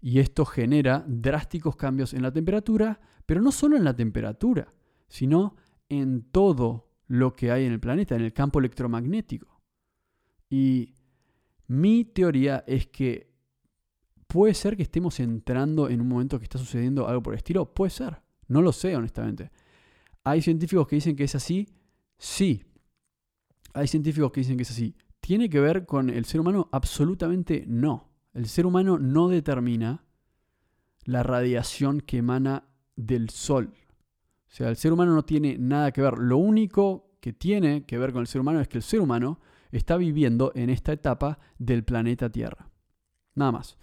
Y 0.00 0.20
esto 0.20 0.44
genera 0.44 1.04
drásticos 1.06 1.76
cambios 1.76 2.14
en 2.14 2.22
la 2.22 2.32
temperatura, 2.32 3.00
pero 3.26 3.40
no 3.40 3.52
solo 3.52 3.76
en 3.76 3.84
la 3.84 3.96
temperatura, 3.96 4.72
sino 5.08 5.56
en 5.88 6.22
todo 6.30 6.88
lo 7.06 7.34
que 7.34 7.50
hay 7.50 7.64
en 7.64 7.72
el 7.72 7.80
planeta, 7.80 8.14
en 8.14 8.22
el 8.22 8.32
campo 8.32 8.58
electromagnético. 8.58 9.60
Y 10.48 10.94
mi 11.66 12.04
teoría 12.04 12.64
es 12.66 12.86
que 12.86 13.28
puede 14.26 14.54
ser 14.54 14.76
que 14.76 14.82
estemos 14.84 15.18
entrando 15.20 15.88
en 15.88 16.00
un 16.00 16.08
momento 16.08 16.38
que 16.38 16.44
está 16.44 16.58
sucediendo 16.58 17.08
algo 17.08 17.22
por 17.22 17.34
el 17.34 17.38
estilo. 17.38 17.74
Puede 17.74 17.90
ser. 17.90 18.22
No 18.46 18.62
lo 18.62 18.72
sé, 18.72 18.94
honestamente. 18.94 19.50
¿Hay 20.24 20.42
científicos 20.42 20.86
que 20.86 20.96
dicen 20.96 21.16
que 21.16 21.24
es 21.24 21.34
así? 21.34 21.68
Sí. 22.18 22.64
Hay 23.74 23.88
científicos 23.88 24.30
que 24.30 24.40
dicen 24.40 24.56
que 24.56 24.62
es 24.62 24.70
así. 24.70 24.94
¿Tiene 25.28 25.50
que 25.50 25.60
ver 25.60 25.84
con 25.84 26.08
el 26.08 26.24
ser 26.24 26.40
humano? 26.40 26.70
Absolutamente 26.72 27.66
no. 27.68 28.08
El 28.32 28.46
ser 28.46 28.64
humano 28.64 28.98
no 28.98 29.28
determina 29.28 30.02
la 31.04 31.22
radiación 31.22 32.00
que 32.00 32.16
emana 32.16 32.64
del 32.96 33.28
Sol. 33.28 33.74
O 33.74 34.50
sea, 34.50 34.70
el 34.70 34.76
ser 34.76 34.90
humano 34.90 35.14
no 35.14 35.26
tiene 35.26 35.58
nada 35.58 35.92
que 35.92 36.00
ver. 36.00 36.16
Lo 36.16 36.38
único 36.38 37.10
que 37.20 37.34
tiene 37.34 37.84
que 37.84 37.98
ver 37.98 38.14
con 38.14 38.22
el 38.22 38.26
ser 38.26 38.40
humano 38.40 38.58
es 38.58 38.68
que 38.68 38.78
el 38.78 38.82
ser 38.82 39.02
humano 39.02 39.38
está 39.70 39.98
viviendo 39.98 40.50
en 40.54 40.70
esta 40.70 40.94
etapa 40.94 41.38
del 41.58 41.84
planeta 41.84 42.32
Tierra. 42.32 42.70
Nada 43.34 43.52
más. 43.52 43.76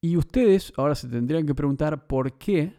Y 0.00 0.16
ustedes 0.16 0.72
ahora 0.76 0.96
se 0.96 1.06
tendrían 1.06 1.46
que 1.46 1.54
preguntar 1.54 2.08
por 2.08 2.36
qué 2.36 2.74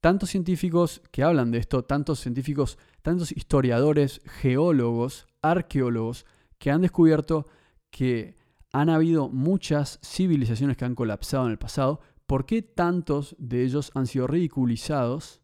tantos 0.00 0.30
científicos 0.30 1.02
que 1.12 1.22
hablan 1.22 1.50
de 1.50 1.58
esto, 1.58 1.84
tantos 1.84 2.18
científicos, 2.18 2.78
tantos 3.02 3.30
historiadores, 3.30 4.22
geólogos, 4.24 5.26
arqueólogos, 5.42 6.24
que 6.58 6.70
han 6.70 6.82
descubierto 6.82 7.46
que 7.90 8.36
han 8.72 8.90
habido 8.90 9.28
muchas 9.28 9.98
civilizaciones 10.02 10.76
que 10.76 10.84
han 10.84 10.94
colapsado 10.94 11.46
en 11.46 11.52
el 11.52 11.58
pasado. 11.58 12.00
¿Por 12.26 12.44
qué 12.44 12.60
tantos 12.60 13.34
de 13.38 13.64
ellos 13.64 13.90
han 13.94 14.06
sido 14.06 14.26
ridiculizados, 14.26 15.40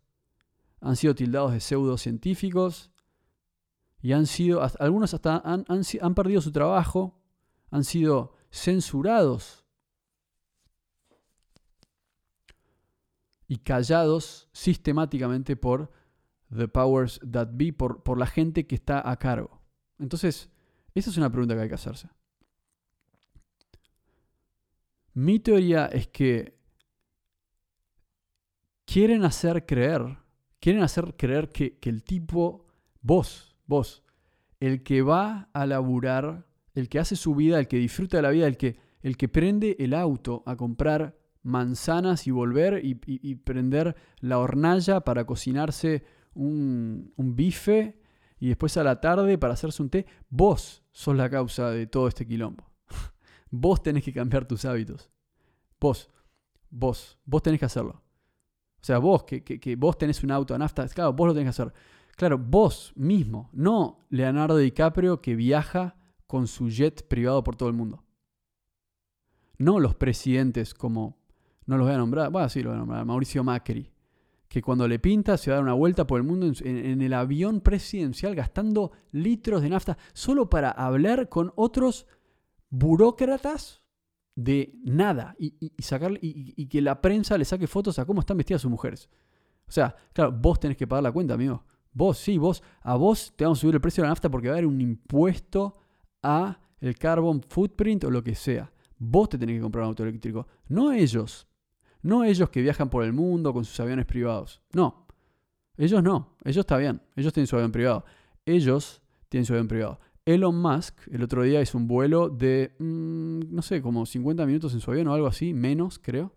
han 0.81 0.97
sido 0.97 1.15
tildados 1.15 1.53
de 1.53 1.61
pseudocientíficos 1.61 2.91
y 4.01 4.13
han 4.13 4.27
sido, 4.27 4.61
algunos 4.81 5.15
hasta 5.15 5.41
han, 5.45 5.65
han 5.69 6.15
perdido 6.15 6.41
su 6.41 6.53
trabajo, 6.53 7.23
han 7.71 7.85
sido 7.85 8.35
censurados 8.51 9.65
y 13.47 13.59
callados 13.59 14.51
sistemáticamente 14.53 15.57
por 15.57 15.91
the 16.55 16.69
powers 16.69 17.21
that 17.31 17.49
be, 17.53 17.73
por, 17.73 18.03
por 18.03 18.19
la 18.19 18.27
gente 18.27 18.67
que 18.67 18.75
está 18.75 19.09
a 19.09 19.19
cargo? 19.19 19.63
Entonces, 19.99 20.52
esa 20.95 21.11
es 21.11 21.16
una 21.16 21.30
pregunta 21.30 21.55
que 21.55 21.62
hay 21.62 21.68
que 21.68 21.74
hacerse. 21.74 22.09
Mi 25.14 25.38
teoría 25.38 25.86
es 25.86 26.09
que 26.09 26.59
quieren 28.84 29.24
hacer 29.24 29.66
creer, 29.66 30.18
quieren 30.61 30.82
hacer 30.82 31.14
creer 31.16 31.51
que, 31.51 31.78
el 31.82 32.03
tipo, 32.03 32.66
vos, 33.03 33.57
vos, 33.66 34.03
el 34.61 34.82
que 34.82 35.03
va 35.03 35.49
a 35.53 35.66
laburar, 35.66 36.47
el 36.74 36.88
que 36.88 36.99
hace 36.99 37.16
su 37.16 37.34
vida, 37.34 37.59
el 37.59 37.68
que 37.68 37.76
disfruta 37.76 38.18
de 38.18 38.22
la 38.22 38.30
vida, 38.30 38.47
el 38.47 38.57
que, 38.57 38.78
el 39.03 39.16
que 39.16 39.28
prende 39.28 39.76
el 39.78 39.93
auto 39.93 40.43
a 40.47 40.57
comprar 40.57 41.18
manzanas 41.43 42.26
y 42.26 42.30
volver 42.30 42.80
y, 42.84 42.95
prender 43.34 43.97
la 44.20 44.38
hornalla 44.38 45.01
para 45.01 45.24
cocinarse 45.24 46.05
un, 46.34 47.12
un 47.16 47.34
bife 47.34 48.02
y 48.43 48.49
después 48.49 48.76
a 48.76 48.82
la 48.82 49.01
tarde 49.01 49.38
para 49.38 49.55
hacerse 49.55 49.80
un 49.80 49.88
té, 49.88 50.05
vos 50.28 50.82
sos 50.90 51.16
la 51.16 51.30
causa 51.30 51.70
de 51.70 51.86
todo 51.86 52.09
este 52.09 52.26
quilombo. 52.26 52.68
vos 53.53 53.80
tenés 53.80 54.03
que 54.03 54.12
cambiar 54.12 54.49
tus 54.49 54.64
hábitos. 54.64 55.12
Vos, 55.80 56.11
vos, 56.68 57.20
vos 57.24 57.40
tenés 57.40 57.61
que 57.61 57.66
hacerlo. 57.66 58.03
O 58.80 58.84
sea, 58.84 58.99
vos, 58.99 59.22
que, 59.22 59.45
que, 59.45 59.76
vos 59.76 59.97
tenés 59.97 60.24
un 60.24 60.32
auto 60.32 60.57
a 60.57 60.59
nafta, 60.59 60.88
claro, 60.88 61.12
vos 61.12 61.28
lo 61.28 61.34
tenés 61.34 61.55
que 61.55 61.62
hacer. 61.62 61.72
Claro, 62.16 62.36
vos 62.36 62.93
mismo, 62.97 63.49
no 63.53 64.01
Leonardo 64.11 64.57
DiCaprio 64.57 65.22
que 65.22 65.36
viaja 65.36 65.95
con 66.26 66.49
su 66.49 66.68
jet 66.68 67.07
privado 67.07 67.45
por 67.45 67.55
todo 67.55 67.68
el 67.68 67.76
mundo. 67.76 68.03
No 69.57 69.78
los 69.78 69.95
presidentes 69.95 70.74
como, 70.74 71.16
no 71.66 71.76
los 71.76 71.86
voy 71.86 71.95
a 71.95 71.99
nombrar, 71.99 72.32
bueno, 72.32 72.49
sí 72.49 72.61
lo 72.61 72.70
voy 72.70 72.76
a 72.76 72.80
nombrar, 72.80 73.05
Mauricio 73.05 73.45
Macri, 73.45 73.91
que 74.53 74.61
cuando 74.61 74.87
le 74.87 74.99
pinta 74.99 75.39
se 75.39 75.51
va 75.51 75.55
a 75.55 75.61
dar 75.61 75.65
una 75.65 75.73
vuelta 75.73 76.07
por 76.07 76.21
el 76.21 76.27
mundo 76.27 76.53
en, 76.61 77.01
el 77.01 77.15
avión 77.15 77.63
presidencial 77.63 78.35
gastando 78.35 78.93
litros 79.11 79.63
de 79.63 79.71
nafta 79.71 79.97
solo 80.13 80.51
para 80.51 80.71
hablar 80.71 81.31
con 81.31 81.55
otros 81.57 82.07
burócratas 82.69 83.81
de 84.35 84.75
nada 84.85 85.35
y, 85.39 85.55
y, 85.59 85.73
y, 85.81 86.67
que 86.67 86.83
la 86.83 87.01
prensa 87.01 87.39
le 87.39 87.47
saque 87.47 87.67
fotos 87.67 87.99
a 87.99 88.05
cómo 88.05 88.21
están 88.21 88.37
vestidas 88.37 88.61
sus 88.61 88.71
mujeres. 88.71 89.09
O 89.67 89.73
sea, 89.73 89.97
claro, 90.13 90.33
vos 90.33 90.61
tenés 90.61 90.77
que 90.77 90.87
pagar 90.87 91.05
la 91.05 91.13
cuenta, 91.13 91.33
amigo. 91.33 91.65
Vos, 91.95 92.19
sí, 92.19 92.37
vos, 92.37 92.63
a 92.83 92.95
vos 92.97 93.33
te 93.35 93.45
vamos 93.45 93.59
a 93.59 93.63
subir 93.63 93.77
el 93.77 93.81
precio 93.81 94.03
de 94.03 94.09
la 94.09 94.11
nafta 94.11 94.31
porque 94.31 94.49
va 94.49 94.57
a 94.57 94.59
haber 94.59 94.67
un 94.67 94.83
impuesto 94.83 95.79
a 96.23 96.61
el 96.79 96.99
carbon 96.99 97.41
footprint 97.41 98.05
o 98.05 98.11
lo 98.11 98.23
que 98.23 98.35
sea. 98.35 98.71
Vos 98.99 99.31
te 99.31 99.39
tenés 99.39 99.57
que 99.57 99.63
comprar 99.63 99.85
un 99.85 99.89
auto 99.89 100.03
eléctrico, 100.03 100.47
no 100.69 100.93
ellos. 100.93 101.49
No 102.03 102.25
ellos 102.25 102.51
que 102.51 102.61
viajan 102.61 102.91
por 102.91 103.05
el 103.05 103.13
mundo 103.13 103.53
con 103.53 103.65
sus 103.65 103.79
aviones 103.81 104.07
privados. 104.07 104.61
No. 104.73 105.07
Ellos 105.77 106.03
no. 106.03 106.37
Ellos 106.45 106.59
está 106.59 106.77
bien. 106.77 107.01
Ellos 107.15 107.33
tienen 107.33 107.47
su 107.47 107.57
avión 107.57 107.73
privado. 107.73 108.05
Ellos 108.45 109.03
tienen 109.29 109.47
su 109.47 109.53
avión 109.53 109.69
privado. 109.69 110.01
Elon 110.25 110.61
Musk 110.61 111.09
el 111.11 111.23
otro 111.23 111.43
día 111.43 111.61
hizo 111.63 111.79
un 111.79 111.89
vuelo 111.89 112.29
de, 112.29 112.75
mm, 112.79 113.55
no 113.55 113.63
sé, 113.63 113.83
como 113.83 114.07
50 114.07 114.47
minutos 114.47 114.75
en 114.75 114.81
su 114.81 114.91
avión 114.91 115.09
o 115.09 115.15
algo 115.15 115.27
así, 115.27 115.55
menos 115.55 115.99
creo. 115.99 116.33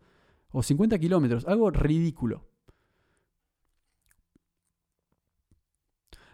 O 0.50 0.64
50 0.64 0.98
kilómetros. 1.00 1.46
Algo 1.46 1.70
ridículo. 1.72 2.48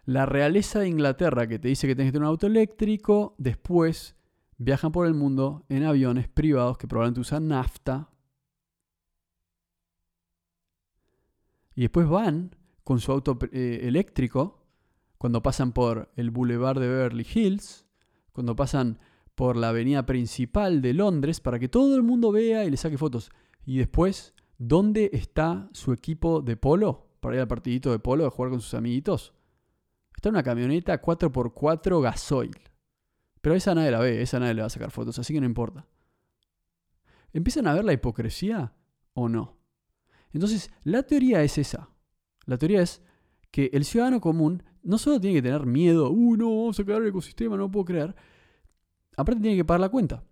La 0.06 0.26
realeza 0.26 0.80
de 0.80 0.90
Inglaterra 0.90 1.48
que 1.48 1.60
te 1.60 1.70
dice 1.70 1.88
que 1.88 1.96
tienes 1.96 2.12
que 2.12 2.18
tener 2.18 2.28
un 2.28 2.32
auto 2.32 2.48
eléctrico, 2.48 3.36
después 3.38 4.16
viajan 4.58 4.92
por 4.92 5.08
el 5.08 5.14
mundo 5.14 5.66
en 5.70 5.84
aviones 5.84 6.28
privados 6.28 6.78
que 6.78 6.88
probablemente 6.88 7.22
usan 7.22 7.48
nafta 7.48 8.11
Y 11.82 11.86
después 11.86 12.08
van 12.08 12.56
con 12.84 13.00
su 13.00 13.12
auto 13.12 13.40
eh, 13.52 13.80
eléctrico 13.86 14.68
cuando 15.18 15.42
pasan 15.42 15.72
por 15.72 16.12
el 16.16 16.30
Boulevard 16.30 16.80
de 16.80 16.88
Beverly 16.88 17.26
Hills, 17.34 17.88
cuando 18.34 18.56
pasan 18.56 19.00
por 19.34 19.58
la 19.58 19.70
avenida 19.70 20.06
principal 20.06 20.84
de 20.84 20.94
Londres 20.94 21.40
para 21.40 21.58
que 21.58 21.70
todo 21.70 21.96
el 21.96 22.04
mundo 22.04 22.32
vea 22.32 22.66
y 22.66 22.70
le 22.70 22.78
saque 22.78 23.00
fotos. 23.00 23.32
Y 23.66 23.80
después, 23.80 24.36
¿dónde 24.60 25.10
está 25.12 25.70
su 25.72 25.92
equipo 25.92 26.44
de 26.44 26.56
polo? 26.56 27.08
Para 27.20 27.38
ir 27.38 27.42
al 27.42 27.48
partidito 27.48 27.90
de 27.90 27.98
polo, 27.98 28.26
de 28.26 28.30
jugar 28.30 28.52
con 28.52 28.62
sus 28.62 28.76
amiguitos. 28.76 29.34
Está 30.16 30.30
en 30.30 30.36
una 30.36 30.44
camioneta 30.44 31.02
4x4 31.02 32.00
gasoil. 32.00 32.60
Pero 33.42 33.56
esa 33.56 33.74
nadie 33.74 33.90
la 33.90 34.02
ve, 34.02 34.22
esa 34.22 34.40
nadie 34.40 34.54
le 34.54 34.62
va 34.62 34.68
a 34.68 34.70
sacar 34.70 34.92
fotos, 34.92 35.18
así 35.18 35.34
que 35.34 35.42
no 35.42 35.48
importa. 35.48 35.88
¿Empiezan 37.34 37.66
a 37.66 37.74
ver 37.74 37.86
la 37.86 37.94
hipocresía 37.94 38.72
o 39.16 39.28
no? 39.28 39.61
Entonces, 40.34 40.72
la 40.84 41.04
teoría 41.04 41.44
es 41.44 41.58
esa. 41.58 41.90
La 42.46 42.58
teoría 42.58 42.82
es 42.82 43.02
que 43.52 43.70
el 43.74 43.86
ciudadano 43.86 44.22
común 44.22 44.64
no 44.84 44.98
solo 44.98 45.20
tiene 45.20 45.38
que 45.38 45.42
tener 45.42 45.66
miedo, 45.66 46.10
uy, 46.10 46.38
no, 46.38 46.50
vamos 46.50 46.80
a 46.80 46.86
caer 46.86 47.02
el 47.02 47.10
ecosistema, 47.10 47.58
no 47.58 47.70
puedo 47.70 47.86
creer. 47.86 48.16
Aparte 49.18 49.42
tiene 49.42 49.58
que 49.58 49.66
pagar 49.66 49.82
la 49.82 49.90
cuenta. 49.90 50.24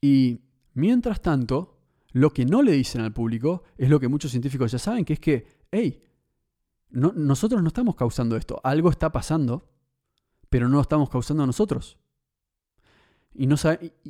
Y 0.00 0.42
mientras 0.74 1.20
tanto, 1.20 1.80
lo 2.12 2.32
que 2.32 2.44
no 2.44 2.62
le 2.62 2.72
dicen 2.72 3.00
al 3.00 3.12
público 3.12 3.64
es 3.76 3.88
lo 3.88 3.98
que 3.98 4.08
muchos 4.08 4.30
científicos 4.30 4.72
ya 4.72 4.78
saben, 4.78 5.04
que 5.04 5.14
es 5.14 5.20
que, 5.20 5.46
hey, 5.70 6.02
nosotros 6.90 7.60
no 7.62 7.68
estamos 7.68 7.96
causando 7.96 8.36
esto, 8.36 8.60
algo 8.62 8.90
está 8.90 9.10
pasando, 9.10 9.68
pero 10.48 10.68
no 10.68 10.76
lo 10.76 10.82
estamos 10.82 11.10
causando 11.10 11.44
nosotros. 11.46 11.98
Y, 13.34 13.46
no 13.46 13.56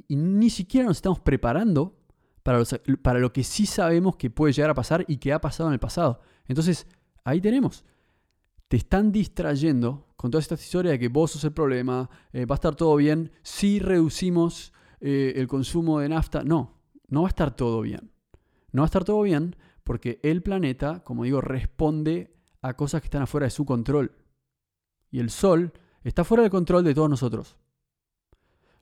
y, 0.09 0.17
ni 0.17 0.51
siquiera 0.51 0.87
nos 0.87 0.99
estamos 0.99 1.21
preparando 1.21 2.06
para, 3.03 3.19
lo 3.19 3.33
que 3.33 3.43
sí 3.43 3.67
sabemos 3.67 4.15
que 4.15 4.31
puede 4.31 4.53
llegar 4.53 4.71
a 4.71 4.75
pasar 4.75 5.05
y 5.09 5.17
que 5.17 5.33
ha 5.33 5.41
pasado 5.41 5.69
en 5.69 5.75
el 5.75 5.81
pasado. 5.81 6.21
Entonces, 6.47 6.87
ahí 7.25 7.41
tenemos. 7.41 7.85
Te 8.69 8.77
están 8.77 9.11
distrayendo 9.11 10.07
con 10.17 10.31
toda 10.31 10.41
esta 10.41 10.55
historia 10.55 10.93
de 10.93 10.99
que 10.99 11.09
vos 11.09 11.33
sos 11.33 11.43
el 11.45 11.53
problema, 11.53 12.09
eh, 12.33 12.47
va 12.47 12.55
a 12.55 12.57
estar 12.57 12.77
todo 12.77 12.95
bien 12.97 13.33
si 13.43 13.81
reducimos 13.81 14.73
eh, 15.01 15.35
el 15.37 15.49
consumo 15.49 15.99
de 15.99 16.09
nafta. 16.09 16.45
No, 16.45 16.79
no 17.09 17.23
va 17.23 17.29
a 17.29 17.31
estar 17.31 17.55
todo 17.55 17.81
bien. 17.81 18.13
No 18.71 18.83
va 18.83 18.87
a 18.87 18.87
estar 18.87 19.05
todo 19.05 19.23
bien 19.23 19.57
porque 19.83 20.21
el 20.23 20.43
planeta, 20.43 21.03
como 21.03 21.25
digo, 21.25 21.41
responde 21.41 22.33
a 22.63 22.75
cosas 22.75 23.01
que 23.01 23.07
están 23.07 23.23
afuera 23.23 23.47
de 23.47 23.51
su 23.51 23.65
control. 23.65 24.13
Y 25.11 25.19
el 25.19 25.31
Sol 25.31 25.73
está 26.05 26.23
fuera 26.23 26.43
del 26.43 26.51
control 26.51 26.85
de 26.85 26.95
todos 26.95 27.11
nosotros. 27.11 27.57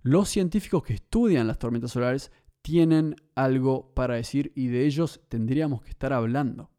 Los 0.03 0.29
científicos 0.29 0.83
que 0.83 0.93
estudian 0.93 1.47
las 1.47 1.59
tormentas 1.59 1.93
solares 1.93 2.31
tienen 2.65 3.17
algo 3.35 3.93
para 3.93 4.15
decir 4.15 4.51
y 4.55 4.69
de 4.69 4.87
ellos 4.87 5.21
tendríamos 5.29 5.83
que 5.83 5.91
estar 5.91 6.15
hablando. 6.15 6.71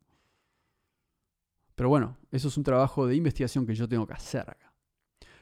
Pero 1.76 1.90
bueno, 1.90 2.18
eso 2.32 2.48
es 2.48 2.58
un 2.58 2.64
trabajo 2.64 3.06
de 3.06 3.16
investigación 3.16 3.68
que 3.68 3.76
yo 3.76 3.88
tengo 3.88 4.08
que 4.08 4.16
hacer 4.16 4.50
acá. 4.50 4.74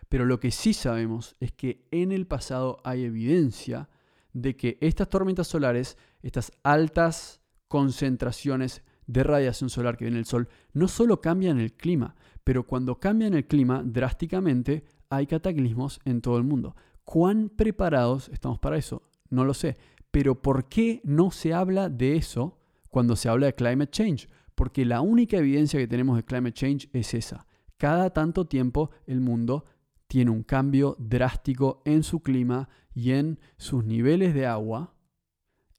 Pero 0.10 0.26
lo 0.26 0.42
que 0.42 0.52
sí 0.52 0.74
sabemos 0.74 1.38
es 1.40 1.54
que 1.54 1.88
en 1.92 2.12
el 2.12 2.28
pasado 2.28 2.82
hay 2.84 3.06
evidencia 3.06 3.88
de 4.34 4.58
que 4.58 4.78
estas 4.82 5.08
tormentas 5.08 5.48
solares, 5.48 5.98
estas 6.22 6.52
altas 6.62 7.40
concentraciones 7.70 8.84
de 9.08 9.24
radiación 9.24 9.70
solar 9.70 9.96
que 9.96 10.04
viene 10.04 10.18
del 10.18 10.26
Sol, 10.26 10.50
no 10.74 10.90
solo 10.90 11.22
cambian 11.22 11.58
el 11.62 11.72
clima, 11.72 12.16
pero 12.44 12.68
cuando 12.68 13.00
cambian 13.00 13.34
el 13.34 13.48
clima 13.48 13.82
drásticamente 13.82 14.84
hay 15.10 15.26
cataclismos 15.26 16.02
en 16.04 16.20
todo 16.20 16.38
el 16.38 16.44
mundo. 16.44 16.76
¿Cuán 17.06 17.48
preparados 17.48 18.28
estamos 18.28 18.60
para 18.60 18.76
eso? 18.76 19.04
No 19.30 19.46
lo 19.46 19.54
sé. 19.54 19.78
Pero 20.14 20.44
¿por 20.44 20.70
qué 20.70 21.02
no 21.04 21.32
se 21.32 21.56
habla 21.56 21.90
de 21.90 22.16
eso 22.16 22.60
cuando 22.90 23.16
se 23.16 23.30
habla 23.30 23.48
de 23.48 23.56
climate 23.56 23.90
change? 23.90 24.30
Porque 24.54 24.86
la 24.86 25.02
única 25.02 25.38
evidencia 25.38 25.80
que 25.80 25.88
tenemos 25.88 26.16
de 26.16 26.24
climate 26.24 26.54
change 26.54 26.88
es 26.94 27.16
esa. 27.16 27.48
Cada 27.78 28.12
tanto 28.12 28.46
tiempo 28.46 28.92
el 29.08 29.22
mundo 29.22 29.66
tiene 30.06 30.30
un 30.30 30.44
cambio 30.44 30.96
drástico 31.00 31.82
en 31.84 32.04
su 32.04 32.22
clima 32.22 32.70
y 32.94 33.14
en 33.14 33.40
sus 33.58 33.86
niveles 33.86 34.36
de 34.36 34.46
agua, 34.46 34.94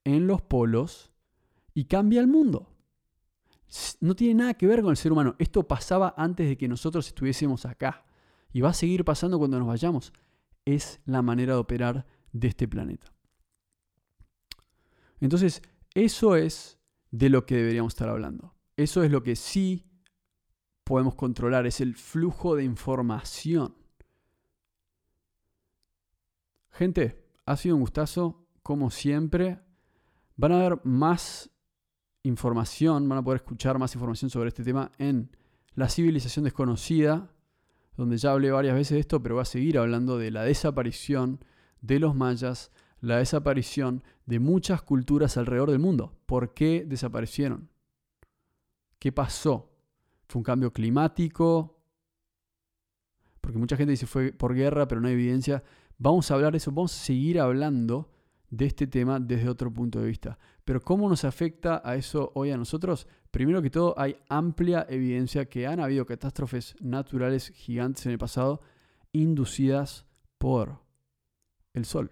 en 0.02 0.26
los 0.26 0.42
polos, 0.42 1.12
y 1.72 1.84
cambia 1.84 2.20
el 2.20 2.26
mundo. 2.26 2.74
No 4.00 4.16
tiene 4.16 4.34
nada 4.34 4.54
que 4.54 4.66
ver 4.66 4.82
con 4.82 4.90
el 4.90 4.96
ser 4.96 5.12
humano. 5.12 5.36
Esto 5.38 5.68
pasaba 5.68 6.12
antes 6.16 6.48
de 6.48 6.58
que 6.58 6.66
nosotros 6.66 7.06
estuviésemos 7.06 7.66
acá. 7.66 8.04
Y 8.52 8.62
va 8.62 8.70
a 8.70 8.74
seguir 8.74 9.04
pasando 9.04 9.38
cuando 9.38 9.60
nos 9.60 9.68
vayamos. 9.68 10.12
Es 10.64 11.00
la 11.04 11.22
manera 11.22 11.52
de 11.52 11.60
operar 11.60 12.04
de 12.32 12.48
este 12.48 12.66
planeta. 12.66 13.13
Entonces, 15.20 15.62
eso 15.94 16.36
es 16.36 16.78
de 17.10 17.28
lo 17.28 17.46
que 17.46 17.56
deberíamos 17.56 17.92
estar 17.94 18.08
hablando. 18.08 18.54
Eso 18.76 19.02
es 19.04 19.10
lo 19.10 19.22
que 19.22 19.36
sí 19.36 19.86
podemos 20.82 21.14
controlar, 21.14 21.66
es 21.66 21.80
el 21.80 21.94
flujo 21.94 22.56
de 22.56 22.64
información. 22.64 23.74
Gente, 26.70 27.24
ha 27.46 27.56
sido 27.56 27.76
un 27.76 27.82
gustazo, 27.82 28.46
como 28.62 28.90
siempre. 28.90 29.60
Van 30.36 30.52
a 30.52 30.56
haber 30.56 30.80
más 30.84 31.50
información, 32.24 33.08
van 33.08 33.18
a 33.18 33.22
poder 33.22 33.42
escuchar 33.42 33.78
más 33.78 33.94
información 33.94 34.30
sobre 34.30 34.48
este 34.48 34.64
tema 34.64 34.90
en 34.98 35.30
La 35.74 35.88
civilización 35.88 36.44
desconocida, 36.44 37.30
donde 37.96 38.16
ya 38.16 38.32
hablé 38.32 38.50
varias 38.50 38.74
veces 38.74 38.94
de 38.94 39.00
esto, 39.00 39.22
pero 39.22 39.36
voy 39.36 39.42
a 39.42 39.46
seguir 39.46 39.78
hablando 39.78 40.18
de 40.18 40.30
la 40.30 40.42
desaparición 40.42 41.44
de 41.80 42.00
los 42.00 42.14
mayas, 42.14 42.72
la 43.04 43.18
desaparición 43.18 44.02
de 44.24 44.38
muchas 44.38 44.82
culturas 44.82 45.36
alrededor 45.36 45.70
del 45.70 45.78
mundo. 45.78 46.16
¿Por 46.24 46.54
qué 46.54 46.84
desaparecieron? 46.86 47.68
¿Qué 48.98 49.12
pasó? 49.12 49.70
¿Fue 50.26 50.40
un 50.40 50.44
cambio 50.44 50.72
climático? 50.72 51.82
Porque 53.42 53.58
mucha 53.58 53.76
gente 53.76 53.90
dice 53.90 54.06
fue 54.06 54.32
por 54.32 54.54
guerra, 54.54 54.88
pero 54.88 55.02
no 55.02 55.08
hay 55.08 55.14
evidencia. 55.14 55.62
Vamos 55.98 56.30
a 56.30 56.34
hablar 56.34 56.52
de 56.52 56.56
eso, 56.56 56.72
vamos 56.72 56.94
a 56.94 57.04
seguir 57.04 57.38
hablando 57.38 58.10
de 58.48 58.64
este 58.64 58.86
tema 58.86 59.20
desde 59.20 59.50
otro 59.50 59.70
punto 59.70 60.00
de 60.00 60.06
vista. 60.06 60.38
Pero 60.64 60.80
¿cómo 60.80 61.06
nos 61.06 61.24
afecta 61.24 61.82
a 61.84 61.96
eso 61.96 62.32
hoy 62.34 62.52
a 62.52 62.56
nosotros? 62.56 63.06
Primero 63.30 63.60
que 63.60 63.68
todo, 63.68 63.94
hay 63.98 64.16
amplia 64.30 64.86
evidencia 64.88 65.44
que 65.44 65.66
han 65.66 65.78
habido 65.78 66.06
catástrofes 66.06 66.74
naturales 66.80 67.50
gigantes 67.50 68.06
en 68.06 68.12
el 68.12 68.18
pasado 68.18 68.62
inducidas 69.12 70.06
por 70.38 70.80
el 71.74 71.84
sol. 71.84 72.10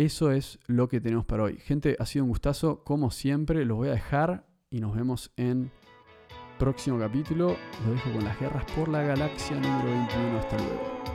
Eso 0.00 0.32
es 0.32 0.58
lo 0.66 0.88
que 0.88 0.98
tenemos 0.98 1.26
para 1.26 1.42
hoy. 1.42 1.58
Gente, 1.58 1.94
ha 1.98 2.06
sido 2.06 2.24
un 2.24 2.30
gustazo. 2.30 2.82
Como 2.84 3.10
siempre, 3.10 3.66
los 3.66 3.76
voy 3.76 3.88
a 3.88 3.92
dejar 3.92 4.46
y 4.70 4.80
nos 4.80 4.96
vemos 4.96 5.30
en 5.36 5.70
próximo 6.58 6.98
capítulo. 6.98 7.54
Lo 7.84 7.92
dejo 7.92 8.10
con 8.10 8.24
las 8.24 8.40
guerras 8.40 8.64
por 8.74 8.88
la 8.88 9.02
galaxia 9.02 9.56
número 9.56 9.90
21. 9.90 10.38
Hasta 10.38 10.56
luego. 10.56 11.09